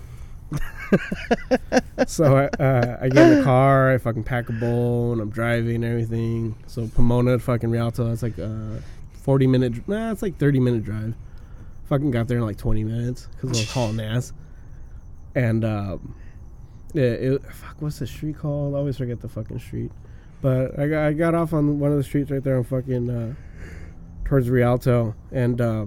so 2.06 2.36
I, 2.36 2.62
uh, 2.62 2.98
I 3.00 3.08
get 3.08 3.32
in 3.32 3.38
the 3.38 3.44
car, 3.44 3.92
I 3.92 3.98
fucking 3.98 4.22
pack 4.22 4.48
a 4.48 4.52
bowl, 4.52 5.10
and 5.10 5.20
I'm 5.20 5.30
driving 5.30 5.82
and 5.82 5.84
everything. 5.84 6.54
So 6.68 6.86
Pomona 6.94 7.32
to 7.32 7.38
fucking 7.40 7.68
Rialto, 7.68 8.12
it's 8.12 8.22
like 8.22 8.38
a 8.38 8.80
40 9.22 9.48
minute, 9.48 9.88
nah, 9.88 10.12
it's 10.12 10.22
like 10.22 10.38
30 10.38 10.60
minute 10.60 10.84
drive. 10.84 11.14
Fucking 11.86 12.12
got 12.12 12.28
there 12.28 12.38
in 12.38 12.44
like 12.44 12.58
20 12.58 12.84
minutes 12.84 13.26
because 13.32 13.50
I 13.50 13.60
was 13.62 13.72
hauling 13.72 13.98
ass. 13.98 14.32
And, 15.34 15.64
um, 15.64 16.14
yeah, 16.92 17.02
it, 17.02 17.42
fuck, 17.52 17.82
what's 17.82 17.98
the 17.98 18.06
street 18.06 18.38
called? 18.38 18.76
I 18.76 18.78
always 18.78 18.96
forget 18.96 19.20
the 19.20 19.28
fucking 19.28 19.58
street. 19.58 19.90
But 20.40 20.78
I 20.78 20.86
got, 20.86 21.06
I 21.06 21.12
got 21.14 21.34
off 21.34 21.52
on 21.52 21.80
one 21.80 21.90
of 21.90 21.96
the 21.96 22.04
streets 22.04 22.30
right 22.30 22.44
there 22.44 22.58
on 22.58 22.62
fucking, 22.62 23.10
uh, 23.10 23.34
towards 24.26 24.50
Rialto. 24.50 25.14
And, 25.32 25.60
uh, 25.60 25.86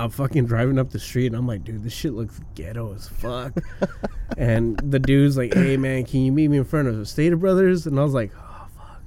I'm 0.00 0.10
fucking 0.10 0.46
driving 0.46 0.78
up 0.78 0.90
the 0.90 1.00
street 1.00 1.26
and 1.26 1.36
I'm 1.36 1.46
like, 1.46 1.64
dude, 1.64 1.82
this 1.82 1.92
shit 1.92 2.12
looks 2.12 2.40
ghetto 2.54 2.94
as 2.94 3.08
fuck. 3.08 3.52
and 4.36 4.78
the 4.78 5.00
dude's 5.00 5.36
like, 5.36 5.54
hey 5.54 5.76
man, 5.76 6.04
can 6.04 6.20
you 6.20 6.30
meet 6.30 6.48
me 6.48 6.58
in 6.58 6.64
front 6.64 6.86
of 6.86 6.96
the 6.96 7.04
Stater 7.04 7.36
Brothers? 7.36 7.86
And 7.86 7.98
I 7.98 8.04
was 8.04 8.14
like, 8.14 8.30
oh 8.36 8.66
fuck. 8.76 9.02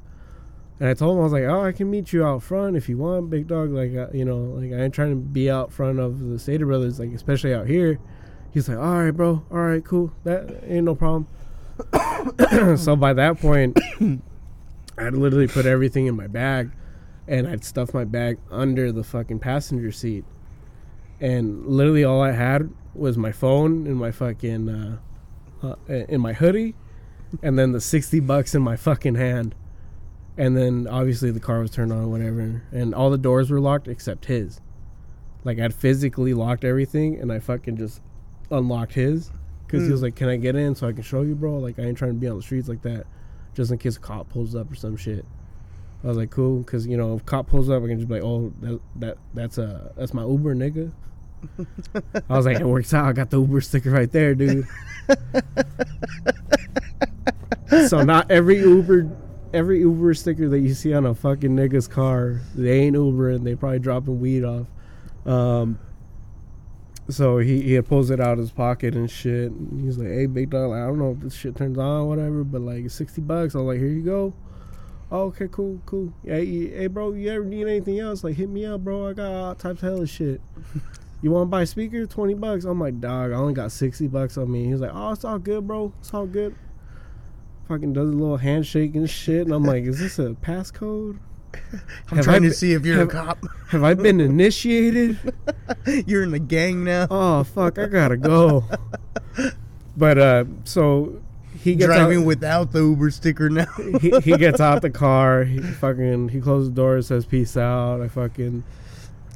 And 0.81 0.89
I 0.89 0.93
told 0.93 1.15
him 1.15 1.21
I 1.21 1.23
was 1.23 1.31
like, 1.31 1.43
oh, 1.43 1.61
I 1.61 1.71
can 1.71 1.89
meet 1.89 2.11
you 2.11 2.25
out 2.25 2.43
front 2.43 2.75
if 2.75 2.89
you 2.89 2.97
want, 2.97 3.29
big 3.29 3.47
dog. 3.47 3.71
Like, 3.71 3.95
uh, 3.95 4.07
you 4.13 4.25
know, 4.25 4.37
like 4.37 4.73
I 4.73 4.83
ain't 4.83 4.93
trying 4.93 5.11
to 5.11 5.15
be 5.15 5.49
out 5.49 5.71
front 5.71 5.99
of 5.99 6.19
the 6.19 6.37
Stater 6.37 6.65
Brothers, 6.65 6.99
like 6.99 7.11
especially 7.13 7.53
out 7.53 7.67
here. 7.67 7.97
He's 8.53 8.67
like, 8.67 8.77
all 8.77 9.03
right, 9.03 9.11
bro, 9.11 9.45
all 9.49 9.57
right, 9.57 9.83
cool, 9.83 10.11
that 10.25 10.61
ain't 10.67 10.83
no 10.83 10.93
problem. 10.93 11.25
so 12.77 12.97
by 12.97 13.13
that 13.13 13.39
point, 13.39 13.79
I'd 14.97 15.13
literally 15.13 15.47
put 15.47 15.65
everything 15.65 16.07
in 16.07 16.15
my 16.17 16.27
bag, 16.27 16.71
and 17.31 17.47
I'd 17.47 17.63
stuff 17.63 17.93
my 17.95 18.03
bag 18.03 18.37
under 18.51 18.91
the 18.91 19.03
fucking 19.03 19.39
passenger 19.39 19.91
seat 19.91 20.25
and 21.21 21.67
literally 21.67 22.03
all 22.03 22.21
I 22.21 22.31
had 22.31 22.69
was 22.93 23.17
my 23.17 23.31
phone 23.31 23.85
and 23.85 23.95
my 23.95 24.11
fucking 24.11 24.67
uh, 24.67 24.97
uh, 25.63 25.75
in 25.87 26.19
my 26.19 26.33
hoodie, 26.33 26.75
and 27.43 27.57
then 27.57 27.71
the 27.71 27.79
sixty 27.79 28.19
bucks 28.19 28.55
in 28.55 28.61
my 28.63 28.75
fucking 28.75 29.15
hand, 29.15 29.55
and 30.35 30.57
then 30.57 30.87
obviously 30.87 31.29
the 31.31 31.39
car 31.39 31.59
was 31.59 31.69
turned 31.69 31.93
on, 31.93 32.09
whatever, 32.09 32.63
and 32.71 32.95
all 32.95 33.11
the 33.11 33.17
doors 33.19 33.51
were 33.51 33.61
locked 33.61 33.87
except 33.87 34.25
his. 34.25 34.59
Like 35.43 35.59
I'd 35.59 35.73
physically 35.73 36.33
locked 36.33 36.63
everything, 36.63 37.19
and 37.19 37.31
I 37.31 37.39
fucking 37.39 37.77
just 37.77 38.01
unlocked 38.49 38.93
his 38.93 39.31
because 39.65 39.85
he 39.85 39.91
was 39.91 40.01
like, 40.01 40.15
"Can 40.15 40.27
I 40.27 40.37
get 40.37 40.55
in 40.55 40.73
so 40.73 40.87
I 40.87 40.91
can 40.91 41.03
show 41.03 41.21
you, 41.21 41.35
bro? 41.35 41.59
Like 41.59 41.77
I 41.77 41.83
ain't 41.83 41.97
trying 41.97 42.13
to 42.13 42.19
be 42.19 42.27
on 42.27 42.37
the 42.37 42.41
streets 42.41 42.67
like 42.67 42.81
that, 42.81 43.05
just 43.53 43.71
in 43.71 43.77
case 43.77 43.95
a 43.95 43.99
cop 43.99 44.29
pulls 44.29 44.55
up 44.55 44.71
or 44.71 44.75
some 44.75 44.97
shit." 44.97 45.23
I 46.03 46.07
was 46.07 46.17
like, 46.17 46.31
"Cool," 46.31 46.59
because 46.59 46.87
you 46.87 46.97
know 46.97 47.15
if 47.15 47.25
cop 47.25 47.47
pulls 47.47 47.69
up, 47.69 47.83
I 47.83 47.87
can 47.87 47.97
just 47.97 48.07
be 48.07 48.15
like, 48.15 48.23
"Oh, 48.23 48.51
that 48.61 48.79
that 48.97 49.17
that's 49.33 49.57
a 49.57 49.91
that's 49.95 50.13
my 50.13 50.23
Uber 50.23 50.55
nigga." 50.55 50.91
I 52.29 52.37
was 52.37 52.45
like, 52.45 52.59
it 52.59 52.65
works 52.65 52.93
out. 52.93 53.05
I 53.05 53.13
got 53.13 53.29
the 53.29 53.39
Uber 53.39 53.61
sticker 53.61 53.91
right 53.91 54.11
there, 54.11 54.35
dude. 54.35 54.67
so 57.87 58.03
not 58.03 58.29
every 58.29 58.59
Uber, 58.59 59.09
every 59.53 59.79
Uber 59.79 60.13
sticker 60.13 60.49
that 60.49 60.59
you 60.59 60.73
see 60.73 60.93
on 60.93 61.05
a 61.05 61.15
fucking 61.15 61.55
nigga's 61.55 61.87
car, 61.87 62.41
they 62.55 62.81
ain't 62.81 62.95
Uber 62.95 63.31
and 63.31 63.45
they 63.45 63.55
probably 63.55 63.79
dropping 63.79 64.19
weed 64.19 64.43
off. 64.43 64.67
Um, 65.25 65.79
so 67.09 67.39
he 67.39 67.61
he 67.61 67.81
pulls 67.81 68.09
it 68.09 68.19
out 68.19 68.33
of 68.33 68.39
his 68.39 68.51
pocket 68.51 68.95
and 68.95 69.09
shit. 69.09 69.51
And 69.51 69.83
he's 69.83 69.97
like, 69.97 70.09
"Hey, 70.09 70.25
big 70.27 70.51
dog, 70.51 70.69
like, 70.71 70.81
I 70.81 70.85
don't 70.85 70.99
know 70.99 71.11
if 71.11 71.19
this 71.19 71.33
shit 71.33 71.55
turns 71.55 71.77
on, 71.77 72.07
whatever, 72.07 72.43
but 72.43 72.61
like 72.61 72.89
sixty 72.89 73.21
bucks." 73.21 73.55
I 73.55 73.59
was 73.59 73.67
like, 73.67 73.79
"Here 73.79 73.87
you 73.87 74.03
go." 74.03 74.33
Oh, 75.11 75.23
okay, 75.23 75.47
cool, 75.51 75.81
cool. 75.85 76.13
Hey, 76.23 76.45
hey, 76.69 76.87
bro, 76.87 77.11
you 77.11 77.29
ever 77.31 77.43
need 77.43 77.67
anything 77.67 77.99
else? 77.99 78.23
Like, 78.23 78.35
hit 78.37 78.47
me 78.49 78.65
up, 78.65 78.81
bro. 78.81 79.09
I 79.09 79.13
got 79.13 79.31
all 79.31 79.55
types 79.55 79.83
of 79.83 79.89
hella 79.89 80.07
shit. 80.07 80.39
You 81.21 81.31
want 81.31 81.47
to 81.47 81.49
buy 81.51 81.63
a 81.63 81.65
speaker? 81.65 82.05
Twenty 82.05 82.33
bucks. 82.33 82.63
I'm 82.63 82.79
like, 82.79 82.99
dog. 83.01 83.31
I 83.31 83.35
only 83.35 83.53
got 83.53 83.71
sixty 83.73 84.07
bucks 84.07 84.37
on 84.37 84.49
me. 84.51 84.65
He's 84.67 84.79
like, 84.79 84.91
oh, 84.93 85.11
it's 85.11 85.25
all 85.25 85.37
good, 85.37 85.67
bro. 85.67 85.91
It's 85.99 86.13
all 86.13 86.25
good. 86.25 86.55
Fucking 87.67 87.93
does 87.93 88.09
a 88.09 88.13
little 88.13 88.37
handshake 88.37 88.95
and 88.95 89.09
shit, 89.09 89.41
and 89.45 89.53
I'm 89.53 89.63
like, 89.63 89.83
is 89.83 89.99
this 89.99 90.17
a 90.17 90.29
passcode? 90.41 91.19
I'm 92.09 92.15
Have 92.17 92.23
trying 92.25 92.45
I 92.45 92.47
to 92.47 92.53
see 92.53 92.71
if 92.71 92.85
you're 92.85 92.97
have- 92.99 93.09
a 93.09 93.11
cop. 93.11 93.37
Have 93.69 93.83
I 93.83 93.93
been 93.93 94.21
initiated? 94.21 95.19
you're 96.07 96.23
in 96.23 96.31
the 96.31 96.39
gang 96.39 96.83
now. 96.85 97.07
Oh 97.11 97.43
fuck, 97.43 97.77
I 97.77 97.87
gotta 97.87 98.17
go. 98.17 98.63
But 99.97 100.17
uh, 100.17 100.45
so 100.63 101.21
he 101.61 101.75
gets 101.75 101.87
Driving 101.87 102.21
out, 102.21 102.25
without 102.25 102.71
the 102.71 102.79
Uber 102.79 103.11
sticker 103.11 103.49
now. 103.49 103.65
he, 104.01 104.09
he 104.21 104.35
gets 104.37 104.59
out 104.59 104.81
the 104.81 104.89
car. 104.89 105.43
He 105.43 105.59
fucking 105.59 106.29
he 106.29 106.41
closes 106.41 106.69
the 106.69 106.75
door, 106.75 107.01
says 107.03 107.23
peace 107.23 107.55
out. 107.55 108.01
I 108.01 108.07
fucking 108.07 108.63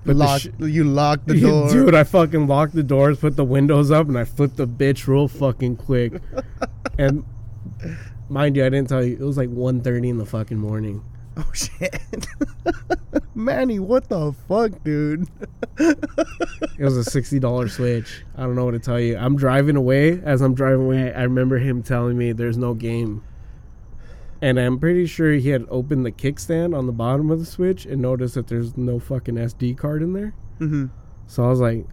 put 0.03 0.15
lock, 0.15 0.41
sh- 0.41 0.47
you 0.59 0.85
lock 0.85 1.21
the 1.25 1.39
door. 1.41 1.69
Dude, 1.69 1.93
I 1.93 2.03
fucking 2.03 2.47
locked 2.47 2.73
the 2.73 2.81
doors, 2.81 3.19
put 3.19 3.35
the 3.35 3.43
windows 3.43 3.91
up, 3.91 4.07
and 4.07 4.17
I 4.17 4.23
flipped 4.23 4.57
the 4.57 4.67
bitch 4.67 5.05
real 5.05 5.27
fucking 5.27 5.77
quick. 5.77 6.13
and 6.97 7.23
mind 8.27 8.55
you, 8.55 8.65
I 8.65 8.69
didn't 8.69 8.89
tell 8.89 9.05
you, 9.05 9.13
it 9.13 9.21
was 9.21 9.37
like 9.37 9.49
1.30 9.49 10.09
in 10.09 10.17
the 10.17 10.25
fucking 10.25 10.57
morning. 10.57 11.03
Oh 11.37 11.51
shit, 11.53 12.27
Manny, 13.35 13.77
what 13.79 14.07
the 14.07 14.33
fuck, 14.47 14.83
dude? 14.85 15.27
It 15.77 16.79
was 16.79 16.95
a 16.97 17.21
$60 17.21 17.69
switch. 17.69 18.23
I 18.37 18.43
don't 18.43 18.55
know 18.55 18.63
what 18.63 18.71
to 18.71 18.79
tell 18.79 18.99
you. 18.99 19.17
I'm 19.17 19.35
driving 19.35 19.75
away. 19.75 20.21
As 20.23 20.41
I'm 20.41 20.53
driving 20.55 20.85
away, 20.85 21.13
I 21.13 21.23
remember 21.23 21.57
him 21.57 21.83
telling 21.83 22.17
me 22.17 22.31
there's 22.31 22.57
no 22.57 22.73
game. 22.73 23.21
And 24.41 24.57
I'm 24.59 24.79
pretty 24.79 25.05
sure 25.07 25.33
he 25.33 25.49
had 25.49 25.65
opened 25.69 26.05
the 26.05 26.11
kickstand 26.11 26.77
on 26.77 26.85
the 26.85 26.93
bottom 26.93 27.29
of 27.31 27.39
the 27.39 27.45
switch 27.45 27.85
and 27.85 28.01
noticed 28.01 28.35
that 28.35 28.47
there's 28.47 28.77
no 28.77 28.99
fucking 28.99 29.35
SD 29.35 29.77
card 29.77 30.01
in 30.03 30.13
there. 30.13 30.33
hmm 30.59 30.85
So 31.27 31.43
I 31.43 31.49
was 31.49 31.59
like, 31.59 31.85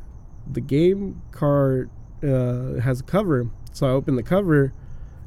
the 0.51 0.61
game 0.61 1.21
card 1.33 1.91
uh, 2.23 2.75
has 2.81 3.01
a 3.01 3.05
cover. 3.05 3.51
So 3.73 3.87
I 3.89 3.91
opened 3.91 4.19
the 4.19 4.23
cover 4.23 4.73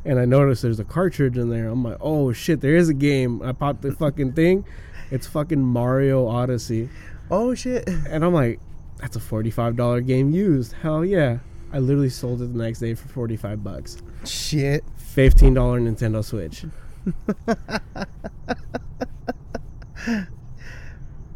and 0.05 0.19
I 0.19 0.25
noticed 0.25 0.61
there's 0.61 0.79
a 0.79 0.85
cartridge 0.85 1.37
in 1.37 1.49
there. 1.49 1.67
I'm 1.67 1.83
like, 1.83 1.97
oh 1.99 2.31
shit, 2.31 2.61
there 2.61 2.75
is 2.75 2.89
a 2.89 2.93
game. 2.93 3.41
I 3.41 3.51
popped 3.51 3.81
the 3.81 3.91
fucking 3.91 4.33
thing. 4.33 4.65
It's 5.11 5.27
fucking 5.27 5.61
Mario 5.61 6.27
Odyssey. 6.27 6.89
Oh 7.29 7.55
shit. 7.55 7.87
And 7.87 8.23
I'm 8.23 8.33
like, 8.33 8.59
that's 8.97 9.15
a 9.15 9.19
$45 9.19 10.05
game 10.05 10.31
used. 10.31 10.73
Hell 10.73 11.03
yeah. 11.03 11.39
I 11.73 11.79
literally 11.79 12.09
sold 12.09 12.41
it 12.41 12.53
the 12.53 12.63
next 12.63 12.79
day 12.79 12.93
for 12.93 13.07
45 13.07 13.63
bucks. 13.63 13.97
Shit. 14.25 14.83
$15 15.15 15.53
Nintendo 15.53 16.23
Switch. 16.23 16.65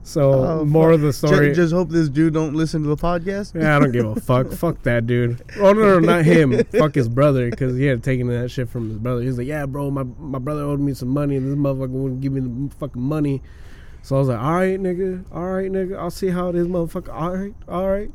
so 0.09 0.33
Oh, 0.33 0.65
more 0.65 0.89
fuck. 0.89 0.95
of 0.95 1.01
the 1.01 1.13
story. 1.13 1.53
Just, 1.53 1.71
hope 1.73 1.89
this 1.89 2.09
dude 2.09 2.33
don't 2.33 2.55
listen 2.55 2.81
to 2.83 2.89
the 2.89 2.97
podcast. 2.97 3.53
Yeah, 3.59 3.75
I 3.75 3.79
don't 3.79 3.91
give 3.91 4.05
a 4.05 4.15
fuck. 4.19 4.51
fuck 4.51 4.81
that 4.83 5.05
dude. 5.05 5.41
Oh 5.57 5.71
no, 5.73 5.99
no, 5.99 5.99
not 5.99 6.25
him. 6.25 6.63
fuck 6.65 6.95
his 6.95 7.07
brother 7.07 7.49
because 7.49 7.77
he 7.77 7.85
had 7.85 8.03
taken 8.03 8.27
that 8.27 8.49
shit 8.49 8.69
from 8.69 8.89
his 8.89 8.97
brother. 8.97 9.21
He's 9.21 9.37
like, 9.37 9.47
yeah, 9.47 9.65
bro, 9.65 9.91
my 9.91 10.03
my 10.19 10.39
brother 10.39 10.63
owed 10.63 10.79
me 10.79 10.93
some 10.93 11.09
money, 11.09 11.35
and 11.37 11.45
this 11.51 11.55
motherfucker 11.57 11.89
wouldn't 11.89 12.21
give 12.21 12.31
me 12.33 12.41
the 12.41 12.75
fucking 12.75 13.01
money. 13.01 13.41
So 14.01 14.15
I 14.15 14.19
was 14.19 14.27
like, 14.29 14.39
all 14.39 14.53
right, 14.53 14.79
nigga, 14.79 15.25
all 15.31 15.43
right, 15.51 15.71
nigga, 15.71 15.97
I'll 15.99 16.09
see 16.09 16.29
how 16.29 16.49
it 16.49 16.55
is, 16.55 16.67
motherfucker. 16.67 17.13
All 17.13 17.35
right, 17.35 17.53
all 17.67 17.89
right. 17.89 18.11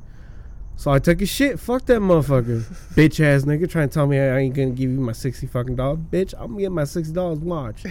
So 0.77 0.91
I 0.91 0.99
took 0.99 1.21
his 1.21 1.29
shit. 1.29 1.61
Fuck 1.61 1.87
that 1.87 2.01
motherfucker, 2.01 2.63
bitch 2.95 3.21
ass 3.25 3.45
nigga, 3.45 3.71
trying 3.71 3.89
to 3.89 3.95
tell 3.95 4.07
me 4.09 4.19
I 4.19 4.39
ain't 4.39 4.55
gonna 4.55 4.71
give 4.71 4.91
you 4.91 4.99
my 5.01 5.13
sixty 5.13 5.47
fucking 5.47 5.77
dollars, 5.77 6.01
bitch. 6.11 6.35
I'm 6.37 6.49
gonna 6.53 6.63
get 6.63 6.73
my 6.73 6.85
sixty 6.85 7.15
dollars. 7.15 7.39
Watch. 7.39 7.85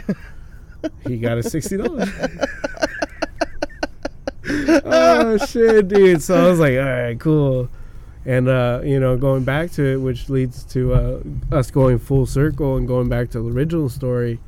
he 1.07 1.17
got 1.17 1.37
his 1.37 1.49
sixty 1.49 1.77
dollars. 1.77 2.09
Oh 4.49 5.37
shit, 5.45 5.87
dude. 5.87 6.21
So 6.21 6.35
I 6.35 6.49
was 6.49 6.59
like, 6.59 6.77
all 6.77 6.83
right, 6.83 7.19
cool. 7.19 7.69
And 8.25 8.47
uh, 8.47 8.81
you 8.83 8.99
know, 8.99 9.17
going 9.17 9.43
back 9.43 9.71
to 9.71 9.83
it, 9.85 9.97
which 9.97 10.29
leads 10.29 10.63
to 10.65 10.93
uh, 10.93 11.19
us 11.51 11.71
going 11.71 11.99
full 11.99 12.25
circle 12.25 12.77
and 12.77 12.87
going 12.87 13.09
back 13.09 13.29
to 13.31 13.41
the 13.41 13.49
original 13.49 13.89
story. 13.89 14.39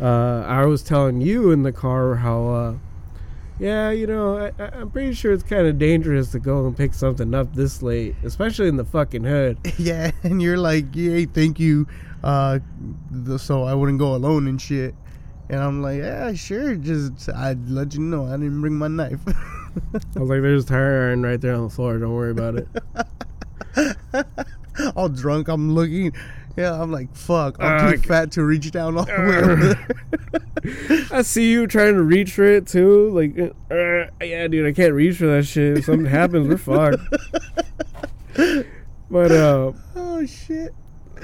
Uh, 0.00 0.44
I 0.46 0.64
was 0.66 0.82
telling 0.82 1.20
you 1.20 1.50
in 1.50 1.64
the 1.64 1.72
car 1.72 2.14
how, 2.16 2.46
uh, 2.46 2.74
yeah, 3.58 3.90
you 3.90 4.06
know, 4.06 4.38
I, 4.38 4.62
I'm 4.62 4.90
pretty 4.90 5.12
sure 5.12 5.32
it's 5.32 5.42
kind 5.42 5.66
of 5.66 5.76
dangerous 5.76 6.30
to 6.32 6.38
go 6.38 6.66
and 6.66 6.76
pick 6.76 6.94
something 6.94 7.34
up 7.34 7.52
this 7.54 7.82
late, 7.82 8.14
especially 8.22 8.68
in 8.68 8.76
the 8.76 8.84
fucking 8.84 9.24
hood. 9.24 9.58
Yeah, 9.78 10.12
and 10.22 10.40
you're 10.40 10.58
like, 10.58 10.94
hey, 10.94 11.24
thank 11.26 11.58
you. 11.58 11.88
Uh, 12.22 12.60
so 13.38 13.64
I 13.64 13.74
wouldn't 13.74 13.98
go 13.98 14.14
alone 14.14 14.46
and 14.46 14.60
shit. 14.60 14.94
And 15.50 15.60
I'm 15.60 15.82
like, 15.82 15.98
yeah, 15.98 16.32
sure. 16.34 16.74
Just 16.74 17.28
I'd 17.30 17.70
let 17.70 17.94
you 17.94 18.00
know 18.00 18.26
I 18.26 18.32
didn't 18.32 18.60
bring 18.60 18.74
my 18.74 18.88
knife. 18.88 19.20
I 19.26 20.18
was 20.18 20.28
like, 20.28 20.42
"There's 20.42 20.64
tire 20.64 21.08
iron 21.08 21.22
right 21.22 21.40
there 21.40 21.54
on 21.54 21.64
the 21.64 21.70
floor. 21.70 21.98
Don't 21.98 22.12
worry 22.14 22.32
about 22.32 22.56
it." 22.56 22.68
all 24.96 25.08
drunk. 25.08 25.48
I'm 25.48 25.74
looking. 25.74 26.12
Yeah, 26.56 26.80
I'm 26.82 26.90
like, 26.90 27.14
fuck. 27.14 27.56
I'm 27.60 27.86
Uh, 27.86 27.92
too 27.92 27.98
fat 27.98 28.32
to 28.32 28.42
reach 28.44 28.70
down 28.72 28.98
all 28.98 29.04
the 29.04 29.76
way. 30.64 31.06
I 31.16 31.22
see 31.22 31.50
you 31.50 31.66
trying 31.68 31.94
to 31.94 32.02
reach 32.02 32.32
for 32.32 32.42
it 32.44 32.66
too. 32.66 33.10
Like, 33.10 33.38
uh, 33.70 34.06
yeah, 34.24 34.48
dude, 34.48 34.66
I 34.66 34.72
can't 34.72 34.92
reach 34.92 35.18
for 35.18 35.26
that 35.28 35.44
shit. 35.44 35.78
If 35.78 35.84
something 35.84 36.06
happens, 36.06 36.48
we're 36.48 36.56
fucked. 36.58 37.02
But 39.10 39.30
uh, 39.32 39.72
oh 39.96 40.26
shit. 40.26 40.74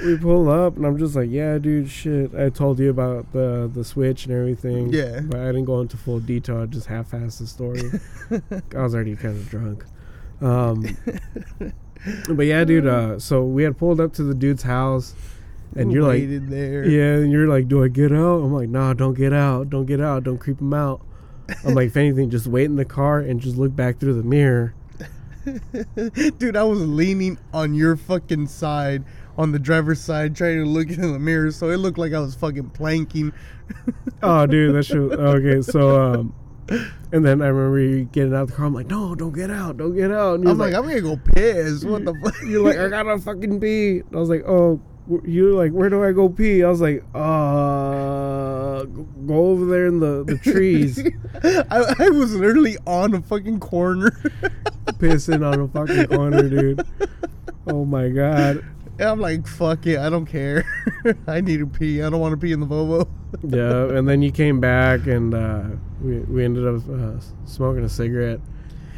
We 0.04 0.16
pull 0.16 0.48
up, 0.48 0.76
and 0.76 0.86
I'm 0.86 0.98
just 0.98 1.14
like, 1.14 1.30
yeah, 1.30 1.58
dude, 1.58 1.90
shit. 1.90 2.34
I 2.34 2.48
told 2.48 2.78
you 2.78 2.90
about 2.90 3.32
the 3.32 3.70
the 3.72 3.84
switch 3.84 4.26
and 4.26 4.34
everything. 4.34 4.92
Yeah. 4.92 5.20
But 5.20 5.40
I 5.40 5.46
didn't 5.46 5.64
go 5.64 5.80
into 5.80 5.96
full 5.96 6.20
detail. 6.20 6.62
I 6.62 6.66
just 6.66 6.86
half-assed 6.86 7.38
the 7.38 7.46
story. 7.46 7.82
I 8.76 8.82
was 8.82 8.94
already 8.94 9.16
kind 9.16 9.36
of 9.36 9.48
drunk. 9.48 9.84
Um, 10.40 10.96
but 12.28 12.46
yeah, 12.46 12.64
dude. 12.64 12.86
Uh, 12.86 13.18
so 13.18 13.44
we 13.44 13.62
had 13.62 13.78
pulled 13.78 14.00
up 14.00 14.12
to 14.14 14.22
the 14.22 14.34
dude's 14.34 14.62
house, 14.62 15.14
and 15.76 15.92
you're 15.92 16.02
like, 16.02 16.24
there. 16.48 16.86
Yeah, 16.86 17.16
and 17.22 17.32
you're 17.32 17.48
like, 17.48 17.68
do 17.68 17.82
I 17.82 17.88
get 17.88 18.12
out? 18.12 18.42
I'm 18.42 18.52
like, 18.52 18.68
nah, 18.68 18.94
don't 18.94 19.14
get 19.14 19.32
out. 19.32 19.70
Don't 19.70 19.86
get 19.86 20.00
out. 20.00 20.24
Don't 20.24 20.38
creep 20.38 20.60
him 20.60 20.74
out. 20.74 21.00
I'm 21.64 21.74
like, 21.74 21.88
if 21.88 21.96
anything, 21.96 22.30
just 22.30 22.46
wait 22.46 22.64
in 22.64 22.76
the 22.76 22.84
car 22.84 23.20
and 23.20 23.40
just 23.40 23.56
look 23.56 23.74
back 23.74 23.98
through 23.98 24.14
the 24.14 24.22
mirror. 24.22 24.74
Dude, 26.38 26.56
I 26.56 26.62
was 26.62 26.80
leaning 26.80 27.38
on 27.52 27.74
your 27.74 27.96
fucking 27.96 28.46
side, 28.46 29.04
on 29.36 29.52
the 29.52 29.58
driver's 29.58 30.00
side, 30.00 30.36
trying 30.36 30.58
to 30.58 30.66
look 30.66 30.88
in 30.90 31.12
the 31.12 31.18
mirror, 31.18 31.50
so 31.50 31.70
it 31.70 31.78
looked 31.78 31.98
like 31.98 32.12
I 32.12 32.20
was 32.20 32.34
fucking 32.34 32.70
planking. 32.70 33.32
Oh, 34.22 34.46
dude, 34.46 34.74
that 34.74 34.84
shit. 34.84 34.96
Okay, 34.96 35.60
so, 35.60 36.00
um, 36.00 36.34
and 37.12 37.24
then 37.24 37.42
I 37.42 37.48
remember 37.48 37.78
you 37.78 38.04
getting 38.04 38.34
out 38.34 38.42
of 38.44 38.50
the 38.50 38.56
car. 38.56 38.64
I'm 38.64 38.72
like, 38.72 38.86
no, 38.86 39.14
don't 39.14 39.34
get 39.34 39.50
out. 39.50 39.76
Don't 39.76 39.94
get 39.94 40.10
out. 40.10 40.36
And 40.36 40.48
I'm 40.48 40.56
was 40.56 40.58
like, 40.58 40.74
I'm 40.74 40.82
gonna 40.82 41.02
go 41.02 41.16
piss. 41.16 41.84
What 41.84 42.06
the 42.06 42.14
fuck? 42.24 42.34
you're 42.42 42.64
like, 42.64 42.78
I 42.78 42.88
gotta 42.88 43.18
fucking 43.18 43.60
pee. 43.60 44.02
I 44.12 44.16
was 44.16 44.30
like, 44.30 44.44
oh, 44.46 44.80
you're 45.24 45.52
like, 45.52 45.72
where 45.72 45.90
do 45.90 46.02
I 46.02 46.12
go 46.12 46.30
pee? 46.30 46.64
I 46.64 46.70
was 46.70 46.80
like, 46.80 47.04
uh, 47.14 48.84
go 48.84 49.34
over 49.34 49.66
there 49.66 49.86
in 49.86 50.00
the, 50.00 50.24
the 50.24 50.38
trees, 50.38 50.98
I, 51.70 51.94
I 51.98 52.08
was 52.08 52.34
literally 52.34 52.78
on 52.86 53.12
a 53.14 53.20
fucking 53.20 53.60
corner. 53.60 54.10
pissing 54.98 55.46
on 55.46 55.60
a 55.60 55.68
fucking 55.68 56.06
corner, 56.06 56.48
dude. 56.48 56.86
Oh 57.66 57.84
my 57.84 58.08
god. 58.08 58.64
And 58.98 59.08
I'm 59.08 59.20
like, 59.20 59.46
fuck 59.46 59.86
it, 59.86 59.98
I 59.98 60.08
don't 60.08 60.26
care. 60.26 60.64
I 61.26 61.40
need 61.40 61.58
to 61.58 61.66
pee. 61.66 62.00
I 62.00 62.10
don't 62.10 62.20
want 62.20 62.32
to 62.32 62.36
pee 62.36 62.52
in 62.52 62.60
the 62.60 62.66
Volvo. 62.66 63.08
yeah, 63.42 63.96
and 63.96 64.08
then 64.08 64.22
you 64.22 64.30
came 64.30 64.60
back, 64.60 65.06
and 65.06 65.34
uh, 65.34 65.64
we 66.00 66.20
we 66.20 66.44
ended 66.44 66.66
up 66.66 66.88
uh, 66.88 67.20
smoking 67.44 67.82
a 67.84 67.88
cigarette. 67.88 68.40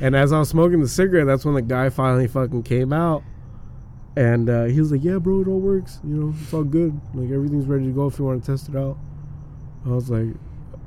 And 0.00 0.14
as 0.14 0.32
I 0.32 0.38
was 0.38 0.50
smoking 0.50 0.80
the 0.80 0.88
cigarette, 0.88 1.26
that's 1.26 1.46
when 1.46 1.54
the 1.54 1.62
guy 1.62 1.88
finally 1.88 2.28
fucking 2.28 2.64
came 2.64 2.92
out, 2.92 3.22
and 4.16 4.50
uh, 4.50 4.64
he 4.64 4.80
was 4.80 4.92
like, 4.92 5.02
"Yeah, 5.02 5.16
bro, 5.16 5.40
it 5.40 5.48
all 5.48 5.60
works. 5.60 6.00
You 6.04 6.14
know, 6.14 6.34
it's 6.38 6.52
all 6.52 6.64
good. 6.64 7.00
Like 7.14 7.30
everything's 7.30 7.66
ready 7.66 7.86
to 7.86 7.92
go 7.92 8.06
if 8.06 8.18
you 8.18 8.26
want 8.26 8.44
to 8.44 8.52
test 8.52 8.68
it 8.68 8.76
out." 8.76 8.98
I 9.86 9.88
was 9.88 10.10
like, 10.10 10.34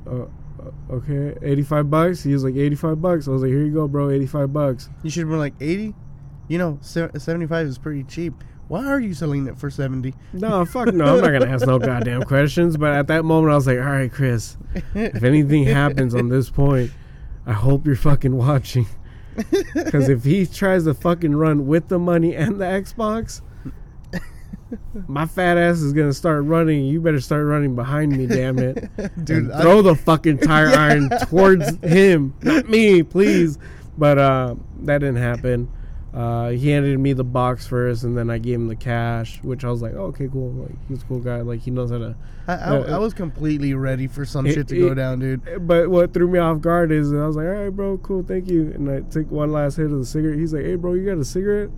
uh, 0.06 0.22
uh, 0.62 0.94
"Okay, 0.94 1.34
eighty-five 1.42 1.90
bucks." 1.90 2.22
He 2.22 2.32
was 2.32 2.44
like, 2.44 2.54
85 2.54 3.02
bucks." 3.02 3.26
I 3.26 3.32
was 3.32 3.42
like, 3.42 3.50
"Here 3.50 3.64
you 3.64 3.72
go, 3.72 3.88
bro, 3.88 4.10
eighty-five 4.10 4.52
bucks." 4.52 4.88
You 5.02 5.10
should 5.10 5.22
have 5.22 5.30
been 5.30 5.38
like 5.38 5.54
80. 5.60 5.94
You 6.46 6.58
know, 6.58 6.78
75 6.82 7.66
is 7.66 7.78
pretty 7.78 8.02
cheap. 8.04 8.34
Why 8.70 8.86
are 8.86 9.00
you 9.00 9.14
selling 9.14 9.48
it 9.48 9.58
for 9.58 9.68
70? 9.68 10.14
No, 10.32 10.64
fuck 10.64 10.94
no, 10.94 11.16
I'm 11.16 11.20
not 11.20 11.32
gonna 11.32 11.52
ask 11.52 11.66
no 11.66 11.80
goddamn 11.80 12.22
questions. 12.22 12.76
But 12.76 12.92
at 12.92 13.08
that 13.08 13.24
moment, 13.24 13.50
I 13.52 13.56
was 13.56 13.66
like, 13.66 13.78
"All 13.80 13.84
right, 13.84 14.12
Chris, 14.12 14.56
if 14.94 15.24
anything 15.24 15.64
happens 15.64 16.14
on 16.14 16.28
this 16.28 16.50
point, 16.50 16.92
I 17.46 17.52
hope 17.52 17.84
you're 17.84 17.96
fucking 17.96 18.36
watching." 18.36 18.86
Because 19.74 20.08
if 20.08 20.22
he 20.22 20.46
tries 20.46 20.84
to 20.84 20.94
fucking 20.94 21.34
run 21.34 21.66
with 21.66 21.88
the 21.88 21.98
money 21.98 22.36
and 22.36 22.60
the 22.60 22.64
Xbox, 22.64 23.40
my 25.08 25.26
fat 25.26 25.56
ass 25.58 25.78
is 25.80 25.92
gonna 25.92 26.12
start 26.12 26.44
running. 26.44 26.84
You 26.84 27.00
better 27.00 27.20
start 27.20 27.44
running 27.46 27.74
behind 27.74 28.12
me, 28.16 28.26
damn 28.26 28.58
it. 28.60 28.88
Dude, 29.24 29.50
I- 29.50 29.62
throw 29.62 29.82
the 29.82 29.96
fucking 29.96 30.38
tire 30.46 30.68
iron 30.68 31.08
towards 31.28 31.76
him, 31.78 32.34
not 32.42 32.68
me, 32.68 33.02
please. 33.02 33.58
But 33.98 34.18
uh, 34.18 34.54
that 34.82 34.98
didn't 34.98 35.16
happen. 35.16 35.68
Uh, 36.12 36.48
he 36.50 36.70
handed 36.70 36.98
me 36.98 37.12
the 37.12 37.22
box 37.22 37.68
first, 37.68 38.02
and 38.02 38.18
then 38.18 38.30
I 38.30 38.38
gave 38.38 38.56
him 38.56 38.66
the 38.66 38.74
cash, 38.74 39.40
which 39.44 39.64
I 39.64 39.70
was 39.70 39.80
like, 39.80 39.94
oh, 39.94 40.06
okay, 40.06 40.26
cool. 40.26 40.50
Like 40.52 40.72
he's 40.88 41.02
a 41.02 41.04
cool 41.06 41.20
guy. 41.20 41.40
Like 41.42 41.60
he 41.60 41.70
knows 41.70 41.92
how 41.92 41.98
to. 41.98 42.16
I, 42.48 42.54
I, 42.54 42.76
I 42.94 42.98
was 42.98 43.14
completely 43.14 43.74
ready 43.74 44.08
for 44.08 44.24
some 44.24 44.44
It- 44.46 44.54
shit 44.54 44.66
to 44.68 44.76
it- 44.76 44.80
go 44.88 44.94
down, 44.94 45.20
dude. 45.20 45.66
But 45.68 45.88
what 45.88 46.12
threw 46.12 46.26
me 46.28 46.40
off 46.40 46.60
guard 46.60 46.90
is 46.90 47.12
I 47.12 47.26
was 47.26 47.36
like, 47.36 47.46
all 47.46 47.52
right, 47.52 47.68
bro, 47.70 47.98
cool, 47.98 48.24
thank 48.24 48.48
you. 48.50 48.72
And 48.74 48.90
I 48.90 49.00
took 49.08 49.30
one 49.30 49.52
last 49.52 49.76
hit 49.76 49.86
of 49.86 49.98
the 49.98 50.04
cigarette. 50.04 50.38
He's 50.38 50.52
like, 50.52 50.64
hey, 50.64 50.74
bro, 50.74 50.94
you 50.94 51.06
got 51.06 51.18
a 51.18 51.24
cigarette? 51.24 51.70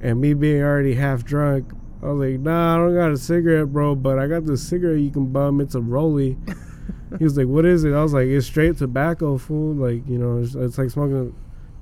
And 0.00 0.20
me 0.20 0.32
being 0.34 0.62
already 0.62 0.94
half 0.94 1.22
drunk, 1.22 1.70
I 2.02 2.06
was 2.06 2.30
like, 2.30 2.40
nah, 2.40 2.74
I 2.74 2.78
don't 2.78 2.94
got 2.94 3.12
a 3.12 3.18
cigarette, 3.18 3.72
bro, 3.72 3.94
but 3.94 4.18
I 4.18 4.26
got 4.26 4.46
this 4.46 4.62
cigarette 4.66 5.00
you 5.00 5.10
can 5.10 5.26
bum. 5.26 5.60
It's 5.60 5.74
a 5.74 5.80
Rolly. 5.82 6.38
he 7.18 7.24
was 7.24 7.36
like, 7.36 7.46
what 7.46 7.64
is 7.66 7.84
it? 7.84 7.92
I 7.92 8.02
was 8.02 8.12
like, 8.14 8.26
it's 8.26 8.46
straight 8.46 8.78
tobacco, 8.78 9.36
fool. 9.38 9.74
Like, 9.74 10.02
you 10.08 10.18
know, 10.18 10.38
it's, 10.42 10.54
it's 10.54 10.78
like 10.78 10.90
smoking, 10.90 11.34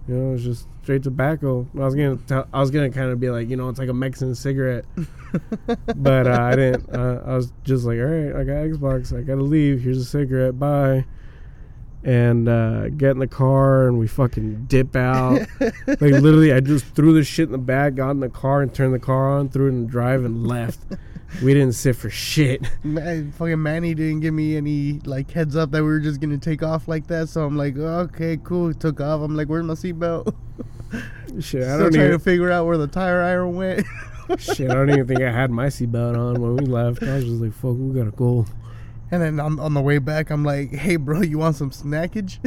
you 0.08 0.14
know, 0.14 0.34
it's 0.34 0.42
just 0.42 0.66
straight 0.82 1.02
tobacco. 1.02 1.66
I 1.74 1.84
was 1.84 1.94
gonna, 1.94 2.16
tell, 2.26 2.46
I 2.52 2.60
was 2.60 2.70
gonna 2.70 2.90
kind 2.90 3.10
of 3.10 3.20
be 3.20 3.30
like, 3.30 3.48
you 3.48 3.56
know, 3.56 3.68
it's 3.68 3.78
like 3.78 3.88
a 3.88 3.94
Mexican 3.94 4.34
cigarette, 4.34 4.84
but 5.96 6.26
uh, 6.26 6.38
I 6.40 6.56
didn't. 6.56 6.94
Uh, 6.94 7.22
I 7.26 7.36
was 7.36 7.52
just 7.64 7.84
like, 7.84 7.98
all 7.98 8.06
right, 8.06 8.34
I 8.34 8.44
got 8.44 8.64
Xbox. 8.64 9.16
I 9.16 9.22
gotta 9.22 9.42
leave. 9.42 9.80
Here's 9.82 9.98
a 9.98 10.04
cigarette. 10.04 10.58
Bye. 10.58 11.04
And 12.02 12.48
uh, 12.48 12.88
get 12.88 13.10
in 13.10 13.18
the 13.18 13.26
car 13.26 13.86
and 13.86 13.98
we 13.98 14.08
fucking 14.08 14.64
dip 14.64 14.96
out. 14.96 15.46
like 15.60 16.00
literally, 16.00 16.52
I 16.52 16.60
just 16.60 16.86
threw 16.86 17.12
the 17.12 17.22
shit 17.22 17.46
in 17.46 17.52
the 17.52 17.58
bag, 17.58 17.96
got 17.96 18.12
in 18.12 18.20
the 18.20 18.30
car 18.30 18.62
and 18.62 18.74
turned 18.74 18.94
the 18.94 18.98
car 18.98 19.38
on, 19.38 19.50
threw 19.50 19.66
it 19.66 19.70
in 19.70 19.84
the 19.84 19.90
drive, 19.90 20.24
and 20.24 20.46
left. 20.46 20.78
We 21.42 21.54
didn't 21.54 21.74
sit 21.74 21.96
for 21.96 22.10
shit. 22.10 22.62
Man, 22.84 23.32
fucking 23.32 23.62
Manny 23.62 23.94
didn't 23.94 24.20
give 24.20 24.34
me 24.34 24.56
any 24.56 25.00
like 25.04 25.30
heads 25.30 25.56
up 25.56 25.70
that 25.72 25.82
we 25.82 25.88
were 25.88 26.00
just 26.00 26.20
gonna 26.20 26.38
take 26.38 26.62
off 26.62 26.88
like 26.88 27.06
that. 27.08 27.28
So 27.28 27.44
I'm 27.44 27.56
like, 27.56 27.76
okay, 27.76 28.36
cool. 28.42 28.74
Took 28.74 29.00
off. 29.00 29.20
I'm 29.22 29.36
like, 29.36 29.48
where's 29.48 29.64
my 29.64 29.74
seatbelt? 29.74 30.34
Shit, 31.40 31.62
I 31.62 31.66
Still 31.66 31.78
don't 31.78 31.92
trying 31.92 32.06
even. 32.06 32.10
to 32.12 32.18
figure 32.18 32.50
out 32.50 32.66
where 32.66 32.76
the 32.76 32.88
tire 32.88 33.22
iron 33.22 33.54
went. 33.54 33.86
shit, 34.38 34.70
I 34.70 34.74
don't 34.74 34.90
even 34.90 35.06
think 35.06 35.22
I 35.22 35.30
had 35.30 35.50
my 35.50 35.66
seatbelt 35.66 36.16
on 36.18 36.40
when 36.40 36.56
we 36.56 36.66
left. 36.66 37.02
I 37.02 37.14
was 37.16 37.24
just 37.24 37.40
like, 37.40 37.52
"Fuck, 37.52 37.76
we 37.78 37.94
gotta 37.98 38.10
go." 38.10 38.44
and 39.12 39.22
then 39.22 39.38
on, 39.40 39.58
on 39.60 39.74
the 39.74 39.80
way 39.80 39.98
back, 39.98 40.30
I'm 40.30 40.44
like, 40.44 40.72
hey, 40.72 40.96
bro, 40.96 41.20
you 41.22 41.38
want 41.38 41.56
some 41.56 41.70
snackage? 41.70 42.38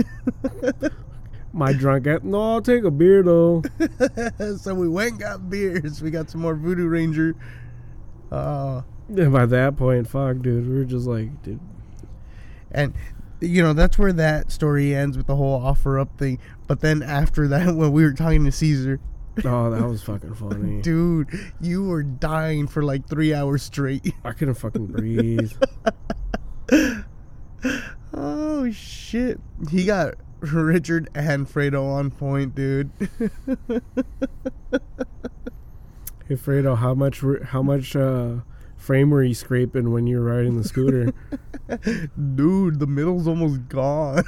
My 1.54 1.72
drunk 1.72 2.08
ass. 2.08 2.22
No, 2.24 2.54
I'll 2.54 2.62
take 2.62 2.84
a 2.84 2.92
beer 2.92 3.22
though. 3.22 3.64
so 4.58 4.74
we 4.74 4.90
went 4.90 5.12
and 5.12 5.20
got 5.20 5.50
beers. 5.50 6.02
We 6.02 6.10
got 6.10 6.30
some 6.30 6.42
more 6.42 6.56
Voodoo 6.56 6.88
Ranger. 6.88 7.36
Uh, 8.34 8.82
And 9.10 9.32
by 9.32 9.46
that 9.46 9.78
point, 9.78 10.08
fuck, 10.08 10.42
dude, 10.42 10.68
we 10.68 10.76
were 10.78 10.86
just 10.86 11.06
like, 11.06 11.44
dude, 11.44 11.60
and 12.72 12.94
you 13.40 13.62
know 13.62 13.74
that's 13.74 14.00
where 14.00 14.14
that 14.14 14.52
story 14.52 14.96
ends 14.96 15.18
with 15.18 15.28
the 15.28 15.36
whole 15.36 15.62
offer 15.62 16.00
up 16.00 16.18
thing. 16.18 16.40
But 16.68 16.80
then 16.80 17.04
after 17.04 17.48
that, 17.50 17.76
when 17.76 17.92
we 17.92 18.04
were 18.04 18.14
talking 18.14 18.44
to 18.46 18.52
Caesar, 18.52 19.00
oh, 19.46 19.70
that 19.70 19.84
was 19.88 20.02
fucking 20.02 20.34
funny. 20.34 20.82
dude, 20.90 21.28
you 21.62 21.84
were 21.84 22.02
dying 22.02 22.66
for 22.68 22.84
like 22.84 23.08
three 23.08 23.34
hours 23.34 23.62
straight. 23.62 24.12
I 24.24 24.32
couldn't 24.32 24.56
fucking 24.56 24.88
breathe. 24.88 25.52
oh 28.14 28.72
shit, 28.72 29.40
he 29.70 29.86
got 29.86 30.16
Richard 30.40 31.10
and 31.14 31.48
Fredo 31.48 31.84
on 31.84 32.10
point, 32.10 32.56
dude. 32.56 32.90
Hey 36.26 36.36
Fredo, 36.36 36.78
how 36.78 36.94
much 36.94 37.22
how 37.48 37.62
much 37.62 37.98
uh, 37.98 38.36
frame 38.78 39.10
were 39.10 39.24
you 39.24 39.34
scraping 39.34 39.92
when 39.92 40.08
you 40.08 40.20
were 40.20 40.34
riding 40.34 40.56
the 40.56 40.64
scooter? 40.64 41.12
dude, 42.36 42.80
the 42.80 42.88
middle's 42.88 43.28
almost 43.28 43.68
gone. 43.68 44.24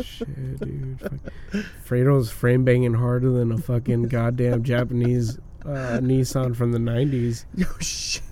Shit, 0.00 0.60
dude. 0.60 1.00
Fuck. 1.00 1.64
Fredo's 1.84 2.30
frame 2.30 2.64
banging 2.64 2.94
harder 2.94 3.32
than 3.32 3.50
a 3.50 3.58
fucking 3.58 4.04
goddamn 4.04 4.62
Japanese 4.62 5.38
uh, 5.64 5.98
Nissan 6.00 6.54
from 6.54 6.70
the 6.70 6.78
'90s. 6.78 7.46
Yo, 7.56 7.66
shit. 7.80 8.22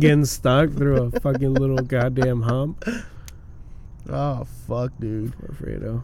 Getting 0.00 0.24
stuck 0.24 0.72
through 0.72 0.96
a 0.96 1.20
fucking 1.20 1.54
little 1.54 1.78
goddamn 1.78 2.42
hump. 2.42 2.84
Oh 4.08 4.44
fuck, 4.66 4.90
dude. 4.98 5.32
Poor 5.38 5.54
Fredo. 5.54 6.02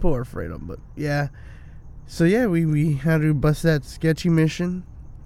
Poor 0.00 0.24
Fredo, 0.24 0.58
but 0.60 0.78
yeah. 0.96 1.28
So 2.06 2.24
yeah, 2.24 2.46
we 2.46 2.66
we 2.66 2.94
had 2.94 3.22
to 3.22 3.34
bust 3.34 3.62
that 3.62 3.84
sketchy 3.84 4.28
mission. 4.28 4.84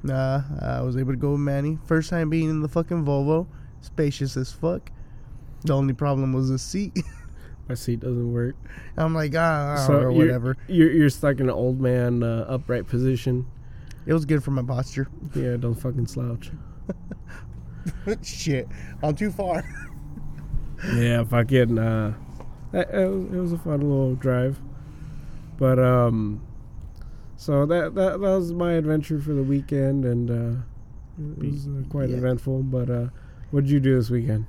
Uh, 0.09 0.43
I 0.61 0.83
was 0.83 0.97
able 0.97 1.13
to 1.13 1.19
go 1.19 1.33
with 1.33 1.41
Manny. 1.41 1.79
First 1.87 2.11
time 2.11 2.31
being 2.31 2.49
in 2.49 2.63
the 2.63 2.69
fucking 2.69 3.05
Volvo, 3.05 3.47
spacious 3.81 4.37
as 4.37 4.53
fuck. 4.53 4.91
The 5.65 5.75
only 5.75 5.95
problem 5.95 6.33
was 6.33 6.49
the 6.51 6.59
seat. 6.59 6.97
My 7.69 7.75
seat 7.75 8.01
doesn't 8.01 8.33
work. 8.33 8.57
I'm 8.97 9.15
like 9.15 9.35
ah, 9.37 9.85
So 9.87 9.95
or 9.95 10.13
whatever. 10.13 10.57
You're, 10.69 10.91
you're 10.91 11.11
stuck 11.11 11.41
in 11.41 11.51
an 11.51 11.55
old 11.55 11.81
man 11.81 12.23
uh, 12.23 12.47
upright 12.49 12.87
position. 12.87 13.47
It 14.07 14.15
was 14.15 14.25
good 14.25 14.43
for 14.43 14.53
my 14.53 14.63
posture. 14.63 15.09
Yeah, 15.35 15.59
don't 15.59 15.75
fucking 15.75 16.07
slouch. 16.07 16.51
Shit, 18.23 18.69
I'm 19.03 19.15
too 19.15 19.31
far. 19.31 19.65
Yeah, 20.95 21.25
fucking. 21.25 21.77
Uh, 21.77 22.15
That- 22.73 22.91
It 22.95 23.09
was, 23.09 23.25
it 23.35 23.39
was 23.41 23.53
a 23.53 23.59
fun 23.59 23.81
little 23.81 24.15
drive. 24.15 24.59
But 25.59 25.79
um, 25.79 26.41
so 27.37 27.67
that 27.67 27.95
that 27.95 28.21
that 28.21 28.21
was 28.21 28.53
my 28.53 28.73
adventure 28.75 29.19
for 29.21 29.33
the 29.33 29.43
weekend, 29.43 30.05
and 30.05 30.31
uh, 30.31 30.61
it 31.43 31.53
was 31.53 31.67
uh, 31.67 31.83
quite 31.89 32.11
Yeah. 32.11 32.19
eventful. 32.19 32.63
But 32.65 32.89
uh, 32.91 33.07
what 33.51 33.65
did 33.65 33.71
you 33.71 33.81
do 33.81 33.97
this 33.97 34.09
weekend? 34.11 34.47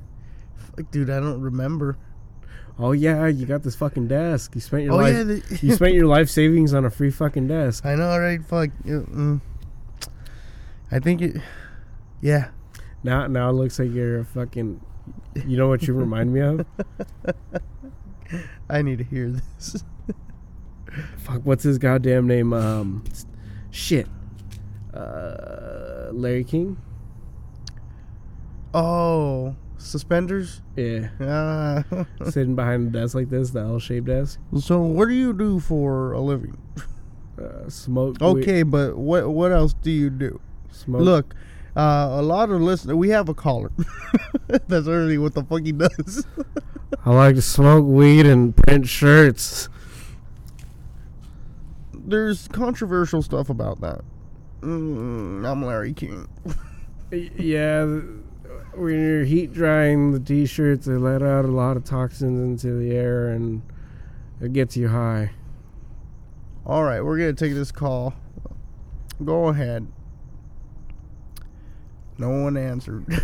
Fuck, 0.56 0.92
dude, 0.92 1.10
I 1.10 1.20
don't 1.20 1.42
remember. 1.42 1.98
Oh 2.78 2.92
yeah, 2.92 3.26
you 3.28 3.46
got 3.46 3.64
this 3.64 3.76
fucking 3.76 4.08
desk. 4.08 4.54
You 4.56 4.62
spent 4.62 4.84
your 4.84 4.94
oh 4.94 4.98
life. 4.98 5.14
yeah, 5.16 5.24
the, 5.24 5.60
you 5.62 5.74
spent 5.76 5.96
your 5.96 6.06
life 6.06 6.30
savings 6.30 6.74
on 6.74 6.86
a 6.86 6.90
free 6.90 7.12
fucking 7.12 7.48
desk. 7.48 7.86
I 7.86 7.96
know, 7.96 8.18
right? 8.18 8.44
Fuck. 8.46 8.70
yeah, 8.86 9.00
Mm. 9.00 9.42
I 10.92 11.00
think 11.00 11.22
it. 11.22 11.38
Yeah. 12.22 12.50
Now, 13.04 13.28
now 13.28 13.50
it 13.50 13.54
looks 13.54 13.80
like 13.80 13.92
you're 13.92 14.20
a 14.20 14.26
fucking. 14.26 14.80
You 15.46 15.58
know 15.58 15.68
what 15.70 15.88
you 15.88 15.94
remind 15.94 16.32
me 16.34 16.42
of? 16.42 16.66
I 18.70 18.82
need 18.82 18.98
to 19.00 19.04
hear 19.04 19.30
this. 19.30 19.84
Fuck, 21.20 21.42
what's 21.46 21.64
his 21.64 21.78
goddamn 21.78 22.28
name? 22.28 22.54
Um, 22.54 23.04
shit. 23.72 24.08
Uh, 24.94 26.10
Larry 26.12 26.44
King. 26.44 26.78
Oh, 28.74 29.56
suspenders. 29.78 30.62
Yeah, 30.76 31.10
Ah. 31.22 31.84
sitting 32.30 32.56
behind 32.56 32.96
a 32.96 33.00
desk 33.00 33.16
like 33.16 33.30
this, 33.30 33.50
the 33.52 33.60
L-shaped 33.60 34.08
desk. 34.08 34.40
so, 34.60 34.82
what 34.82 35.08
do 35.08 35.14
you 35.14 35.34
do 35.34 35.60
for 35.60 36.14
a 36.14 36.22
living? 36.22 36.58
Uh, 37.40 37.70
smoke. 37.70 38.22
Okay, 38.22 38.64
but 38.64 38.98
what 38.98 39.30
what 39.30 39.52
else 39.52 39.74
do 39.82 39.92
you 39.92 40.10
do? 40.10 40.40
smoke. 40.72 41.02
Look, 41.02 41.36
uh, 41.76 42.10
a 42.12 42.22
lot 42.22 42.50
of 42.50 42.62
listeners. 42.62 42.96
We 42.96 43.10
have 43.10 43.30
a 43.30 43.34
caller. 43.34 43.72
That's 44.68 44.88
really 44.88 45.18
what 45.18 45.34
the 45.36 45.44
fuck 45.44 45.62
he 45.66 45.72
does. 45.72 46.26
I 47.06 47.12
like 47.12 47.36
to 47.36 47.42
smoke 47.42 47.86
weed 47.86 48.26
and 48.26 48.56
print 48.56 48.88
shirts. 48.88 49.70
There's 51.94 52.48
controversial 52.50 53.22
stuff 53.22 53.50
about 53.50 53.80
that. 53.82 54.02
Mm, 54.62 55.50
I'm 55.50 55.64
Larry 55.64 55.94
King. 55.94 56.28
Yeah, 57.12 57.86
when 58.76 59.02
you're 59.02 59.24
heat 59.24 59.54
drying 59.54 60.12
the 60.12 60.20
t-shirts, 60.20 60.86
they 60.86 60.94
let 60.94 61.24
out 61.24 61.46
a 61.46 61.50
lot 61.50 61.78
of 61.78 61.84
toxins 61.84 62.40
into 62.40 62.78
the 62.78 62.96
air, 62.96 63.30
and 63.30 63.62
it 64.42 64.54
gets 64.54 64.76
you 64.76 64.90
high. 64.90 65.32
All 66.66 66.84
right, 66.84 67.02
we're 67.02 67.18
gonna 67.18 67.34
take 67.34 67.54
this 67.54 67.72
call. 67.72 68.14
Go 69.24 69.48
ahead. 69.48 69.88
No 72.18 72.30
one 72.30 72.58
answered. 72.58 73.06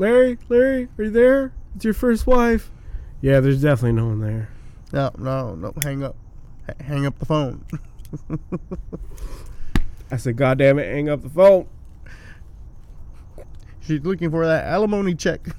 Larry, 0.00 0.38
Larry, 0.48 0.88
are 0.96 1.04
you 1.04 1.10
there? 1.10 1.52
It's 1.76 1.84
your 1.84 1.92
first 1.92 2.26
wife. 2.26 2.70
Yeah, 3.20 3.40
there's 3.40 3.60
definitely 3.60 4.00
no 4.00 4.06
one 4.06 4.20
there. 4.20 4.48
no, 4.94 5.10
no, 5.18 5.54
no. 5.54 5.74
Hang 5.82 6.02
up. 6.02 6.16
H- 6.66 6.76
hang 6.80 7.04
up 7.04 7.18
the 7.18 7.26
phone. 7.26 7.66
I 10.10 10.16
said, 10.16 10.38
God 10.38 10.56
damn 10.56 10.78
it, 10.78 10.90
hang 10.90 11.10
up 11.10 11.20
the 11.20 11.28
phone. 11.28 11.68
She's 13.80 14.00
looking 14.00 14.30
for 14.30 14.46
that 14.46 14.64
alimony 14.64 15.14
check. 15.14 15.46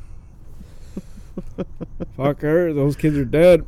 Fuck 2.18 2.42
her, 2.42 2.74
those 2.74 2.96
kids 2.96 3.20
are 3.20 3.26
dead. 3.26 3.64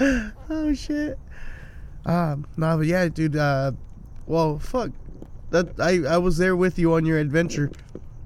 oh 0.50 0.74
shit. 0.74 1.20
Um, 2.04 2.48
no, 2.56 2.78
but 2.78 2.88
yeah, 2.88 3.06
dude. 3.06 3.36
Uh, 3.36 3.70
well, 4.26 4.58
fuck. 4.58 4.90
That 5.52 5.78
I 5.78 6.14
I 6.14 6.18
was 6.18 6.36
there 6.38 6.56
with 6.56 6.78
you 6.78 6.94
on 6.94 7.06
your 7.06 7.18
adventure, 7.18 7.70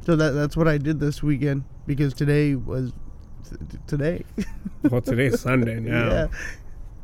so 0.04 0.16
that 0.16 0.30
that's 0.30 0.56
what 0.56 0.66
I 0.68 0.78
did 0.78 0.98
this 1.00 1.22
weekend 1.22 1.64
because 1.86 2.14
today 2.14 2.54
was 2.54 2.92
t- 3.48 3.78
today. 3.86 4.24
Well, 4.88 5.00
today's 5.00 5.40
Sunday 5.40 5.80
now. 5.80 6.08
yeah, 6.08 6.26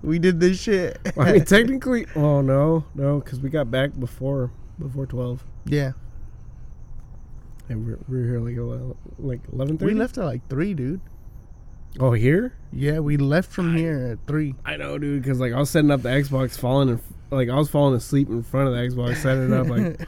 we 0.02 0.20
did 0.20 0.38
this 0.38 0.60
shit. 0.60 0.98
I 1.18 1.32
mean, 1.32 1.44
technically, 1.56 2.06
oh 2.14 2.40
no, 2.40 2.84
no, 2.94 3.18
because 3.18 3.40
we 3.40 3.50
got 3.50 3.72
back 3.72 3.98
before 3.98 4.52
before 4.78 5.06
twelve, 5.06 5.42
yeah, 5.64 5.92
and 7.68 7.84
we're, 7.84 7.98
we're 8.08 8.24
here 8.24 8.38
like 8.40 8.56
ele- 8.56 8.96
like 9.18 9.40
eleven 9.52 9.78
thirty. 9.78 9.94
we 9.94 9.98
left 9.98 10.16
at 10.18 10.24
like 10.24 10.46
three, 10.48 10.74
dude. 10.74 11.00
Oh, 12.00 12.12
here? 12.12 12.54
Yeah, 12.72 13.00
we 13.00 13.16
left 13.16 13.50
from 13.50 13.76
here 13.76 14.12
at 14.12 14.26
three. 14.26 14.54
I 14.64 14.76
know, 14.76 14.98
dude, 14.98 15.22
because 15.22 15.40
like 15.40 15.52
I 15.52 15.58
was 15.58 15.70
setting 15.70 15.90
up 15.90 16.02
the 16.02 16.08
Xbox, 16.08 16.58
falling 16.58 16.88
in, 16.88 17.00
like 17.30 17.50
I 17.50 17.56
was 17.56 17.68
falling 17.68 17.94
asleep 17.94 18.28
in 18.28 18.42
front 18.42 18.68
of 18.68 18.74
the 18.74 18.80
Xbox, 18.80 19.16
setting 19.16 19.52
it 19.52 19.54
up 19.58 19.68
like. 19.68 20.00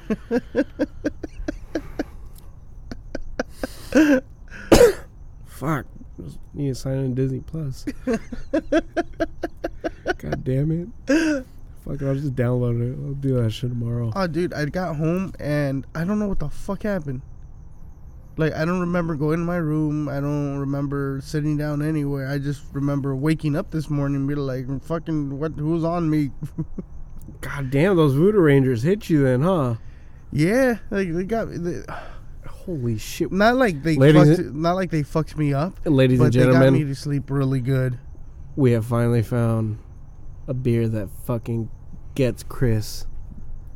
Fuck. 5.47 5.87
Just 6.23 6.39
need 6.55 6.69
to 6.69 6.75
sign 6.75 6.99
in 6.99 7.15
Disney 7.15 7.41
Plus. 7.41 7.85
God 10.19 10.45
damn 10.45 10.71
it. 10.71 10.89
Fuck, 11.85 12.03
I'll 12.03 12.15
just 12.15 12.35
download 12.35 12.81
it. 12.81 12.97
I'll 13.05 13.13
do 13.15 13.43
that 13.43 13.51
shit 13.51 13.71
tomorrow. 13.71 14.13
Oh, 14.17 14.27
dude, 14.27 14.55
I 14.55 14.65
got 14.65 14.97
home 14.97 15.35
and 15.39 15.87
I 15.95 16.05
don't 16.05 16.19
know 16.19 16.29
what 16.29 16.39
the 16.39 16.49
fuck 16.49 16.85
happened. 16.85 17.21
Like, 18.37 18.53
I 18.55 18.65
don't 18.65 18.81
remember 18.81 19.15
going 19.15 19.39
to 19.39 19.45
my 19.45 19.57
room. 19.57 20.09
I 20.09 20.21
don't 20.21 20.59
remember 20.59 21.21
sitting 21.23 21.57
down 21.57 21.83
anywhere. 21.83 22.29
I 22.29 22.39
just 22.39 22.63
remember 22.73 23.15
waking 23.15 23.55
up 23.55 23.71
this 23.71 23.89
morning 23.89 24.17
and 24.17 24.29
be 24.29 24.35
like, 24.35 24.67
fucking, 24.83 25.39
what? 25.39 25.53
Who's 25.53 25.85
on 25.85 26.11
me? 26.11 26.31
God 27.41 27.71
damn, 27.71 27.97
those 27.97 28.15
Voodoo 28.15 28.41
Rangers 28.41 28.83
hit 28.83 29.09
you 29.09 29.23
then, 29.25 29.43
huh? 29.43 29.77
yeah, 30.33 30.79
like 30.91 31.13
they 31.13 31.25
got. 31.25 31.47
They, 31.51 31.83
Holy 32.47 32.97
shit. 32.97 33.31
not 33.31 33.57
like 33.57 33.83
they 33.83 33.97
Ladies 33.97 34.39
fucked, 34.39 34.55
not 34.55 34.73
like 34.75 34.91
they 34.91 35.03
fucked 35.03 35.37
me 35.37 35.53
up, 35.53 35.79
Ladies 35.85 36.19
but 36.19 36.35
and 36.35 36.35
they 36.35 36.53
got 36.53 36.73
me 36.73 36.83
to 36.85 36.95
sleep 36.95 37.31
really 37.31 37.61
good. 37.61 37.99
we 38.57 38.73
have 38.73 38.87
finally 38.87 39.23
found 39.23 39.79
a 40.49 40.55
beer 40.55 40.89
that 40.89 41.11
fucking 41.27 41.69
gets 42.15 42.43
Chris 42.43 43.07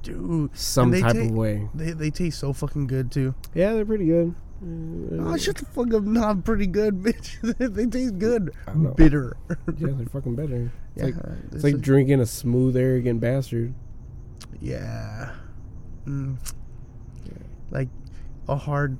Dude, 0.03 0.57
some 0.57 0.93
type 0.93 1.15
ta- 1.15 1.21
of 1.21 1.31
way. 1.33 1.69
they 1.75 1.91
they 1.93 2.11
taste 2.11 2.39
so 2.39 2.55
fucking 2.55 2.87
good 2.87 3.13
too. 3.13 3.35
Yeah, 3.55 3.75
they're 3.75 3.85
pretty 3.85 4.07
good. 4.07 4.35
Uh, 4.63 5.31
Oh, 5.31 5.37
shut 5.37 5.57
the 5.57 5.65
fuck 5.67 5.93
up! 5.95 6.03
Not 6.03 6.45
pretty 6.45 6.67
good, 6.67 6.95
bitch. 7.03 7.39
they 7.75 7.87
taste 7.87 8.19
good. 8.19 8.53
I 8.67 8.75
know. 8.75 8.91
Bitter. 8.91 9.37
yeah, 9.77 9.89
they're 9.93 10.07
fucking 10.07 10.35
better. 10.35 10.73
It's 10.97 11.05
like 11.05 11.17
uh, 11.17 11.35
it's 11.53 11.65
like 11.65 11.81
drinking 11.81 12.21
a 12.21 12.27
smooth, 12.27 12.77
arrogant 12.77 13.21
bastard. 13.21 13.73
Yeah. 14.61 15.33
Mm. 16.07 16.39
Like 17.71 17.89
a 18.49 18.57
hard, 18.57 18.99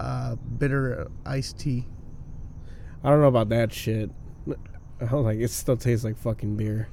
uh, 0.00 0.34
bitter 0.58 1.06
iced 1.24 1.58
tea. 1.58 1.84
I 3.04 3.10
don't 3.10 3.20
know 3.20 3.28
about 3.28 3.50
that 3.50 3.72
shit. 3.72 4.10
I 5.00 5.04
don't 5.04 5.24
like 5.24 5.38
it. 5.38 5.50
Still 5.50 5.76
tastes 5.76 6.04
like 6.04 6.16
fucking 6.16 6.56
beer. 6.56 6.88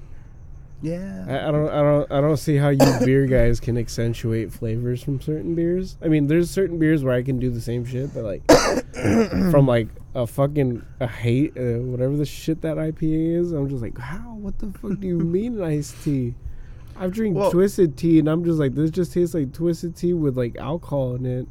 Yeah. 0.84 1.26
I, 1.28 1.48
I 1.48 1.52
don't. 1.52 1.70
I 1.70 1.82
don't. 1.82 2.12
I 2.12 2.22
don't 2.22 2.38
see 2.38 2.58
how 2.58 2.70
you 2.70 2.78
beer 3.06 3.26
guys 3.26 3.60
can 3.62 3.78
accentuate 3.78 4.52
flavors 4.52 5.02
from 5.02 5.22
certain 5.22 5.56
beers. 5.56 5.98
I 6.04 6.10
mean, 6.10 6.28
there's 6.28 6.52
certain 6.52 6.78
beers 6.78 7.04
where 7.06 7.14
I 7.16 7.24
can 7.24 7.40
do 7.40 7.50
the 7.50 7.62
same 7.62 7.86
shit, 7.86 8.14
but 8.14 8.24
like 8.26 8.46
from 9.52 9.66
like 9.66 9.88
a 10.14 10.28
fucking 10.28 10.86
a 11.00 11.08
hate 11.08 11.58
uh, 11.58 11.80
whatever 11.80 12.18
the 12.18 12.26
shit 12.26 12.62
that 12.64 12.76
IPA 12.76 13.40
is, 13.40 13.52
I'm 13.54 13.70
just 13.70 13.82
like, 13.82 13.98
how? 13.98 14.34
What 14.36 14.60
the 14.60 14.72
fuck 14.78 15.00
do 15.00 15.08
you 15.08 15.18
mean 15.36 15.56
an 15.56 15.64
iced 15.64 16.04
tea? 16.04 16.36
I've 16.98 17.14
drank 17.14 17.36
Well- 17.38 17.50
twisted 17.50 17.98
tea, 17.98 18.20
and 18.20 18.28
I'm 18.28 18.44
just 18.44 18.60
like, 18.60 18.76
this 18.76 18.92
just 18.92 19.14
tastes 19.14 19.34
like 19.34 19.54
twisted 19.54 19.96
tea 19.96 20.14
with 20.14 20.38
like 20.38 20.58
alcohol 20.58 21.16
in 21.16 21.26
it. 21.26 21.48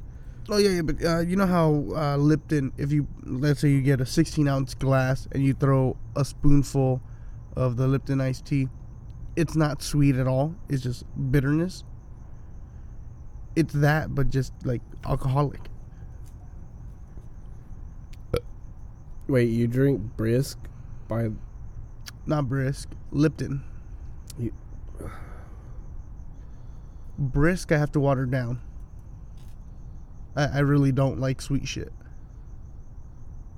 oh 0.50 0.58
yeah, 0.58 0.68
yeah 0.70 0.82
but 0.82 1.02
uh, 1.02 1.20
you 1.20 1.36
know 1.36 1.46
how 1.46 1.84
uh, 1.96 2.16
Lipton, 2.18 2.70
if 2.76 2.92
you 2.92 3.08
let's 3.24 3.60
say 3.60 3.68
you 3.70 3.80
get 3.80 4.00
a 4.02 4.06
16 4.06 4.46
ounce 4.46 4.74
glass 4.74 5.26
and 5.32 5.42
you 5.42 5.54
throw 5.54 5.96
a 6.16 6.24
spoonful 6.24 7.00
of 7.56 7.76
the 7.78 7.88
Lipton 7.88 8.20
iced 8.20 8.44
tea, 8.44 8.68
it's 9.36 9.56
not 9.56 9.82
sweet 9.82 10.16
at 10.16 10.26
all. 10.26 10.54
It's 10.68 10.82
just 10.82 11.04
bitterness. 11.30 11.84
It's 13.56 13.72
that, 13.74 14.14
but 14.14 14.30
just 14.30 14.52
like 14.64 14.82
alcoholic. 15.04 15.60
Wait, 19.28 19.48
you 19.48 19.66
drink 19.66 20.00
brisk 20.16 20.58
by 21.08 21.30
Not 22.26 22.48
brisk. 22.48 22.88
Lipton. 23.10 23.62
You- 24.38 24.52
brisk, 27.18 27.72
I 27.72 27.78
have 27.78 27.92
to 27.92 28.00
water 28.00 28.26
down. 28.26 28.60
I, 30.34 30.44
I 30.44 30.58
really 30.60 30.92
don't 30.92 31.20
like 31.20 31.40
sweet 31.40 31.68
shit. 31.68 31.92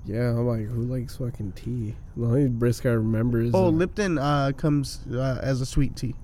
Yeah. 0.07 0.31
I'm 0.31 0.47
like, 0.47 0.67
who 0.67 0.83
likes 0.83 1.17
fucking 1.17 1.53
tea? 1.53 1.95
The 2.17 2.27
only 2.27 2.49
brisk 2.49 2.87
I 2.87 2.91
remember 2.91 3.41
is 3.41 3.55
Oh, 3.55 3.67
uh, 3.67 3.71
Lipton 3.71 4.19
uh, 4.19 4.53
comes 4.57 5.01
uh, 5.11 5.41
as 5.43 5.61
a 5.61 5.67
sweet 5.67 5.97
tea, 5.97 6.15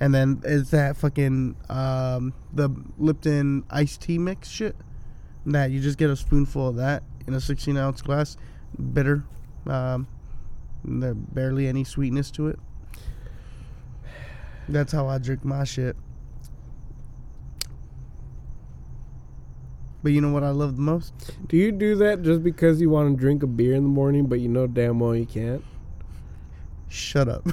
and 0.00 0.14
then 0.14 0.40
it's 0.44 0.70
that 0.70 0.96
fucking 0.96 1.56
um, 1.68 2.32
the 2.52 2.70
Lipton 2.98 3.64
iced 3.70 4.02
tea 4.02 4.18
mix 4.18 4.48
shit. 4.48 4.76
That 5.46 5.70
you 5.70 5.80
just 5.80 5.96
get 5.98 6.10
a 6.10 6.16
spoonful 6.16 6.68
of 6.68 6.76
that 6.76 7.04
in 7.26 7.34
a 7.34 7.40
16 7.40 7.76
ounce 7.76 8.02
glass, 8.02 8.36
bitter. 8.92 9.24
Um, 9.66 10.08
there 10.84 11.14
barely 11.14 11.66
any 11.68 11.84
sweetness 11.84 12.30
to 12.32 12.48
it. 12.48 12.58
That's 14.68 14.92
how 14.92 15.06
I 15.06 15.18
drink 15.18 15.44
my 15.44 15.64
shit. 15.64 15.96
But 20.06 20.12
you 20.12 20.20
know 20.20 20.30
what 20.30 20.44
I 20.44 20.50
love 20.50 20.76
the 20.76 20.82
most? 20.82 21.12
Do 21.48 21.56
you 21.56 21.72
do 21.72 21.96
that 21.96 22.22
just 22.22 22.44
because 22.44 22.80
you 22.80 22.88
want 22.90 23.12
to 23.12 23.20
drink 23.20 23.42
a 23.42 23.46
beer 23.48 23.74
in 23.74 23.82
the 23.82 23.88
morning, 23.88 24.26
but 24.26 24.38
you 24.38 24.48
know 24.48 24.68
damn 24.68 25.00
well 25.00 25.16
you 25.16 25.26
can't? 25.26 25.64
Shut 26.88 27.28
up. 27.28 27.42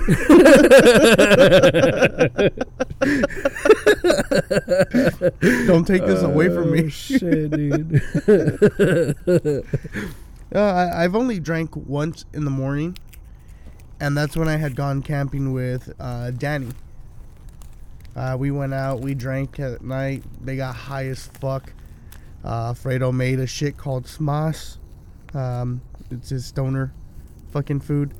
Don't 5.65 5.85
take 5.87 6.05
this 6.05 6.21
away 6.21 6.49
from 6.49 6.67
Oh, 6.67 6.71
me. 6.71 6.89
shit, 6.89 7.49
dude. 7.49 8.01
Uh, 10.53 10.59
I, 10.59 11.03
I've 11.03 11.15
only 11.15 11.39
drank 11.39 11.75
once 11.75 12.25
in 12.31 12.45
the 12.45 12.51
morning, 12.51 12.95
and 13.99 14.15
that's 14.15 14.37
when 14.37 14.47
I 14.47 14.57
had 14.57 14.75
gone 14.75 15.01
camping 15.01 15.51
with 15.51 15.91
uh, 15.99 16.29
Danny. 16.29 16.69
Uh, 18.15 18.35
we 18.39 18.51
went 18.51 18.71
out, 18.75 18.99
we 18.99 19.15
drank 19.15 19.59
at 19.59 19.81
night. 19.83 20.21
They 20.45 20.55
got 20.55 20.75
high 20.75 21.07
as 21.07 21.25
fuck. 21.25 21.73
Uh, 22.43 22.73
Fredo 22.73 23.13
made 23.13 23.39
a 23.39 23.47
shit 23.47 23.77
called 23.77 24.05
Smas. 24.05 24.77
Um, 25.33 25.81
it's 26.11 26.29
his 26.29 26.45
stoner 26.45 26.93
fucking 27.51 27.79
food. 27.79 28.13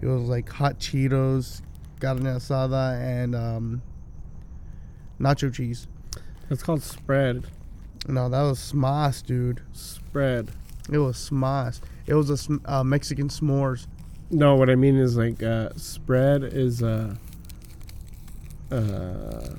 It 0.00 0.06
was 0.06 0.22
like 0.28 0.48
hot 0.48 0.78
Cheetos, 0.78 1.62
carne 2.00 2.20
asada, 2.20 3.00
and 3.00 3.34
um, 3.34 3.82
nacho 5.18 5.52
cheese. 5.52 5.88
That's 6.48 6.62
called 6.62 6.82
spread. 6.82 7.46
No, 8.06 8.28
that 8.28 8.42
was 8.42 8.72
Smas, 8.72 9.24
dude. 9.24 9.62
Spread. 9.72 10.50
It 10.92 10.98
was 10.98 11.30
Smas. 11.30 11.80
It 12.06 12.14
was 12.14 12.48
a 12.48 12.60
uh, 12.66 12.84
Mexican 12.84 13.28
s'mores. 13.28 13.86
No, 14.30 14.56
what 14.56 14.68
I 14.68 14.74
mean 14.74 14.96
is 14.96 15.16
like 15.16 15.42
uh, 15.42 15.70
spread 15.76 16.44
is 16.44 16.82
uh, 16.82 17.14
uh, 18.70 19.54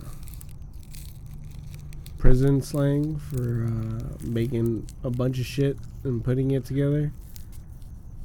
prison 2.26 2.60
slang 2.60 3.20
for 3.20 3.66
uh, 3.66 4.18
making 4.24 4.84
a 5.04 5.12
bunch 5.12 5.40
of 5.40 5.46
shit 5.46 5.78
and 6.04 6.24
putting 6.24 6.50
it 6.50 6.66
together 6.66 7.12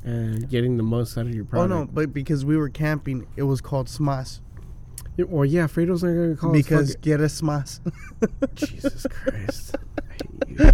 and 0.05 0.49
getting 0.49 0.79
the 0.79 0.83
most 0.83 1.19
out 1.19 1.27
of 1.27 1.35
your 1.35 1.47
Oh 1.53 1.67
no, 1.67 1.85
but 1.85 2.15
because 2.15 2.43
we 2.43 2.57
were 2.57 2.71
camping, 2.71 3.27
it 3.37 3.43
was 3.43 3.61
called 3.61 3.89
Smas. 3.89 4.41
Yeah, 5.19 5.27
well, 5.29 5.45
yeah, 5.45 5.67
Fredo's 5.67 6.03
not 6.03 6.13
gonna 6.13 6.35
call 6.35 6.51
it 6.51 6.55
because 6.55 6.91
us 6.93 6.97
get 6.97 7.21
a 7.21 7.25
Smas. 7.25 7.81
Jesus 8.55 9.07
Christ, 9.11 9.77
I. 10.59 10.73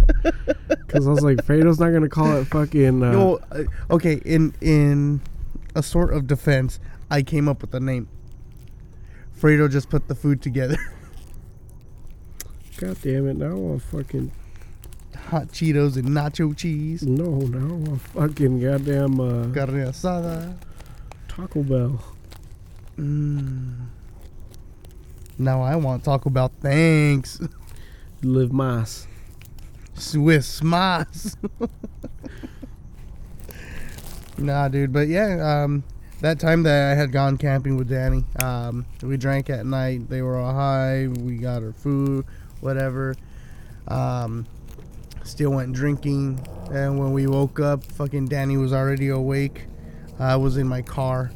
Because 0.69 1.05
I 1.05 1.11
was 1.11 1.21
like, 1.21 1.39
Fredo's 1.39 1.81
not 1.81 1.89
gonna 1.89 2.07
call 2.07 2.33
it 2.37 2.45
fucking. 2.45 3.03
Uh, 3.03 3.11
Yo, 3.11 3.39
uh, 3.51 3.63
okay, 3.91 4.21
in 4.23 4.53
in 4.61 5.19
a 5.75 5.83
sort 5.83 6.13
of 6.13 6.27
defense, 6.27 6.79
I 7.11 7.23
came 7.23 7.49
up 7.49 7.59
with 7.59 7.71
the 7.71 7.81
name. 7.81 8.07
Fredo 9.37 9.69
just 9.69 9.89
put 9.89 10.07
the 10.07 10.15
food 10.15 10.41
together. 10.41 10.77
God 12.77 12.97
damn 13.01 13.27
it! 13.27 13.37
Now 13.37 13.51
I 13.51 13.53
want 13.53 13.81
fucking 13.81 14.31
Hot 15.29 15.47
Cheetos 15.49 15.97
and 15.97 16.07
nacho 16.07 16.55
cheese, 16.55 17.03
no, 17.03 17.39
now 17.39 17.75
I 17.75 17.77
want 17.89 18.01
fucking 18.01 18.61
goddamn 18.61 19.19
uh, 19.19 19.53
carne 19.53 19.85
asada. 19.85 20.55
Taco 21.27 21.63
Bell. 21.63 22.01
Mm. 22.97 23.87
Now 25.37 25.61
I 25.61 25.75
want 25.75 26.05
Taco 26.05 26.29
Bell. 26.29 26.49
Thanks, 26.61 27.41
Live 28.21 28.53
Mas. 28.53 29.05
Swiss 29.95 30.61
Smas. 30.61 31.35
nah, 34.37 34.69
dude, 34.69 34.93
but 34.93 35.09
yeah, 35.09 35.63
um, 35.63 35.83
that 36.21 36.39
time 36.39 36.63
that 36.63 36.91
I 36.91 36.95
had 36.95 37.11
gone 37.11 37.37
camping 37.37 37.75
with 37.75 37.89
Danny, 37.89 38.23
um, 38.41 38.85
we 39.03 39.17
drank 39.17 39.49
at 39.49 39.65
night. 39.65 40.07
They 40.09 40.21
were 40.21 40.37
all 40.37 40.53
high. 40.53 41.07
We 41.07 41.35
got 41.35 41.63
our 41.63 41.73
food, 41.73 42.25
whatever. 42.61 43.15
Um, 43.87 44.45
still 45.23 45.51
went 45.51 45.73
drinking, 45.73 46.45
and 46.71 46.97
when 46.99 47.13
we 47.13 47.27
woke 47.27 47.59
up, 47.59 47.83
fucking 47.83 48.27
Danny 48.27 48.57
was 48.57 48.73
already 48.73 49.09
awake. 49.09 49.65
I 50.19 50.35
was 50.35 50.57
in 50.57 50.67
my 50.67 50.81
car. 50.81 51.31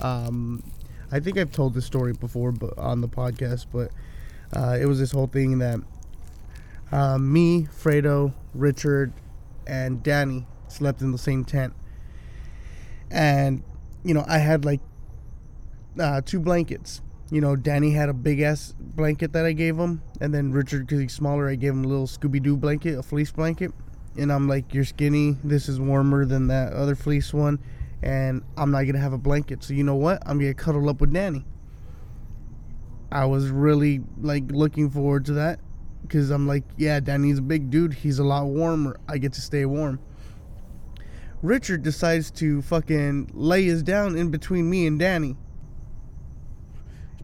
Um, 0.00 0.62
I 1.10 1.20
think 1.20 1.38
I've 1.38 1.52
told 1.52 1.74
this 1.74 1.84
story 1.86 2.12
before, 2.12 2.52
but 2.52 2.76
on 2.78 3.00
the 3.00 3.08
podcast, 3.08 3.66
but 3.72 3.90
uh, 4.52 4.76
it 4.80 4.86
was 4.86 4.98
this 4.98 5.12
whole 5.12 5.26
thing 5.26 5.58
that 5.58 5.80
uh, 6.92 7.18
me, 7.18 7.62
Fredo, 7.64 8.32
Richard, 8.54 9.12
and 9.66 10.02
Danny 10.02 10.46
slept 10.68 11.00
in 11.00 11.12
the 11.12 11.18
same 11.18 11.44
tent, 11.44 11.74
and 13.10 13.62
you 14.04 14.14
know 14.14 14.24
I 14.28 14.38
had 14.38 14.64
like 14.64 14.80
uh, 15.98 16.20
two 16.24 16.40
blankets. 16.40 17.00
You 17.30 17.40
know, 17.40 17.56
Danny 17.56 17.90
had 17.90 18.08
a 18.08 18.14
big 18.14 18.40
ass 18.40 18.74
blanket 18.78 19.32
that 19.32 19.44
I 19.44 19.52
gave 19.52 19.76
him, 19.76 20.00
and 20.20 20.32
then 20.32 20.52
Richard, 20.52 20.86
because 20.86 21.00
he's 21.00 21.12
smaller, 21.12 21.48
I 21.48 21.56
gave 21.56 21.72
him 21.72 21.84
a 21.84 21.88
little 21.88 22.06
Scooby 22.06 22.40
Doo 22.40 22.56
blanket, 22.56 22.98
a 22.98 23.02
fleece 23.02 23.32
blanket. 23.32 23.72
And 24.16 24.32
I'm 24.32 24.48
like, 24.48 24.72
"You're 24.72 24.84
skinny. 24.84 25.36
This 25.44 25.68
is 25.68 25.80
warmer 25.80 26.24
than 26.24 26.46
that 26.46 26.72
other 26.72 26.94
fleece 26.94 27.34
one, 27.34 27.58
and 28.02 28.42
I'm 28.56 28.70
not 28.70 28.84
gonna 28.84 29.00
have 29.00 29.12
a 29.12 29.18
blanket. 29.18 29.62
So 29.62 29.74
you 29.74 29.84
know 29.84 29.96
what? 29.96 30.22
I'm 30.24 30.38
gonna 30.38 30.54
cuddle 30.54 30.88
up 30.88 31.00
with 31.00 31.12
Danny." 31.12 31.44
I 33.10 33.24
was 33.24 33.50
really 33.50 34.02
like 34.20 34.50
looking 34.50 34.90
forward 34.90 35.24
to 35.26 35.32
that 35.34 35.60
because 36.02 36.30
I'm 36.30 36.46
like, 36.46 36.64
yeah, 36.76 37.00
Danny's 37.00 37.38
a 37.38 37.42
big 37.42 37.70
dude. 37.70 37.94
He's 37.94 38.18
a 38.18 38.24
lot 38.24 38.46
warmer. 38.46 38.96
I 39.08 39.18
get 39.18 39.32
to 39.34 39.40
stay 39.40 39.64
warm. 39.64 40.00
Richard 41.42 41.82
decides 41.82 42.30
to 42.32 42.62
fucking 42.62 43.30
lay 43.34 43.64
his 43.64 43.82
down 43.82 44.16
in 44.16 44.30
between 44.30 44.68
me 44.68 44.86
and 44.86 44.98
Danny. 44.98 45.36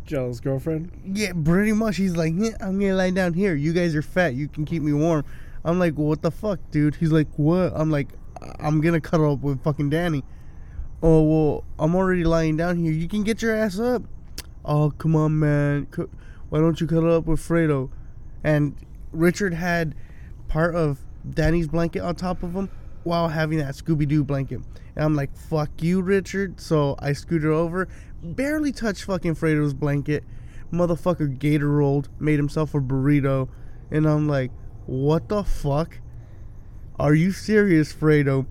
Jealous 0.05 0.41
girlfriend. 0.41 0.91
Yeah, 1.05 1.33
pretty 1.45 1.73
much. 1.73 1.97
He's 1.97 2.17
like, 2.17 2.35
yeah, 2.37 2.57
I'm 2.61 2.79
gonna 2.79 2.95
lie 2.95 3.11
down 3.11 3.35
here. 3.35 3.55
You 3.55 3.73
guys 3.73 3.95
are 3.95 4.03
fat. 4.03 4.35
You 4.35 4.49
can 4.49 4.65
keep 4.65 4.83
me 4.83 4.93
warm. 4.93 5.25
I'm 5.65 5.79
like, 5.79 5.95
what 5.95 6.23
the 6.23 6.31
fuck, 6.31 6.59
dude? 6.71 6.97
He's 6.97 7.13
like, 7.13 7.29
what? 7.37 7.73
I'm 7.75 7.91
like, 7.91 8.09
I'm 8.59 8.81
gonna 8.81 9.01
cuddle 9.01 9.33
up 9.33 9.41
with 9.41 9.63
fucking 9.63 9.91
Danny. 9.91 10.25
Oh 11.03 11.23
well, 11.23 11.65
I'm 11.79 11.95
already 11.95 12.25
lying 12.25 12.57
down 12.57 12.77
here. 12.77 12.93
You 12.93 13.09
can 13.09 13.23
get 13.23 13.43
your 13.43 13.55
ass 13.55 13.79
up. 13.79 14.03
Oh 14.65 14.91
come 14.91 15.17
on, 15.17 15.39
man. 15.39 15.89
Why 16.49 16.61
don't 16.61 16.81
you 16.81 16.87
cuddle 16.87 17.15
up 17.15 17.27
with 17.27 17.41
Fredo? 17.41 17.91
And 18.45 18.75
Richard 19.13 19.55
had 19.55 19.95
part 20.49 20.75
of 20.75 20.99
Danny's 21.29 21.69
blanket 21.69 22.01
on 22.01 22.15
top 22.15 22.43
of 22.43 22.53
him 22.55 22.69
while 23.05 23.29
having 23.29 23.59
that 23.59 23.75
Scooby 23.75 24.07
Doo 24.07 24.25
blanket. 24.25 24.61
And 24.95 25.05
I'm 25.05 25.15
like, 25.15 25.35
fuck 25.37 25.71
you, 25.81 26.03
Richard. 26.03 26.61
So 26.61 26.97
I 26.99 27.13
scooted 27.15 27.51
over, 27.51 27.89
barely 28.23 28.73
touched 28.73 29.05
fucking 29.05 29.35
Fredo's 29.35 29.75
blanket. 29.75 30.25
Motherfucker 30.73 31.39
gator 31.39 31.69
rolled, 31.69 32.09
made 32.19 32.39
himself 32.39 32.75
a 32.75 32.81
burrito. 32.81 33.49
And 33.91 34.07
I'm 34.07 34.29
like, 34.29 34.51
what 34.87 35.29
the 35.29 35.45
fuck? 35.45 35.99
Are 36.99 37.15
you 37.15 37.33
serious, 37.33 37.93
Fredo? 37.93 38.47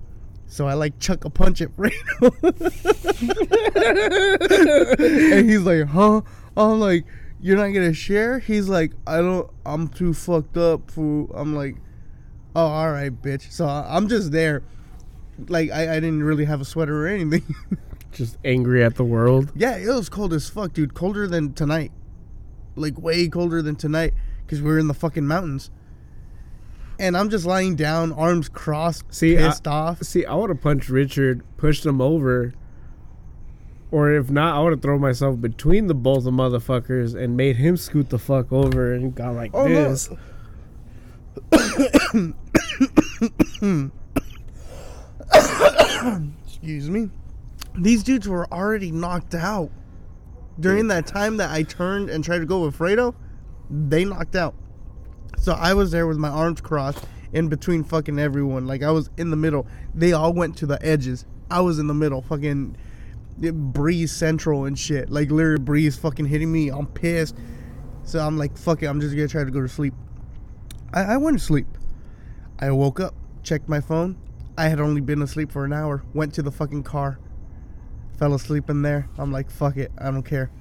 So 0.46 0.68
I 0.68 0.74
like 0.74 1.00
chuck 1.00 1.26
a 1.26 1.30
punch 1.30 1.62
at 1.62 1.70
Fredo. 1.76 1.96
and 5.40 5.50
he's 5.50 5.62
like, 5.62 5.88
huh? 5.88 6.22
I'm 6.58 6.80
like, 6.80 7.06
you're 7.40 7.58
not 7.58 7.70
gonna 7.70 7.94
share? 7.94 8.40
He's 8.40 8.68
like, 8.68 8.92
I 9.08 9.18
don't, 9.18 9.50
I'm 9.66 9.88
too 9.88 10.14
fucked 10.14 10.58
up, 10.58 10.92
fool. 10.92 11.32
I'm 11.34 11.56
like, 11.56 11.78
oh, 12.56 12.68
alright, 12.68 13.22
bitch. 13.22 13.52
So 13.52 13.66
I'm 13.66 14.08
just 14.08 14.32
there. 14.32 14.64
Like, 15.48 15.72
I, 15.72 15.96
I 15.96 16.00
didn't 16.00 16.24
really 16.24 16.46
have 16.46 16.62
a 16.62 16.66
sweater 16.66 17.06
or 17.06 17.08
anything. 17.08 17.56
Just 18.12 18.38
angry 18.44 18.84
at 18.84 18.96
the 18.96 19.04
world. 19.06 19.52
yeah, 19.56 19.78
it 19.78 19.88
was 19.88 20.10
cold 20.10 20.34
as 20.34 20.50
fuck, 20.50 20.74
dude. 20.74 20.94
Colder 20.94 21.28
than 21.28 21.54
tonight. 21.54 21.92
Like, 22.76 22.98
way 23.00 23.28
colder 23.28 23.62
than 23.62 23.76
tonight 23.76 24.14
because 24.46 24.62
we 24.62 24.70
were 24.70 24.80
in 24.80 24.88
the 24.88 24.94
fucking 24.94 25.26
mountains. 25.28 25.70
And 27.00 27.18
I'm 27.18 27.30
just 27.30 27.46
lying 27.46 27.76
down, 27.76 28.12
arms 28.12 28.48
crossed, 28.50 29.06
See, 29.14 29.38
I- 29.38 29.42
pissed 29.48 29.68
off. 29.68 30.04
See, 30.04 30.26
I 30.26 30.36
would 30.36 30.50
have 30.50 30.62
punched 30.62 30.90
Richard, 30.90 31.42
pushed 31.58 31.86
him 31.86 32.00
over, 32.02 32.54
or 33.92 34.12
if 34.14 34.30
not, 34.30 34.56
I 34.56 34.62
would 34.64 34.72
have 34.74 34.82
thrown 34.82 35.02
myself 35.02 35.40
between 35.42 35.88
the 35.88 35.94
both 35.96 36.26
of 36.26 36.34
motherfuckers 36.34 37.16
and 37.16 37.36
made 37.36 37.58
him 37.58 37.76
scoot 37.78 38.10
the 38.10 38.20
fuck 38.20 38.52
over 38.52 38.94
and 38.94 39.16
got 39.16 39.36
like 39.36 39.52
Oh, 39.54 39.68
no. 39.68 39.90
this. 39.90 40.10
Excuse 46.46 46.90
me. 46.90 47.10
These 47.76 48.04
dudes 48.04 48.28
were 48.28 48.52
already 48.52 48.92
knocked 48.92 49.36
out. 49.36 49.72
During 50.60 50.88
that 50.90 51.08
time 51.08 51.38
that 51.38 51.50
I 51.50 51.64
turned 51.64 52.10
and 52.10 52.24
tried 52.24 52.40
to 52.40 52.46
go 52.46 52.66
with 52.66 52.78
Fredo, 52.78 53.16
they 53.70 54.06
knocked 54.06 54.36
out. 54.36 54.54
So 55.38 55.54
I 55.54 55.74
was 55.74 55.92
there 55.92 56.06
with 56.06 56.18
my 56.18 56.30
arms 56.30 56.62
crossed 56.62 57.06
in 57.34 57.48
between 57.48 57.84
fucking 57.84 58.20
everyone. 58.20 58.68
Like 58.68 58.84
I 58.84 58.92
was 58.92 59.10
in 59.18 59.30
the 59.30 59.38
middle. 59.38 59.66
They 59.96 60.14
all 60.14 60.34
went 60.34 60.58
to 60.58 60.66
the 60.66 60.84
edges. 60.86 61.26
I 61.50 61.62
was 61.62 61.80
in 61.80 61.88
the 61.88 61.94
middle. 61.94 62.22
Fucking 62.22 62.76
breeze 63.38 64.12
central 64.12 64.66
and 64.66 64.78
shit. 64.78 65.10
Like 65.10 65.32
literally 65.32 65.64
breeze 65.64 65.98
fucking 65.98 66.26
hitting 66.26 66.52
me. 66.52 66.70
I'm 66.70 66.86
pissed. 66.86 67.36
So 68.04 68.20
I'm 68.20 68.38
like, 68.38 68.58
fuck 68.58 68.84
it. 68.84 68.88
I'm 68.88 69.00
just 69.00 69.16
gonna 69.16 69.28
try 69.28 69.44
to 69.44 69.52
go 69.52 69.62
to 69.62 69.70
sleep. 69.70 69.94
I, 70.94 71.04
I 71.14 71.18
went 71.18 71.40
to 71.40 71.44
sleep. 71.44 71.68
I 72.60 72.70
woke 72.72 73.00
up, 73.00 73.16
checked 73.44 73.70
my 73.70 73.80
phone. 73.80 74.18
I 74.58 74.68
had 74.68 74.80
only 74.80 75.02
been 75.02 75.22
asleep 75.22 75.52
for 75.52 75.66
an 75.66 75.74
hour. 75.74 76.04
Went 76.14 76.34
to 76.36 76.42
the 76.42 76.52
fucking 76.52 76.84
car. 76.84 77.20
Fell 78.22 78.36
asleep 78.36 78.70
in 78.70 78.84
there. 78.84 79.10
I'm 79.18 79.32
like, 79.32 79.50
fuck 79.50 79.78
it. 79.78 79.92
I 79.98 80.12
don't 80.12 80.22
care. 80.22 80.52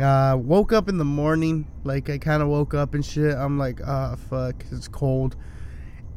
Uh, 0.00 0.34
woke 0.40 0.72
up 0.72 0.88
in 0.88 0.96
the 0.96 1.04
morning. 1.04 1.70
Like, 1.84 2.08
I 2.08 2.16
kind 2.16 2.42
of 2.42 2.48
woke 2.48 2.72
up 2.72 2.94
and 2.94 3.04
shit. 3.04 3.36
I'm 3.36 3.58
like, 3.58 3.80
ah, 3.86 4.16
fuck. 4.30 4.64
It's 4.72 4.88
cold. 4.88 5.36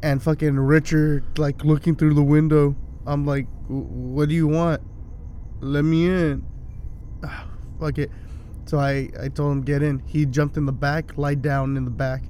and 0.01 0.21
fucking 0.21 0.59
Richard 0.59 1.37
like 1.37 1.63
looking 1.63 1.95
through 1.95 2.13
the 2.13 2.23
window. 2.23 2.75
I'm 3.05 3.25
like, 3.25 3.47
what 3.67 4.29
do 4.29 4.35
you 4.35 4.47
want? 4.47 4.81
Let 5.59 5.83
me 5.83 6.07
in. 6.07 6.45
Fuck 7.79 7.97
it. 7.97 8.11
So 8.65 8.79
I, 8.79 9.09
I 9.21 9.29
told 9.29 9.53
him 9.53 9.61
get 9.61 9.81
in. 9.81 9.99
He 10.05 10.25
jumped 10.25 10.57
in 10.57 10.65
the 10.65 10.71
back, 10.73 11.17
lied 11.17 11.41
down 11.41 11.77
in 11.77 11.85
the 11.85 11.91
back. 11.91 12.23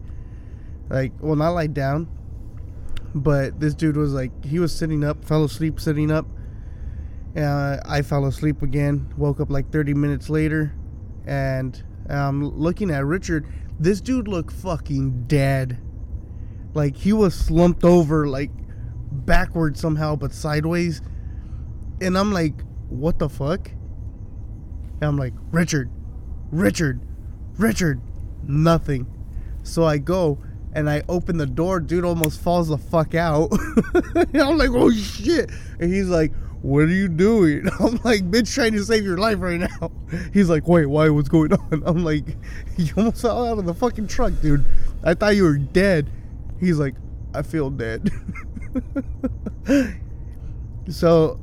Like, 0.89 1.11
well, 1.19 1.35
not 1.35 1.51
lied 1.51 1.73
down, 1.73 2.07
but 3.13 3.59
this 3.59 3.73
dude 3.73 3.97
was 3.97 4.13
like, 4.13 4.45
he 4.45 4.59
was 4.59 4.73
sitting 4.73 5.03
up, 5.03 5.25
fell 5.25 5.43
asleep 5.43 5.79
sitting 5.79 6.11
up. 6.11 6.25
Uh, 7.37 7.77
I 7.85 8.01
fell 8.01 8.25
asleep 8.25 8.63
again, 8.63 9.13
woke 9.15 9.39
up 9.39 9.51
like 9.51 9.71
30 9.71 9.93
minutes 9.93 10.29
later, 10.29 10.73
and 11.27 11.81
I'm 12.09 12.43
looking 12.43 12.89
at 12.89 13.05
Richard. 13.05 13.47
This 13.79 14.01
dude 14.01 14.27
looked 14.27 14.51
fucking 14.53 15.27
dead. 15.27 15.77
Like, 16.73 16.95
he 16.95 17.13
was 17.13 17.35
slumped 17.35 17.83
over, 17.83 18.27
like, 18.27 18.49
backwards 19.11 19.79
somehow, 19.79 20.15
but 20.15 20.33
sideways. 20.33 21.01
And 22.01 22.17
I'm 22.17 22.31
like, 22.31 22.61
what 22.89 23.19
the 23.19 23.29
fuck? 23.29 23.69
And 23.69 25.03
I'm 25.03 25.17
like, 25.17 25.33
Richard, 25.51 25.91
Richard, 26.51 27.01
Richard, 27.57 28.01
nothing. 28.43 29.05
So 29.63 29.83
I 29.85 29.97
go 29.99 30.39
and 30.73 30.89
I 30.89 31.03
open 31.07 31.37
the 31.37 31.45
door. 31.45 31.79
Dude 31.79 32.05
almost 32.05 32.41
falls 32.41 32.69
the 32.69 32.77
fuck 32.77 33.13
out. 33.13 33.51
I'm 34.33 34.57
like, 34.57 34.69
oh 34.71 34.91
shit. 34.91 35.51
And 35.79 35.93
he's 35.93 36.07
like, 36.07 36.31
what 36.67 36.83
are 36.83 36.87
you 36.87 37.07
doing? 37.07 37.65
I'm 37.79 37.97
like, 38.03 38.29
bitch, 38.29 38.53
trying 38.53 38.73
to 38.73 38.83
save 38.83 39.05
your 39.05 39.17
life 39.17 39.37
right 39.39 39.61
now. 39.61 39.91
He's 40.33 40.49
like, 40.49 40.67
wait, 40.67 40.85
why? 40.85 41.09
What's 41.09 41.29
going 41.29 41.53
on? 41.53 41.81
I'm 41.85 42.03
like, 42.03 42.25
you 42.75 42.93
almost 42.97 43.21
fell 43.21 43.47
out 43.47 43.57
of 43.57 43.65
the 43.65 43.73
fucking 43.73 44.07
truck, 44.07 44.33
dude. 44.41 44.65
I 45.01 45.13
thought 45.13 45.37
you 45.37 45.43
were 45.43 45.57
dead. 45.57 46.09
He's 46.59 46.77
like, 46.77 46.95
I 47.33 47.43
feel 47.43 47.69
dead. 47.69 48.11
so 50.89 51.39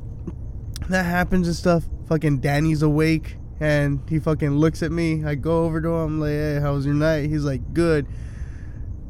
that 0.90 1.04
happens 1.06 1.46
and 1.46 1.56
stuff. 1.56 1.84
Fucking 2.06 2.40
Danny's 2.40 2.82
awake 2.82 3.38
and 3.60 4.02
he 4.10 4.18
fucking 4.18 4.50
looks 4.50 4.82
at 4.82 4.92
me. 4.92 5.24
I 5.24 5.36
go 5.36 5.64
over 5.64 5.80
to 5.80 5.88
him, 5.88 6.20
like, 6.20 6.32
hey, 6.32 6.58
how 6.60 6.74
was 6.74 6.84
your 6.84 6.94
night? 6.94 7.30
He's 7.30 7.44
like, 7.44 7.72
good. 7.72 8.06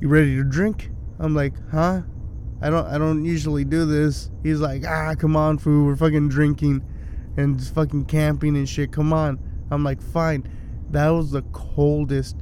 You 0.01 0.07
ready 0.07 0.37
to 0.37 0.45
drink? 0.45 0.91
I'm 1.19 1.35
like, 1.35 1.55
huh? 1.73 2.03
I 2.61 2.71
don't 2.71 2.87
I 2.87 2.99
don't 2.99 3.25
usually 3.25 3.65
do 3.65 3.85
this. 3.85 4.31
He's 4.43 4.61
like, 4.61 4.85
ah, 4.87 5.15
come 5.19 5.37
on, 5.37 5.59
fool, 5.59 5.87
we're 5.87 5.97
fucking 5.97 6.29
drinking 6.29 6.83
and 7.37 7.63
fucking 7.63 8.07
camping 8.07 8.57
and 8.57 8.69
shit. 8.69 8.93
Come 8.93 9.13
on. 9.13 9.39
I'm 9.71 9.83
like, 9.85 10.01
fine. 10.01 10.49
That 10.91 11.09
was 11.09 11.33
the 11.33 11.43
coldest, 11.53 12.37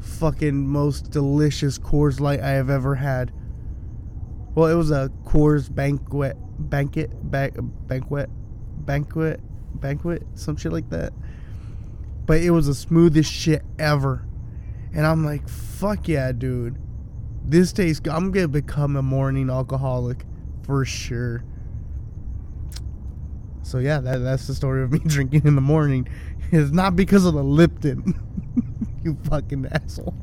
fucking 0.00 0.66
most 0.66 1.10
delicious 1.10 1.78
Coors 1.78 2.20
Light 2.20 2.40
I 2.40 2.50
have 2.50 2.70
ever 2.70 2.96
had. 2.96 3.32
Well, 4.54 4.68
it 4.68 4.74
was 4.74 4.90
a 4.90 5.10
Coors 5.24 5.72
banquet, 5.72 6.36
banquet, 6.58 7.10
ba- 7.22 7.52
banquet, 7.86 8.28
banquet, 8.84 9.40
banquet, 9.74 10.26
some 10.34 10.56
shit 10.56 10.72
like 10.72 10.90
that. 10.90 11.12
But 12.26 12.40
it 12.40 12.50
was 12.50 12.66
the 12.66 12.74
smoothest 12.74 13.32
shit 13.32 13.62
ever. 13.78 14.26
And 14.92 15.06
I'm 15.06 15.24
like, 15.24 15.48
fuck 15.48 16.08
yeah, 16.08 16.32
dude. 16.32 16.76
This 17.44 17.72
tastes 17.72 18.00
good. 18.00 18.12
I'm 18.12 18.30
gonna 18.30 18.48
become 18.48 18.96
a 18.96 19.02
morning 19.02 19.50
alcoholic 19.50 20.24
for 20.62 20.84
sure. 20.84 21.42
So 23.62 23.78
yeah, 23.78 24.00
that, 24.00 24.18
that's 24.18 24.46
the 24.46 24.54
story 24.54 24.82
of 24.82 24.92
me 24.92 24.98
drinking 25.06 25.42
in 25.46 25.54
the 25.54 25.60
morning. 25.60 26.08
It's 26.52 26.70
not 26.72 26.96
because 26.96 27.24
of 27.24 27.34
the 27.34 27.42
Lipton. 27.44 28.14
you 29.04 29.16
fucking 29.24 29.66
asshole. 29.66 30.14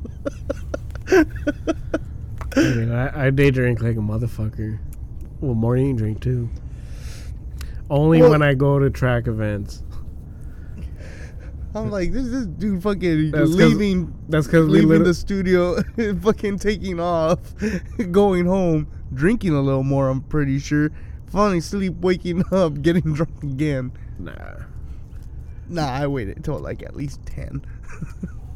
I 1.11 1.23
mean, 2.55 2.91
I, 2.91 3.27
I 3.27 3.29
day 3.29 3.51
drink 3.51 3.81
like 3.81 3.95
a 3.95 3.99
motherfucker. 3.99 4.79
Well, 5.39 5.53
morning 5.55 5.95
drink 5.95 6.21
too. 6.21 6.49
Only 7.89 8.21
Well- 8.21 8.31
when 8.31 8.41
I 8.41 8.53
go 8.53 8.79
to 8.79 8.89
track 8.89 9.27
events. 9.27 9.83
I'm 11.77 11.91
like, 11.91 12.11
this 12.11 12.27
this 12.29 12.45
dude 12.45 12.83
fucking 12.83 13.31
That's 13.31 13.51
leaving 13.51 14.13
That's 14.29 14.47
because 14.47 14.67
leaving 14.67 15.03
the 15.03 15.13
studio, 15.13 15.81
fucking 16.21 16.59
taking 16.59 16.99
off, 16.99 17.39
going 18.11 18.45
home, 18.45 18.87
drinking 19.13 19.53
a 19.53 19.61
little 19.61 19.83
more. 19.83 20.09
I'm 20.09 20.21
pretty 20.21 20.59
sure. 20.59 20.91
Falling 21.27 21.59
asleep, 21.59 21.95
waking 21.99 22.43
up, 22.51 22.81
getting 22.81 23.13
drunk 23.13 23.43
again. 23.43 23.91
Nah, 24.17 24.33
Nah, 25.69 25.89
I 25.89 26.07
waited 26.07 26.43
till 26.43 26.59
like 26.59 26.81
at 26.83 26.95
least 26.95 27.25
ten. 27.25 27.65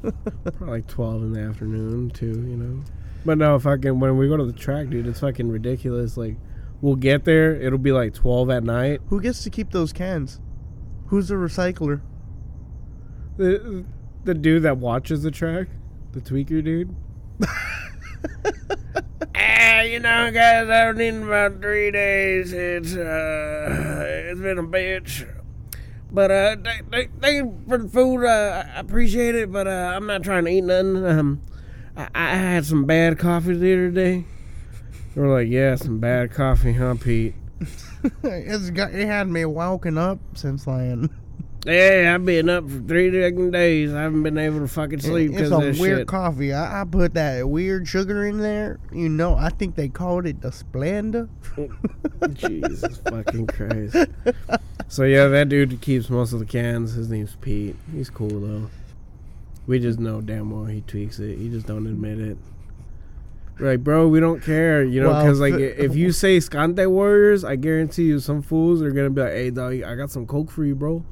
probably 0.01 0.67
like 0.67 0.87
twelve 0.87 1.21
in 1.23 1.33
the 1.33 1.41
afternoon 1.41 2.09
too. 2.11 2.27
You 2.27 2.57
know. 2.57 2.83
But 3.25 3.37
no, 3.37 3.59
fucking 3.59 3.99
when 3.99 4.17
we 4.17 4.27
go 4.27 4.37
to 4.37 4.45
the 4.45 4.53
track, 4.53 4.89
dude, 4.89 5.05
it's 5.07 5.19
fucking 5.19 5.49
ridiculous. 5.49 6.17
Like, 6.17 6.37
we'll 6.81 6.95
get 6.95 7.25
there, 7.25 7.53
it'll 7.53 7.77
be 7.77 7.91
like 7.91 8.13
twelve 8.13 8.49
at 8.49 8.63
night. 8.63 9.01
Who 9.07 9.21
gets 9.21 9.43
to 9.43 9.49
keep 9.49 9.71
those 9.71 9.93
cans? 9.93 10.39
Who's 11.07 11.27
the 11.27 11.35
recycler? 11.35 12.01
The 13.37 13.85
the 14.23 14.33
dude 14.33 14.63
that 14.63 14.77
watches 14.77 15.23
the 15.23 15.31
track, 15.31 15.67
the 16.11 16.21
tweaker 16.21 16.63
dude. 16.63 16.95
Ah, 19.35 19.81
you 19.81 19.99
know, 19.99 20.31
guys, 20.31 20.69
I've 20.69 20.97
been 20.97 21.15
in 21.15 21.23
about 21.23 21.61
three 21.61 21.91
days. 21.91 22.53
It's 22.53 22.95
uh, 22.95 24.03
it's 24.29 24.39
been 24.39 24.57
a 24.59 24.63
bitch. 24.63 25.27
But 26.11 26.29
uh, 26.29 26.55
th- 26.57 26.83
th- 26.91 27.09
thank 27.21 27.35
you 27.35 27.59
for 27.67 27.77
the 27.77 27.87
food. 27.87 28.25
Uh, 28.25 28.63
I 28.75 28.79
appreciate 28.79 29.33
it, 29.35 29.51
but 29.51 29.67
uh, 29.67 29.93
I'm 29.95 30.05
not 30.05 30.23
trying 30.23 30.45
to 30.45 30.51
eat 30.51 30.61
nothing. 30.61 31.05
Um, 31.05 31.41
I, 31.95 32.09
I 32.13 32.35
had 32.35 32.65
some 32.65 32.85
bad 32.85 33.17
coffee 33.17 33.53
the 33.53 33.73
other 33.73 33.89
day. 33.89 34.25
They 35.15 35.21
were 35.21 35.39
like, 35.39 35.47
yeah, 35.49 35.75
some 35.75 35.99
bad 35.99 36.31
coffee, 36.31 36.73
huh, 36.73 36.95
Pete? 36.99 37.35
it's 38.23 38.69
got 38.71 38.93
it 38.93 39.05
had 39.05 39.27
me 39.29 39.45
woken 39.45 39.97
up 39.97 40.19
since 40.35 40.65
then. 40.65 41.09
Yeah, 41.65 42.13
I've 42.15 42.25
been 42.25 42.49
up 42.49 42.67
for 42.67 42.79
three 42.79 43.11
fucking 43.11 43.51
days. 43.51 43.93
I 43.93 44.01
haven't 44.01 44.23
been 44.23 44.37
able 44.39 44.61
to 44.61 44.67
fucking 44.67 45.01
sleep 45.01 45.29
it's 45.29 45.35
because 45.35 45.49
some 45.49 45.61
of 45.61 45.67
this 45.67 45.79
weird 45.79 45.99
shit. 45.99 46.07
coffee. 46.07 46.53
I, 46.53 46.81
I 46.81 46.85
put 46.85 47.13
that 47.13 47.47
weird 47.47 47.87
sugar 47.87 48.25
in 48.25 48.39
there. 48.39 48.79
You 48.91 49.09
know, 49.09 49.35
I 49.35 49.49
think 49.49 49.75
they 49.75 49.87
called 49.87 50.25
it 50.25 50.41
the 50.41 50.49
Splenda. 50.49 51.29
Jesus 52.33 52.97
fucking 53.09 53.45
Christ. 53.47 53.95
So 54.87 55.03
yeah, 55.03 55.27
that 55.27 55.49
dude 55.49 55.79
keeps 55.81 56.09
most 56.09 56.33
of 56.33 56.39
the 56.39 56.45
cans. 56.45 56.93
His 56.93 57.09
name's 57.09 57.35
Pete. 57.41 57.75
He's 57.93 58.09
cool 58.09 58.39
though. 58.39 58.69
We 59.67 59.79
just 59.79 59.99
know 59.99 60.19
damn 60.19 60.49
well 60.49 60.65
he 60.65 60.81
tweaks 60.81 61.19
it. 61.19 61.37
He 61.37 61.49
just 61.49 61.67
don't 61.67 61.85
admit 61.85 62.19
it. 62.19 62.37
Like, 63.61 63.83
bro, 63.83 64.07
we 64.07 64.19
don't 64.19 64.41
care, 64.41 64.83
you 64.83 65.01
know, 65.01 65.09
Well, 65.09 65.23
because 65.23 65.39
like 65.39 65.53
fi- 65.53 65.61
if 65.61 65.95
you 65.95 66.11
say 66.11 66.37
Scante 66.37 66.89
Warriors, 66.89 67.43
I 67.43 67.55
guarantee 67.55 68.03
you 68.03 68.19
some 68.19 68.41
fools 68.41 68.81
are 68.81 68.91
gonna 68.91 69.09
be 69.11 69.21
like, 69.21 69.31
hey, 69.33 69.49
dog, 69.51 69.83
I 69.83 69.95
got 69.95 70.09
some 70.09 70.25
coke 70.25 70.49
for 70.49 70.65
you, 70.65 70.75
bro. 70.75 71.05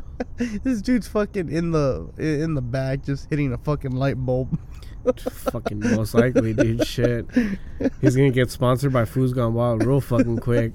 this 0.62 0.80
dude's 0.80 1.06
fucking 1.08 1.50
in 1.50 1.72
the 1.72 2.08
in 2.18 2.54
the 2.54 2.62
back, 2.62 3.04
just 3.04 3.28
hitting 3.28 3.52
a 3.52 3.58
fucking 3.58 3.92
light 3.92 4.16
bulb. 4.16 4.58
fucking 5.30 5.80
most 5.80 6.14
likely, 6.14 6.54
dude. 6.54 6.86
Shit, 6.86 7.26
he's 8.00 8.16
gonna 8.16 8.30
get 8.30 8.50
sponsored 8.50 8.92
by 8.92 9.04
Foos 9.04 9.34
Gone 9.34 9.54
Wild 9.54 9.84
real 9.84 10.00
fucking 10.00 10.38
quick. 10.38 10.72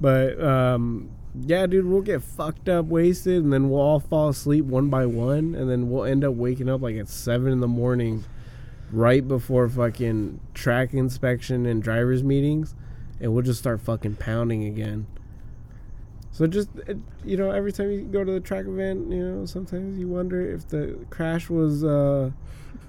But 0.00 0.42
um, 0.42 1.10
yeah, 1.46 1.66
dude, 1.66 1.86
we'll 1.86 2.00
get 2.00 2.22
fucked 2.22 2.68
up, 2.68 2.86
wasted, 2.86 3.42
and 3.42 3.52
then 3.52 3.70
we'll 3.70 3.80
all 3.80 4.00
fall 4.00 4.30
asleep 4.30 4.64
one 4.64 4.88
by 4.88 5.06
one, 5.06 5.54
and 5.54 5.70
then 5.70 5.90
we'll 5.90 6.04
end 6.04 6.24
up 6.24 6.34
waking 6.34 6.68
up 6.68 6.80
like 6.80 6.96
at 6.96 7.08
seven 7.08 7.52
in 7.52 7.60
the 7.60 7.68
morning, 7.68 8.24
right 8.92 9.26
before 9.26 9.68
fucking 9.68 10.40
track 10.54 10.94
inspection 10.94 11.66
and 11.66 11.82
drivers 11.82 12.22
meetings, 12.22 12.74
and 13.20 13.32
we'll 13.32 13.44
just 13.44 13.60
start 13.60 13.80
fucking 13.80 14.16
pounding 14.16 14.64
again. 14.64 15.06
So 16.32 16.46
just 16.46 16.68
you 17.24 17.36
know, 17.36 17.50
every 17.50 17.72
time 17.72 17.90
you 17.90 18.02
go 18.02 18.24
to 18.24 18.32
the 18.32 18.40
track 18.40 18.66
event, 18.66 19.10
you 19.12 19.22
know, 19.22 19.46
sometimes 19.46 19.98
you 19.98 20.08
wonder 20.08 20.40
if 20.50 20.68
the 20.68 20.98
crash 21.10 21.50
was 21.50 21.84
uh, 21.84 22.30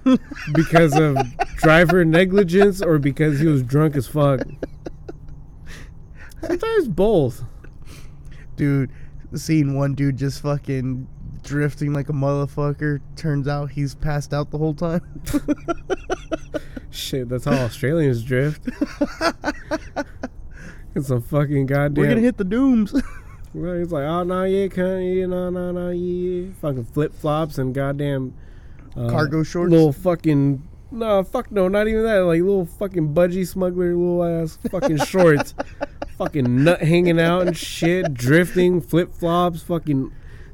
because 0.54 0.96
of 0.96 1.16
driver 1.56 2.04
negligence 2.04 2.80
or 2.80 2.98
because 2.98 3.40
he 3.40 3.46
was 3.46 3.62
drunk 3.62 3.96
as 3.96 4.06
fuck. 4.06 4.40
Sometimes 6.40 6.88
both. 6.88 7.44
Dude, 8.56 8.90
seeing 9.34 9.76
one 9.76 9.94
dude 9.94 10.16
just 10.16 10.42
fucking 10.42 11.06
drifting 11.42 11.92
like 11.92 12.08
a 12.08 12.12
motherfucker. 12.12 13.00
Turns 13.16 13.48
out 13.48 13.70
he's 13.70 13.94
passed 13.94 14.32
out 14.32 14.50
the 14.50 14.58
whole 14.58 14.74
time. 14.74 15.02
Shit, 16.90 17.28
that's 17.28 17.44
how 17.44 17.52
Australians 17.52 18.22
drift. 18.22 18.68
it's 20.94 21.10
a 21.10 21.20
fucking 21.20 21.66
goddamn. 21.66 22.02
We're 22.02 22.08
gonna 22.08 22.20
hit 22.20 22.36
the 22.38 22.44
dooms. 22.44 22.94
Well, 23.54 23.74
He's 23.74 23.92
like, 23.92 24.04
oh 24.04 24.22
no, 24.22 24.44
yeah, 24.44 24.68
cunt, 24.68 25.14
yeah, 25.14 25.26
no, 25.26 25.50
no, 25.50 25.72
no, 25.72 25.90
yeah, 25.90 26.52
fucking 26.62 26.86
flip 26.86 27.14
flops 27.14 27.58
and 27.58 27.74
goddamn 27.74 28.32
uh, 28.96 29.10
Cargo 29.10 29.42
shorts. 29.42 29.70
little 29.70 29.92
fucking 29.92 30.66
no, 30.90 31.22
fuck 31.22 31.50
no, 31.50 31.68
not 31.68 31.88
even 31.88 32.02
that, 32.04 32.20
like 32.20 32.40
little 32.40 32.64
fucking 32.64 33.14
budgie 33.14 33.46
smuggler, 33.46 33.94
little 33.94 34.24
ass 34.24 34.58
fucking 34.70 34.98
shorts, 35.04 35.54
fucking 36.16 36.64
nut 36.64 36.80
hanging 36.80 37.20
out 37.20 37.46
and 37.46 37.56
shit, 37.56 38.14
drifting, 38.14 38.80
flip 38.80 39.12
flops, 39.12 39.62
fucking 39.62 40.12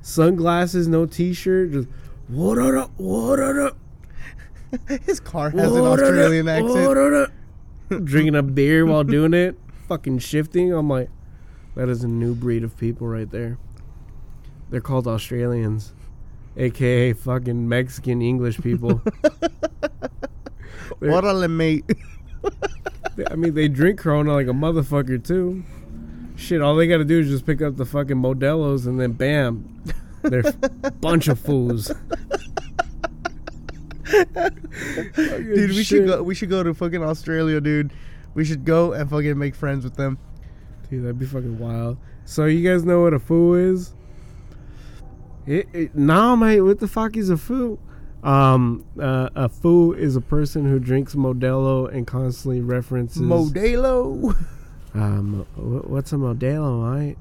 sunglasses, 0.09 0.89
no 0.89 1.07
t 1.07 1.33
shirt, 1.33 1.73
just 1.73 1.89
what 2.29 2.59
up, 2.59 2.91
what 2.97 3.39
up. 3.41 3.77
His 5.05 5.21
car 5.21 5.51
has 5.51 5.73
an 5.73 5.81
Australian 5.81 6.49
accent. 6.49 7.33
Drinking 8.05 8.35
a 8.35 8.43
beer 8.43 8.85
while 8.85 9.05
doing 9.05 9.33
it, 9.33 9.59
fucking 9.87 10.19
shifting. 10.19 10.73
I'm 10.73 10.89
like, 10.89 11.09
that 11.75 11.89
is 11.89 12.05
a 12.05 12.09
new 12.09 12.35
breed 12.35 12.65
of 12.65 12.77
people 12.77 13.07
right 13.07 13.31
there. 13.31 13.59
They're 14.69 14.83
called 14.83 15.07
Australians, 15.07 15.95
aka 16.57 17.15
fucking 17.15 17.69
Mexican 17.69 18.21
English 18.21 18.61
people. 18.61 19.03
What 21.01 21.25
a 21.25 21.47
mate. 21.47 21.85
I 23.31 23.37
mean, 23.37 23.55
they 23.55 23.69
drink 23.69 24.01
Corona 24.01 24.33
like 24.33 24.49
a 24.49 24.53
motherfucker 24.53 25.25
too. 25.25 25.63
Shit, 26.35 26.61
all 26.61 26.75
they 26.75 26.87
gotta 26.87 27.05
do 27.05 27.21
is 27.21 27.29
just 27.29 27.47
pick 27.47 27.63
up 27.63 27.77
the 27.77 27.85
fucking 27.85 28.17
Modelo's 28.17 28.87
and 28.87 28.99
then 29.01 29.13
bam, 29.13 29.83
they're 30.23 30.55
a 30.83 30.91
bunch 30.91 31.29
of 31.29 31.39
fools. 31.39 31.93
Dude, 35.15 35.71
we 35.71 35.83
should 35.83 36.07
go. 36.07 36.23
We 36.23 36.35
should 36.35 36.51
go 36.51 36.63
to 36.63 36.75
fucking 36.75 37.03
Australia, 37.03 37.61
dude. 37.61 37.93
We 38.35 38.45
should 38.45 38.65
go 38.65 38.93
and 38.93 39.09
fucking 39.09 39.39
make 39.39 39.55
friends 39.55 39.85
with 39.85 39.97
them. 39.97 40.19
Dude, 40.89 41.05
that'd 41.05 41.19
be 41.19 41.27
fucking 41.27 41.59
wild. 41.59 41.99
So 42.25 42.47
you 42.47 42.69
guys 42.69 42.85
know 42.85 43.03
what 43.03 43.15
a 43.15 43.19
foo 43.19 43.55
is? 43.55 43.95
It, 45.47 45.69
it, 45.73 45.95
nah, 45.95 46.37
mate. 46.37 46.61
What 46.61 46.79
the 46.79 46.89
fuck 46.89 47.17
is 47.17 47.31
a 47.31 47.37
foo? 47.37 47.79
Um, 48.23 48.85
uh, 49.01 49.31
a 49.35 49.49
foo 49.49 49.93
is 49.93 50.17
a 50.17 50.21
person 50.21 50.65
who 50.65 50.79
drinks 50.79 51.15
Modelo 51.15 51.93
and 51.93 52.07
constantly 52.07 52.61
references. 52.61 53.23
Modelo. 53.23 54.35
um, 54.95 55.47
what's 55.57 56.13
a 56.13 56.17
Modelo, 56.17 56.95
mate? 56.99 57.19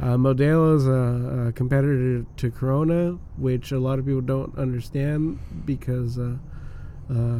Uh, 0.00 0.16
Modelo 0.16 0.76
is 0.76 0.86
a, 0.86 1.48
a 1.48 1.52
competitor 1.52 2.26
to 2.36 2.50
Corona, 2.50 3.18
which 3.36 3.70
a 3.70 3.78
lot 3.78 3.98
of 3.98 4.06
people 4.06 4.20
don't 4.20 4.56
understand 4.58 5.38
because, 5.64 6.18
uh, 6.18 6.36
uh, 7.10 7.38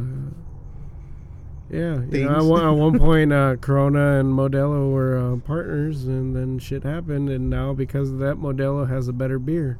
yeah, 1.69 2.01
you 2.11 2.25
know, 2.25 2.37
at, 2.37 2.43
one, 2.43 2.65
at 2.65 2.71
one 2.71 2.99
point, 2.99 3.33
uh, 3.33 3.57
Corona 3.57 4.19
and 4.19 4.29
Modelo 4.29 4.91
were 4.91 5.17
uh, 5.17 5.35
partners, 5.37 6.05
and 6.05 6.33
then 6.35 6.57
shit 6.57 6.83
happened, 6.83 7.29
and 7.29 7.49
now 7.49 7.73
because 7.73 8.09
of 8.11 8.19
that, 8.19 8.37
Modelo 8.37 8.87
has 8.87 9.09
a 9.09 9.13
better 9.13 9.37
beer. 9.37 9.79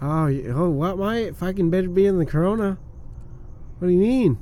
Oh, 0.00 0.28
oh, 0.28 0.70
what, 0.70 0.98
mate? 0.98 1.36
Fucking 1.36 1.70
better 1.70 1.88
beer 1.88 2.10
than 2.10 2.18
the 2.18 2.26
Corona? 2.26 2.78
What 3.78 3.88
do 3.88 3.94
you 3.94 4.00
mean? 4.00 4.38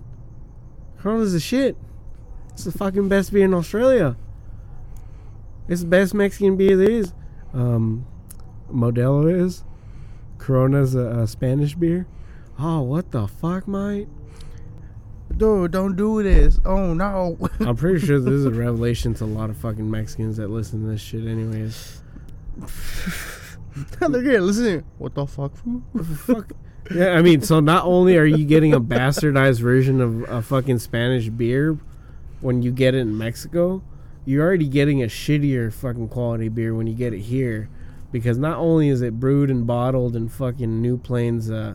Corona's 0.98 1.32
the 1.32 1.40
shit. 1.40 1.76
It's 2.52 2.64
the 2.64 2.72
fucking 2.72 3.08
best 3.08 3.32
beer 3.32 3.44
in 3.44 3.52
Australia. 3.52 4.16
It's 5.68 5.82
the 5.82 5.86
best 5.86 6.14
Mexican 6.14 6.56
beer 6.56 6.76
there 6.76 6.90
is. 6.90 7.12
Um, 7.56 8.06
Modelo 8.70 9.32
is. 9.32 9.64
Corona's 10.38 10.94
a, 10.94 11.06
a 11.22 11.26
Spanish 11.26 11.74
beer. 11.74 12.06
Oh, 12.58 12.82
what 12.82 13.10
the 13.10 13.26
fuck, 13.26 13.66
mate? 13.66 14.08
Dude, 15.34 15.72
don't 15.72 15.96
do 15.96 16.22
this. 16.22 16.60
Oh 16.64 16.94
no. 16.94 17.36
I'm 17.60 17.76
pretty 17.76 18.04
sure 18.04 18.20
this 18.20 18.32
is 18.32 18.44
a 18.44 18.50
revelation 18.66 19.14
to 19.14 19.24
a 19.24 19.26
lot 19.26 19.50
of 19.50 19.56
fucking 19.56 19.90
Mexicans 19.90 20.36
that 20.36 20.48
listen 20.48 20.82
to 20.82 20.88
this 20.88 21.00
shit, 21.00 21.26
anyways. 21.26 22.02
They're 24.00 24.22
good. 24.22 24.40
Listen. 24.42 24.84
What 24.98 25.14
the 25.14 25.26
fuck? 25.26 25.56
fool? 25.56 25.82
fuck. 26.24 26.52
Yeah, 26.94 27.14
I 27.14 27.22
mean, 27.22 27.40
so 27.42 27.60
not 27.60 27.84
only 27.84 28.16
are 28.16 28.24
you 28.24 28.44
getting 28.44 28.72
a 28.72 28.80
bastardized 28.80 29.60
version 29.60 30.00
of 30.00 30.22
a 30.30 30.40
fucking 30.40 30.78
Spanish 30.78 31.28
beer 31.28 31.76
when 32.40 32.62
you 32.62 32.70
get 32.70 32.94
it 32.94 32.98
in 32.98 33.18
Mexico, 33.18 33.82
you're 34.26 34.44
already 34.44 34.68
getting 34.68 35.02
a 35.02 35.06
shittier 35.06 35.72
fucking 35.72 36.08
quality 36.08 36.48
beer 36.48 36.74
when 36.74 36.86
you 36.86 36.94
get 36.94 37.14
it 37.14 37.20
here. 37.20 37.70
Because 38.12 38.38
not 38.38 38.58
only 38.58 38.88
is 38.88 39.00
it 39.02 39.18
brewed 39.18 39.50
and 39.50 39.66
bottled 39.66 40.14
in 40.14 40.28
fucking 40.28 40.82
New 40.82 40.98
Plains, 40.98 41.50
uh, 41.50 41.74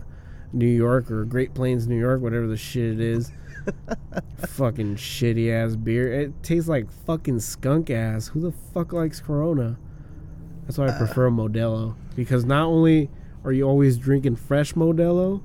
New 0.54 0.68
York, 0.68 1.10
or 1.10 1.26
Great 1.26 1.54
Plains, 1.54 1.88
New 1.88 2.00
York, 2.00 2.22
whatever 2.22 2.48
the 2.48 2.58
shit 2.58 2.94
it 2.94 3.00
is. 3.00 3.32
fucking 4.48 4.96
shitty 4.96 5.52
ass 5.52 5.76
beer. 5.76 6.12
It 6.12 6.44
tastes 6.44 6.68
like 6.68 6.92
fucking 6.92 7.40
skunk 7.40 7.90
ass. 7.90 8.28
Who 8.28 8.42
the 8.42 8.52
fuck 8.52 8.94
likes 8.94 9.20
Corona? 9.20 9.78
That's 10.64 10.78
why 10.78 10.88
I 10.88 10.98
prefer 10.98 11.30
Modelo. 11.30 11.96
Because 12.16 12.46
not 12.46 12.66
only 12.66 13.10
are 13.44 13.52
you 13.52 13.64
always 13.64 13.98
drinking 13.98 14.36
fresh 14.38 14.74
Modelo, 14.74 15.42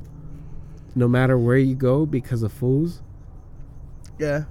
no 0.95 1.09
matter 1.09 1.39
where 1.39 1.57
you 1.59 1.75
go, 1.75 2.07
because 2.07 2.43
of 2.43 2.53
fools, 2.53 3.03
Yeah. 4.19 4.45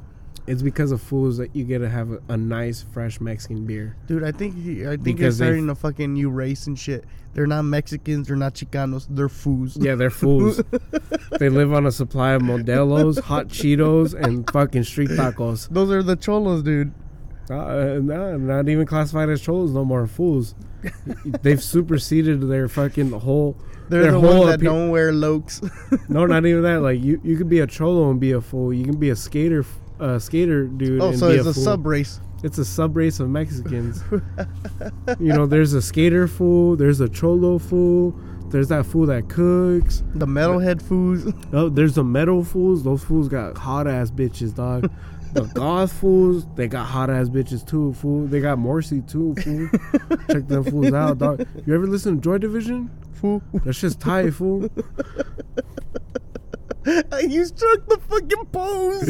It's 0.48 0.62
because 0.62 0.92
of 0.92 1.02
fools 1.02 1.38
that 1.38 1.56
you 1.56 1.64
get 1.64 1.80
to 1.80 1.90
have 1.90 2.12
a, 2.12 2.22
a 2.30 2.38
nice, 2.38 2.82
fresh 2.82 3.20
Mexican 3.20 3.66
beer. 3.66 3.96
Dude, 4.08 4.24
I 4.24 4.32
think 4.32 4.56
I 4.56 4.92
think 4.92 5.04
Because 5.04 5.38
they're 5.38 5.48
starting 5.50 5.70
a 5.70 5.76
fucking 5.76 6.14
new 6.14 6.30
race 6.30 6.68
and 6.68 6.78
shit. 6.78 7.06
They're 7.34 7.48
not 7.48 7.64
Mexicans. 7.64 8.28
They're 8.28 8.38
not 8.38 8.54
Chicanos. 8.54 9.08
They're 9.10 9.28
fools. 9.28 9.76
Yeah, 9.76 9.96
they're 9.96 10.10
fools. 10.10 10.62
they 11.40 11.50
live 11.50 11.74
on 11.74 11.86
a 11.86 11.92
supply 11.92 12.32
of 12.32 12.42
Modelos, 12.42 13.20
hot 13.20 13.48
Cheetos, 13.48 14.14
and 14.14 14.50
fucking 14.50 14.84
street 14.84 15.10
tacos. 15.10 15.68
Those 15.70 15.92
are 15.92 16.02
the 16.02 16.16
cholos, 16.16 16.64
dude. 16.64 16.94
Uh, 17.50 18.00
no, 18.02 18.38
not 18.38 18.70
even 18.70 18.88
classified 18.88 19.30
as 19.30 19.42
trolls 19.42 19.74
no 19.74 19.84
more. 19.84 20.08
Fools. 20.08 20.56
They've 21.42 21.62
superseded 21.62 22.48
their 22.48 22.68
fucking 22.68 23.12
whole. 23.12 23.58
They're 23.90 24.04
their 24.04 24.12
the 24.14 24.20
whole 24.20 24.40
ones 24.40 24.52
that 24.52 24.60
appe- 24.62 24.64
don't 24.64 24.90
wear 24.90 25.12
lokes. 25.12 25.62
No, 26.10 26.26
not 26.26 26.46
even 26.46 26.64
that. 26.64 26.82
Like 26.82 27.02
you, 27.02 27.22
you 27.24 27.38
could 27.38 27.50
be 27.50 27.60
a 27.60 27.68
cholo 27.68 28.10
and 28.10 28.20
be 28.20 28.32
a 28.32 28.42
fool. 28.42 28.74
You 28.74 28.84
can 28.84 28.98
be 28.98 29.10
a 29.10 29.16
skater, 29.16 29.64
uh, 30.00 30.20
skater 30.20 30.66
dude. 30.66 31.02
oh, 31.02 31.14
so 31.14 31.30
it's 31.30 31.46
a, 31.46 31.50
a 31.50 31.54
sub 31.54 31.86
race. 31.86 32.20
It's 32.44 32.58
a 32.58 32.66
sub 32.66 32.96
race 32.96 33.20
of 33.20 33.30
Mexicans. 33.30 34.04
you 35.20 35.34
know, 35.34 35.46
there's 35.46 35.74
a 35.74 35.82
skater 35.82 36.28
fool. 36.28 36.76
There's 36.76 37.00
a 37.00 37.10
cholo 37.10 37.58
fool. 37.58 38.16
There's 38.50 38.68
that 38.68 38.86
fool 38.86 39.08
that 39.08 39.30
cooks. 39.30 40.04
The 40.14 40.28
metalhead 40.28 40.82
foos. 40.82 41.34
Oh, 41.54 41.70
there's 41.70 41.96
the 41.96 42.04
metal 42.04 42.44
fools. 42.44 42.84
Those 42.84 43.04
fools 43.04 43.28
got 43.30 43.58
hot 43.58 43.88
ass 43.88 44.12
bitches, 44.12 44.54
dog. 44.54 44.92
the 45.34 45.42
goth 45.54 45.92
fools, 45.92 46.46
they 46.56 46.68
got 46.68 46.86
hot 46.86 47.10
ass 47.10 47.30
bitches 47.30 47.66
too, 47.68 47.94
fool. 47.94 48.28
They 48.28 48.42
got 48.42 48.60
Morrissey 48.60 49.02
too, 49.02 49.34
fool. 49.36 49.70
Check 50.30 50.48
them 50.48 50.64
fools 50.66 50.94
out, 50.94 51.18
dog. 51.18 51.48
You 51.66 51.74
ever 51.74 51.88
listen 51.88 52.16
to 52.16 52.22
Joy 52.22 52.38
Division? 52.38 52.92
Fool. 53.14 53.42
That's 53.64 53.80
just 53.80 54.00
tight, 54.00 54.34
fool. 54.34 54.70
you 57.28 57.46
struck 57.46 57.88
the 57.88 58.00
fucking 58.10 58.46
pose. 58.52 59.10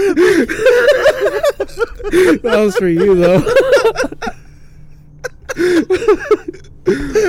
that 2.43 2.59
was 2.59 2.77
for 2.77 2.87
you, 2.87 3.14
though. 3.16 3.43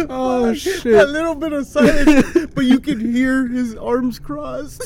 oh 0.09 0.53
shit! 0.53 0.85
A 0.85 1.05
little 1.05 1.33
bit 1.33 1.53
of 1.53 1.65
silence, 1.65 2.47
but 2.53 2.65
you 2.65 2.79
can 2.79 2.99
hear 2.99 3.47
his 3.47 3.75
arms 3.75 4.19
crossed. 4.19 4.83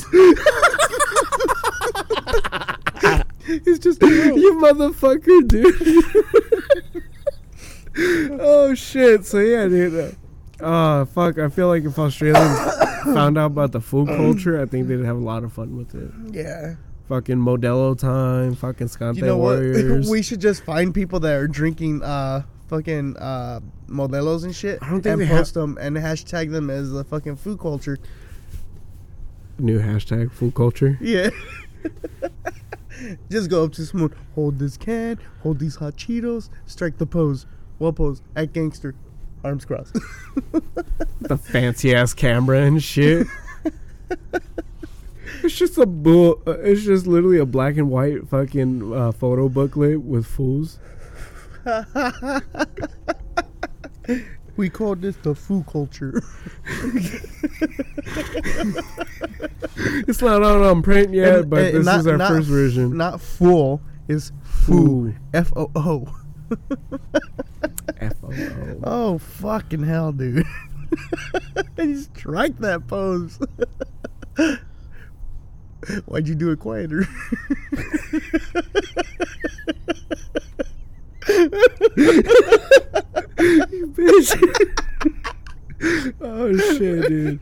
It's 3.46 3.78
just 3.78 4.00
you 4.00 4.58
motherfucker, 4.62 5.46
dude. 5.46 7.04
Oh 7.96 8.74
shit! 8.74 9.24
So 9.24 9.38
yeah, 9.38 9.66
dude. 9.66 10.16
Uh, 10.60 10.64
uh, 10.64 11.04
fuck. 11.04 11.38
I 11.38 11.48
feel 11.48 11.68
like 11.68 11.84
if 11.84 11.98
Australians 11.98 12.58
found 13.04 13.38
out 13.38 13.46
about 13.46 13.72
the 13.72 13.80
food 13.80 14.08
culture, 14.16 14.60
I 14.60 14.66
think 14.66 14.88
they'd 14.88 15.04
have 15.04 15.16
a 15.16 15.20
lot 15.20 15.44
of 15.44 15.52
fun 15.52 15.76
with 15.76 15.94
it. 15.94 16.10
Yeah. 16.34 16.74
Fucking 17.08 17.36
Modelo 17.36 17.98
time. 17.98 18.54
Fucking 18.54 18.88
Scante 18.88 19.16
You 19.16 19.26
know 19.26 19.36
what? 19.36 19.58
We 20.10 20.22
should 20.22 20.40
just 20.40 20.64
find 20.64 20.94
people 20.94 21.20
that 21.20 21.34
are 21.34 21.48
drinking 21.48 22.02
uh 22.02 22.42
fucking 22.68 23.16
uh 23.18 23.60
modelos 23.88 24.44
and 24.44 24.56
shit 24.56 24.78
I 24.80 24.88
don't 24.88 25.02
think 25.02 25.20
and 25.20 25.30
post 25.30 25.52
them 25.52 25.76
and 25.78 25.96
hashtag 25.96 26.50
them 26.50 26.70
as 26.70 26.90
the 26.92 27.04
fucking 27.04 27.36
food 27.36 27.58
culture. 27.58 27.98
New 29.58 29.78
hashtag 29.78 30.32
food 30.32 30.54
culture. 30.54 30.98
Yeah. 31.00 31.30
just 33.30 33.50
go 33.50 33.64
up 33.64 33.72
to 33.72 33.84
someone, 33.84 34.14
hold 34.34 34.58
this 34.58 34.76
can, 34.76 35.18
hold 35.42 35.58
these 35.58 35.76
hot 35.76 35.96
Cheetos, 35.96 36.48
strike 36.66 36.98
the 36.98 37.06
pose. 37.06 37.46
What 37.84 37.96
pose? 37.96 38.22
At 38.34 38.54
gangster. 38.54 38.94
Arms 39.44 39.66
crossed. 39.66 39.92
the 41.20 41.36
fancy 41.36 41.94
ass 41.94 42.14
camera 42.14 42.62
and 42.62 42.82
shit. 42.82 43.26
it's 45.42 45.54
just 45.54 45.76
a 45.76 45.84
bull. 45.84 46.40
Uh, 46.46 46.58
it's 46.60 46.82
just 46.84 47.06
literally 47.06 47.36
a 47.38 47.44
black 47.44 47.76
and 47.76 47.90
white 47.90 48.26
fucking 48.26 48.94
uh, 48.94 49.12
photo 49.12 49.50
booklet 49.50 50.00
with 50.00 50.24
fools. 50.24 50.78
we 54.56 54.70
call 54.70 54.94
this 54.96 55.16
the 55.16 55.34
food 55.34 55.66
culture. 55.70 56.22
It's 60.06 60.22
not 60.22 60.42
out 60.42 60.62
on 60.62 60.82
print 60.82 61.12
yet, 61.12 61.40
And- 61.40 61.50
but 61.50 61.64
and 61.66 61.76
this 61.78 61.84
not- 61.86 62.00
is 62.00 62.06
our 62.06 62.16
not 62.16 62.28
first 62.28 62.48
version. 62.48 62.96
Not 62.96 63.20
fool, 63.20 63.80
is 64.08 64.32
foo. 64.42 65.12
Foo. 65.12 65.14
F 65.34 65.52
O 65.56 65.70
O. 65.74 66.06
F 68.04 68.14
O 68.22 68.30
O. 68.30 68.80
Oh 68.84 69.18
fucking 69.18 69.82
hell, 69.82 70.12
dude! 70.12 70.46
he 71.76 71.96
strike 71.96 72.58
that 72.58 72.86
pose. 72.86 73.40
Why'd 76.06 76.28
you 76.28 76.34
do 76.34 76.50
it 76.50 76.60
quieter? 76.60 77.00
you 77.00 77.06
bitch. 83.94 84.34
oh 86.20 86.56
shit, 86.56 87.08
dude. 87.08 87.40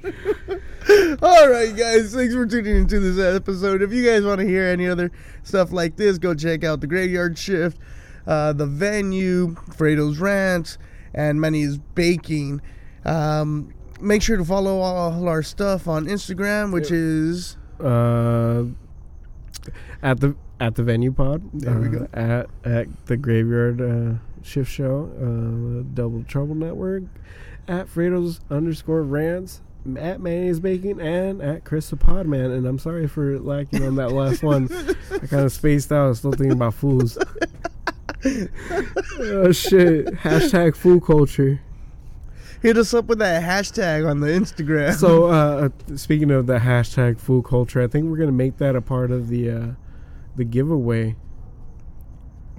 All 1.22 1.48
right, 1.48 1.76
guys. 1.76 2.12
Thanks 2.14 2.34
for 2.34 2.46
tuning 2.46 2.76
into 2.76 2.98
this 2.98 3.36
episode. 3.36 3.82
If 3.82 3.92
you 3.92 4.04
guys 4.04 4.24
want 4.24 4.40
to 4.40 4.46
hear 4.46 4.64
any 4.64 4.88
other 4.88 5.12
stuff 5.44 5.70
like 5.70 5.94
this, 5.96 6.18
go 6.18 6.34
check 6.34 6.64
out 6.64 6.80
the 6.80 6.88
Graveyard 6.88 7.38
Shift 7.38 7.78
uh, 8.26 8.52
the 8.52 8.66
venue, 8.66 9.54
Fredo's 9.76 10.18
Rants, 10.18 10.78
and 11.14 11.40
Manny's 11.40 11.78
Baking. 11.78 12.60
Um, 13.04 13.74
make 14.00 14.22
sure 14.22 14.36
to 14.36 14.44
follow 14.44 14.78
all 14.80 15.28
our 15.28 15.42
stuff 15.42 15.88
on 15.88 16.06
Instagram, 16.06 16.72
which 16.72 16.90
is 16.90 17.56
Uh, 17.80 18.64
at 20.02 20.20
the 20.20 20.34
at 20.60 20.74
the 20.76 20.82
venue 20.84 21.12
pod. 21.12 21.42
There 21.52 21.78
we 21.78 21.86
uh, 21.88 21.90
go. 21.90 22.08
At 22.12 22.46
at 22.64 23.06
the 23.06 23.16
graveyard 23.16 23.80
uh, 23.80 24.18
shift 24.42 24.70
show. 24.70 25.10
Uh, 25.20 25.82
Double 25.94 26.22
Trouble 26.24 26.54
Network. 26.54 27.02
At 27.68 27.88
Fredo's 27.88 28.40
underscore 28.50 29.02
rants. 29.02 29.60
At 29.96 30.20
Manny's 30.20 30.60
Baking 30.60 31.00
and 31.00 31.42
at 31.42 31.64
Chris 31.64 31.90
the 31.90 31.96
Podman. 31.96 32.56
And 32.56 32.66
I'm 32.66 32.78
sorry 32.78 33.08
for 33.08 33.38
lacking 33.40 33.84
on 33.84 33.96
that 33.96 34.12
last 34.12 34.44
one. 34.44 34.68
I 35.12 35.26
kind 35.26 35.44
of 35.44 35.52
spaced 35.52 35.90
out. 35.90 36.04
I 36.04 36.08
was 36.08 36.18
still 36.18 36.30
thinking 36.32 36.52
about 36.52 36.74
fools. 36.74 37.18
oh 39.20 39.52
shit! 39.52 40.06
Hashtag 40.06 40.76
food 40.76 41.04
culture. 41.04 41.60
hit 42.60 42.76
us 42.76 42.94
up 42.94 43.06
with 43.06 43.18
that 43.18 43.42
hashtag 43.42 44.08
on 44.08 44.20
the 44.20 44.28
Instagram. 44.28 44.94
So, 44.94 45.26
uh, 45.26 45.68
speaking 45.96 46.30
of 46.30 46.46
the 46.46 46.58
hashtag 46.58 47.18
food 47.20 47.44
culture, 47.44 47.82
I 47.82 47.86
think 47.86 48.06
we're 48.06 48.18
gonna 48.18 48.32
make 48.32 48.58
that 48.58 48.76
a 48.76 48.80
part 48.80 49.10
of 49.10 49.28
the 49.28 49.50
uh, 49.50 49.66
the 50.36 50.44
giveaway 50.44 51.16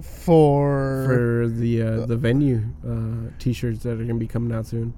for, 0.00 1.04
for 1.06 1.48
the 1.48 1.82
uh, 1.82 2.06
the 2.06 2.16
venue 2.16 2.62
uh, 2.86 3.30
t-shirts 3.38 3.82
that 3.84 3.92
are 3.92 4.04
gonna 4.04 4.14
be 4.14 4.26
coming 4.26 4.54
out 4.54 4.66
soon 4.66 4.94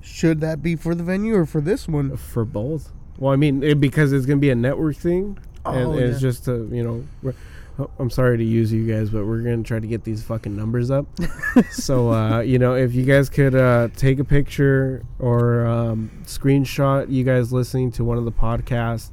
should 0.00 0.40
that 0.40 0.62
be 0.62 0.76
for 0.76 0.94
the 0.94 1.02
venue 1.02 1.34
or 1.34 1.46
for 1.46 1.60
this 1.60 1.88
one? 1.88 2.16
for 2.16 2.44
both. 2.44 2.92
Well, 3.18 3.32
I 3.32 3.36
mean, 3.36 3.62
it, 3.62 3.80
because 3.80 4.12
it's 4.12 4.26
gonna 4.26 4.38
be 4.38 4.50
a 4.50 4.54
network 4.54 4.96
thing, 4.96 5.38
and 5.64 5.88
Oh, 5.88 5.98
it's 5.98 6.20
just 6.20 6.46
a 6.48 6.66
you 6.70 6.82
know. 6.84 7.34
Oh, 7.78 7.90
I'm 7.98 8.10
sorry 8.10 8.38
to 8.38 8.44
use 8.44 8.72
you 8.72 8.86
guys, 8.86 9.10
but 9.10 9.24
we're 9.26 9.42
gonna 9.42 9.62
try 9.62 9.80
to 9.80 9.86
get 9.86 10.04
these 10.04 10.22
fucking 10.22 10.56
numbers 10.56 10.90
up. 10.90 11.06
so 11.70 12.12
uh, 12.12 12.40
you 12.40 12.58
know, 12.58 12.74
if 12.74 12.94
you 12.94 13.04
guys 13.04 13.28
could 13.28 13.54
uh, 13.54 13.88
take 13.96 14.18
a 14.18 14.24
picture 14.24 15.02
or 15.18 15.66
um, 15.66 16.10
screenshot 16.24 17.10
you 17.10 17.24
guys 17.24 17.52
listening 17.52 17.90
to 17.92 18.04
one 18.04 18.18
of 18.18 18.24
the 18.24 18.32
podcasts, 18.32 19.10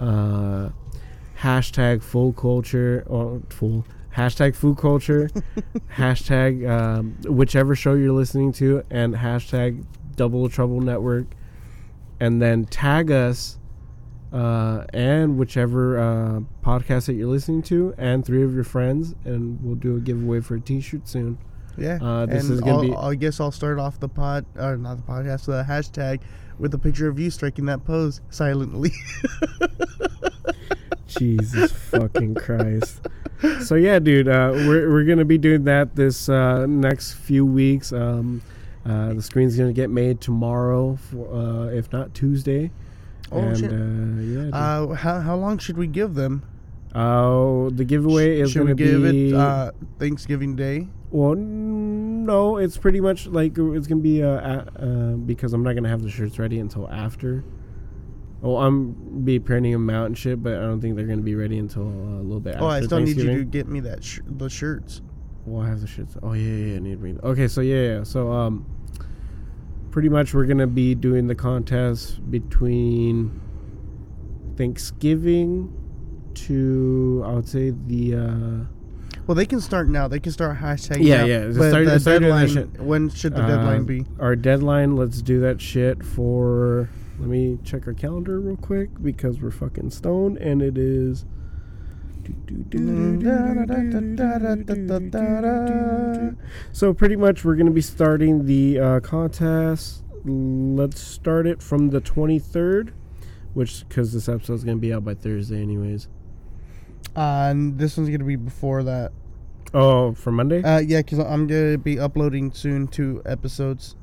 uh, 0.00 0.70
hashtag 1.40 2.02
full 2.02 2.32
culture 2.32 3.04
or 3.06 3.42
full 3.50 3.84
hashtag 4.14 4.54
food 4.54 4.78
culture, 4.78 5.30
hashtag 5.96 6.68
um, 6.68 7.16
whichever 7.24 7.74
show 7.74 7.94
you're 7.94 8.12
listening 8.12 8.52
to, 8.52 8.82
and 8.90 9.14
hashtag 9.14 9.84
Double 10.16 10.48
Trouble 10.48 10.80
Network, 10.80 11.26
and 12.20 12.40
then 12.40 12.64
tag 12.64 13.10
us. 13.10 13.58
Uh, 14.32 14.84
and 14.92 15.38
whichever 15.38 15.98
uh, 15.98 16.40
podcast 16.62 17.06
that 17.06 17.14
you're 17.14 17.28
listening 17.28 17.62
to, 17.62 17.94
and 17.96 18.24
three 18.24 18.42
of 18.42 18.54
your 18.54 18.64
friends, 18.64 19.14
and 19.24 19.62
we'll 19.62 19.76
do 19.76 19.96
a 19.96 20.00
giveaway 20.00 20.40
for 20.40 20.56
a 20.56 20.60
T-shirt 20.60 21.08
soon. 21.08 21.38
Yeah. 21.78 21.98
Uh, 22.02 22.26
this 22.26 22.44
and 22.44 22.54
is 22.54 22.60
gonna 22.60 22.72
I'll, 22.72 22.82
be- 22.82 22.94
I 22.94 23.14
guess 23.14 23.40
I'll 23.40 23.52
start 23.52 23.78
off 23.78 24.00
the 24.00 24.08
pod, 24.08 24.44
or 24.56 24.76
not 24.76 24.96
the 24.96 25.02
podcast, 25.04 25.46
the 25.46 25.62
hashtag 25.62 26.20
with 26.58 26.74
a 26.74 26.78
picture 26.78 27.08
of 27.08 27.18
you 27.18 27.30
striking 27.30 27.66
that 27.66 27.84
pose 27.84 28.20
silently. 28.30 28.90
Jesus 31.06 31.72
fucking 31.72 32.34
Christ. 32.34 33.06
So 33.62 33.74
yeah, 33.74 33.98
dude, 33.98 34.28
uh, 34.28 34.50
we're 34.54 34.90
we're 34.90 35.04
gonna 35.04 35.24
be 35.24 35.38
doing 35.38 35.64
that 35.64 35.94
this 35.94 36.28
uh, 36.28 36.66
next 36.66 37.12
few 37.12 37.46
weeks. 37.46 37.92
Um, 37.92 38.42
uh, 38.84 39.14
the 39.14 39.22
screen's 39.22 39.56
gonna 39.56 39.72
get 39.72 39.90
made 39.90 40.20
tomorrow, 40.20 40.96
for, 40.96 41.34
uh, 41.34 41.66
if 41.66 41.92
not 41.92 42.14
Tuesday. 42.14 42.70
Oh, 43.32 43.38
and 43.38 43.58
shit. 43.58 43.72
Uh, 43.72 44.48
yeah. 44.48 44.56
uh, 44.56 44.94
how, 44.94 45.20
how 45.20 45.36
long 45.36 45.58
should 45.58 45.76
we 45.76 45.86
give 45.86 46.14
them? 46.14 46.44
Oh, 46.94 47.70
the 47.70 47.84
giveaway 47.84 48.40
is 48.40 48.52
should 48.52 48.60
gonna 48.60 48.74
we 48.74 48.84
give 48.84 49.02
be. 49.02 49.30
it 49.30 49.34
uh, 49.34 49.72
Thanksgiving 49.98 50.56
Day? 50.56 50.88
well, 51.10 51.34
no, 51.34 52.56
it's 52.56 52.76
pretty 52.76 53.00
much 53.00 53.26
like 53.26 53.56
it's 53.56 53.86
gonna 53.86 54.00
be 54.00 54.22
uh, 54.22 54.28
uh, 54.28 55.12
because 55.12 55.52
I'm 55.52 55.62
not 55.62 55.74
gonna 55.74 55.88
have 55.88 56.02
the 56.02 56.10
shirts 56.10 56.38
ready 56.38 56.58
until 56.58 56.88
after. 56.90 57.44
Well, 58.40 58.58
I'm 58.58 59.24
be 59.24 59.38
printing 59.38 59.72
them 59.72 59.90
out 59.90 60.06
and 60.06 60.16
shit, 60.16 60.42
but 60.42 60.54
I 60.54 60.60
don't 60.60 60.80
think 60.80 60.96
they're 60.96 61.06
gonna 61.06 61.22
be 61.22 61.34
ready 61.34 61.58
until 61.58 61.82
uh, 61.86 62.20
a 62.20 62.22
little 62.22 62.40
bit. 62.40 62.56
Oh, 62.58 62.66
I 62.66 62.80
still 62.80 63.00
need 63.00 63.16
you 63.16 63.38
to 63.38 63.44
get 63.44 63.66
me 63.68 63.80
that 63.80 64.02
sh- 64.04 64.20
the 64.26 64.48
shirts. 64.48 65.02
Well, 65.44 65.64
I 65.64 65.68
have 65.68 65.80
the 65.80 65.86
shirts. 65.86 66.16
Oh 66.22 66.32
yeah, 66.32 66.42
yeah, 66.42 66.66
yeah. 66.66 66.76
I 66.76 66.78
need 66.80 66.90
to 66.92 66.96
bring. 66.96 67.20
Okay, 67.22 67.48
so 67.48 67.60
yeah, 67.60 67.98
yeah. 67.98 68.02
So 68.02 68.32
um, 68.32 68.66
pretty 69.96 70.10
much 70.10 70.34
we're 70.34 70.44
gonna 70.44 70.66
be 70.66 70.94
doing 70.94 71.26
the 71.26 71.34
contest 71.34 72.20
between 72.30 73.40
Thanksgiving 74.58 75.72
to 76.34 77.22
I 77.24 77.32
would 77.32 77.48
say 77.48 77.70
the 77.86 78.14
uh, 78.14 79.20
Well, 79.26 79.34
they 79.34 79.46
can 79.46 79.58
start 79.58 79.88
now. 79.88 80.06
They 80.06 80.20
can 80.20 80.32
start 80.32 80.58
hashtag. 80.58 80.98
Yeah, 81.00 81.16
now, 81.16 81.24
yeah, 81.24 81.46
But 81.46 81.70
start- 81.70 81.86
the 81.86 81.98
start 81.98 82.20
deadline. 82.20 82.48
shit. 82.48 82.78
When 82.78 83.08
should 83.08 83.34
the 83.36 83.42
uh, 83.42 83.46
deadline 83.48 83.84
be? 83.84 84.04
Our 84.20 84.36
deadline. 84.36 84.96
Let's 84.96 85.22
do 85.22 85.40
that 85.40 85.62
shit 85.62 86.04
for. 86.04 86.90
Let 87.18 87.30
me 87.30 87.58
check 87.64 87.86
our 87.86 87.94
calendar 87.94 88.38
real 88.38 88.56
quick 88.58 88.90
because 89.02 89.40
we're 89.40 89.50
fucking 89.50 89.88
stoned 89.92 90.36
and 90.36 90.60
it 90.60 90.76
is. 90.76 91.24
So 96.72 96.92
pretty 96.94 97.16
much 97.16 97.44
we're 97.44 97.56
gonna 97.56 97.70
be 97.70 97.80
starting 97.80 98.46
the 98.46 98.78
uh, 98.78 99.00
contest. 99.00 100.04
Let's 100.24 101.00
start 101.00 101.46
it 101.46 101.62
from 101.62 101.90
the 101.90 102.00
23rd, 102.00 102.92
which 103.54 103.88
because 103.88 104.12
this 104.12 104.28
episode's 104.28 104.64
gonna 104.64 104.76
be 104.78 104.92
out 104.92 105.04
by 105.04 105.14
Thursday 105.14 105.62
anyways. 105.62 106.08
Uh, 107.14 107.48
and 107.50 107.78
this 107.78 107.96
one's 107.96 108.10
gonna 108.10 108.24
be 108.24 108.36
before 108.36 108.82
that. 108.82 109.12
Oh, 109.72 110.12
for 110.14 110.32
Monday. 110.32 110.62
Uh, 110.62 110.78
yeah, 110.78 110.98
because 110.98 111.18
I'm 111.18 111.46
gonna 111.46 111.78
be 111.78 111.98
uploading 111.98 112.52
soon 112.52 112.88
two 112.88 113.22
episodes. 113.24 113.96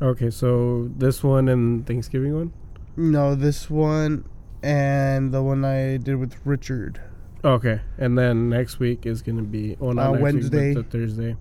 okay, 0.00 0.30
so 0.30 0.90
this 0.96 1.22
one 1.22 1.48
and 1.48 1.86
Thanksgiving 1.86 2.34
one. 2.34 2.52
No, 2.96 3.34
this 3.34 3.70
one 3.70 4.24
and 4.62 5.32
the 5.32 5.42
one 5.42 5.64
I 5.64 5.96
did 5.96 6.16
with 6.16 6.36
Richard. 6.44 7.00
Okay, 7.44 7.80
and 7.98 8.16
then 8.16 8.48
next 8.48 8.78
week 8.78 9.04
is 9.06 9.20
gonna 9.22 9.42
be 9.42 9.76
well, 9.80 9.94
not 9.94 10.16
Uh, 10.16 10.18
Wednesday. 10.20 10.74
week, 10.76 10.86
Thursday. 10.90 11.36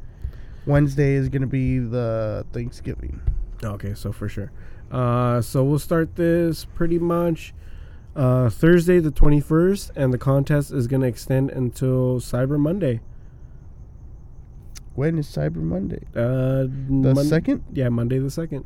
Wednesday 0.66 1.14
is 1.14 1.30
gonna 1.30 1.48
be 1.48 1.78
the 1.80 2.46
Thanksgiving. 2.52 3.20
Okay, 3.64 3.94
so 3.94 4.12
for 4.12 4.28
sure. 4.28 4.52
Uh, 4.92 5.42
so 5.42 5.64
we'll 5.64 5.80
start 5.80 6.16
this 6.16 6.66
pretty 6.66 6.98
much 7.00 7.54
uh, 8.16 8.50
Thursday 8.50 9.00
the 9.00 9.12
21st, 9.12 9.92
and 9.96 10.12
the 10.12 10.18
contest 10.18 10.72
is 10.74 10.86
going 10.88 11.02
to 11.02 11.08
extend 11.08 11.50
until 11.50 12.20
Cyber 12.20 12.60
Monday. 12.60 13.00
When 14.96 15.18
is 15.18 15.28
Cyber 15.28 15.56
Monday? 15.56 16.02
Uh, 16.14 16.68
The 16.90 17.24
second. 17.24 17.64
Yeah, 17.72 17.88
Monday 17.88 18.20
the 18.20 18.28
2nd. 18.30 18.66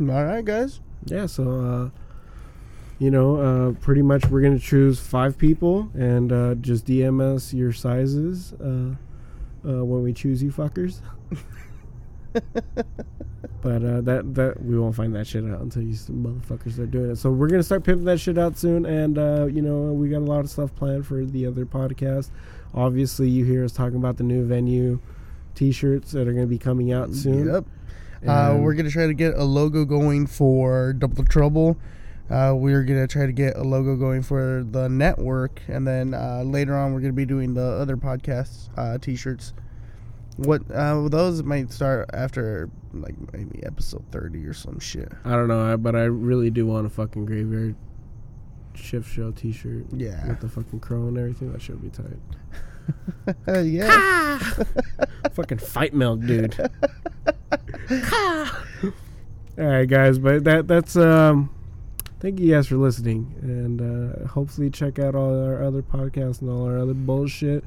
All 0.00 0.24
right, 0.24 0.42
guys. 0.42 0.80
Yeah, 1.04 1.26
so, 1.26 1.60
uh, 1.60 1.90
you 3.00 3.10
know, 3.10 3.36
uh, 3.36 3.72
pretty 3.80 4.02
much 4.02 4.26
we're 4.26 4.40
going 4.42 4.56
to 4.56 4.64
choose 4.64 5.00
five 5.00 5.36
people 5.36 5.90
and 5.94 6.30
uh, 6.30 6.54
just 6.54 6.86
DM 6.86 7.20
us 7.20 7.52
your 7.52 7.72
sizes 7.72 8.52
uh, 8.52 8.94
uh, 9.68 9.84
when 9.84 10.02
we 10.04 10.12
choose 10.12 10.40
you 10.40 10.52
fuckers. 10.52 11.00
But 13.62 13.84
uh, 13.84 14.00
that 14.02 14.34
that 14.34 14.62
we 14.62 14.78
won't 14.78 14.94
find 14.94 15.14
that 15.14 15.26
shit 15.26 15.44
out 15.44 15.60
until 15.60 15.82
you 15.82 15.94
motherfuckers 15.94 16.78
are 16.78 16.86
doing 16.86 17.10
it. 17.10 17.16
So 17.16 17.30
we're 17.30 17.48
gonna 17.48 17.62
start 17.62 17.84
pimping 17.84 18.06
that 18.06 18.18
shit 18.18 18.38
out 18.38 18.56
soon, 18.56 18.86
and 18.86 19.18
uh, 19.18 19.46
you 19.46 19.60
know 19.60 19.92
we 19.92 20.08
got 20.08 20.18
a 20.18 20.20
lot 20.20 20.40
of 20.40 20.50
stuff 20.50 20.74
planned 20.74 21.06
for 21.06 21.24
the 21.24 21.46
other 21.46 21.66
podcast. 21.66 22.30
Obviously, 22.74 23.28
you 23.28 23.44
hear 23.44 23.64
us 23.64 23.72
talking 23.72 23.96
about 23.96 24.16
the 24.16 24.22
new 24.22 24.46
venue 24.46 24.98
T-shirts 25.54 26.12
that 26.12 26.26
are 26.26 26.32
gonna 26.32 26.46
be 26.46 26.58
coming 26.58 26.92
out 26.92 27.12
soon. 27.12 27.48
Yep. 27.48 27.64
Uh, 28.26 28.58
we're 28.60 28.74
gonna 28.74 28.90
try 28.90 29.06
to 29.06 29.14
get 29.14 29.34
a 29.34 29.44
logo 29.44 29.84
going 29.84 30.26
for 30.26 30.94
Double 30.94 31.24
Trouble. 31.24 31.76
Uh, 32.30 32.54
we're 32.54 32.84
gonna 32.84 33.08
try 33.08 33.26
to 33.26 33.32
get 33.32 33.56
a 33.56 33.62
logo 33.62 33.96
going 33.96 34.22
for 34.22 34.64
the 34.70 34.88
network, 34.88 35.60
and 35.66 35.86
then 35.86 36.14
uh, 36.14 36.42
later 36.44 36.76
on 36.76 36.94
we're 36.94 37.00
gonna 37.00 37.12
be 37.12 37.26
doing 37.26 37.54
the 37.54 37.62
other 37.62 37.96
podcasts 37.96 38.68
uh, 38.78 38.98
t-shirts. 38.98 39.52
What 40.36 40.62
uh, 40.70 41.08
those 41.08 41.42
might 41.42 41.72
start 41.72 42.08
after 42.14 42.70
like 42.94 43.14
maybe 43.32 43.62
episode 43.64 44.04
thirty 44.12 44.46
or 44.46 44.54
some 44.54 44.78
shit. 44.78 45.10
I 45.24 45.30
don't 45.32 45.48
know, 45.48 45.76
but 45.76 45.96
I 45.96 46.04
really 46.04 46.50
do 46.50 46.66
want 46.66 46.86
a 46.86 46.90
fucking 46.90 47.26
graveyard 47.26 47.74
shift 48.74 49.12
show 49.12 49.32
T-shirt 49.32 49.86
Yeah, 49.92 50.26
with 50.28 50.40
the 50.40 50.48
fucking 50.48 50.80
crow 50.80 51.08
and 51.08 51.18
everything. 51.18 51.52
That 51.52 51.60
should 51.60 51.82
be 51.82 51.90
tight. 51.90 52.06
Yeah. 53.64 54.38
fucking 55.32 55.58
fight 55.58 55.94
milk, 55.94 56.20
dude. 56.22 56.58
All 58.00 58.46
right, 59.56 59.84
guys, 59.86 60.18
but 60.18 60.44
that 60.44 60.66
that's 60.66 60.96
um. 60.96 61.50
Thank 62.20 62.38
you 62.38 62.54
guys 62.54 62.66
for 62.68 62.76
listening, 62.76 63.34
and 63.40 63.80
uh, 63.80 64.28
hopefully 64.28 64.68
check 64.68 64.98
out 64.98 65.14
all 65.14 65.42
our 65.42 65.64
other 65.64 65.80
podcasts 65.80 66.42
and 66.42 66.50
all 66.50 66.66
our 66.66 66.76
other 66.76 66.92
bullshit. 66.92 67.64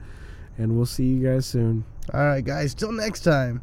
And 0.59 0.77
we'll 0.77 0.85
see 0.85 1.05
you 1.05 1.27
guys 1.27 1.47
soon. 1.47 1.85
All 2.13 2.23
right, 2.23 2.45
guys. 2.45 2.75
Till 2.75 2.91
next 2.91 3.21
time. 3.21 3.61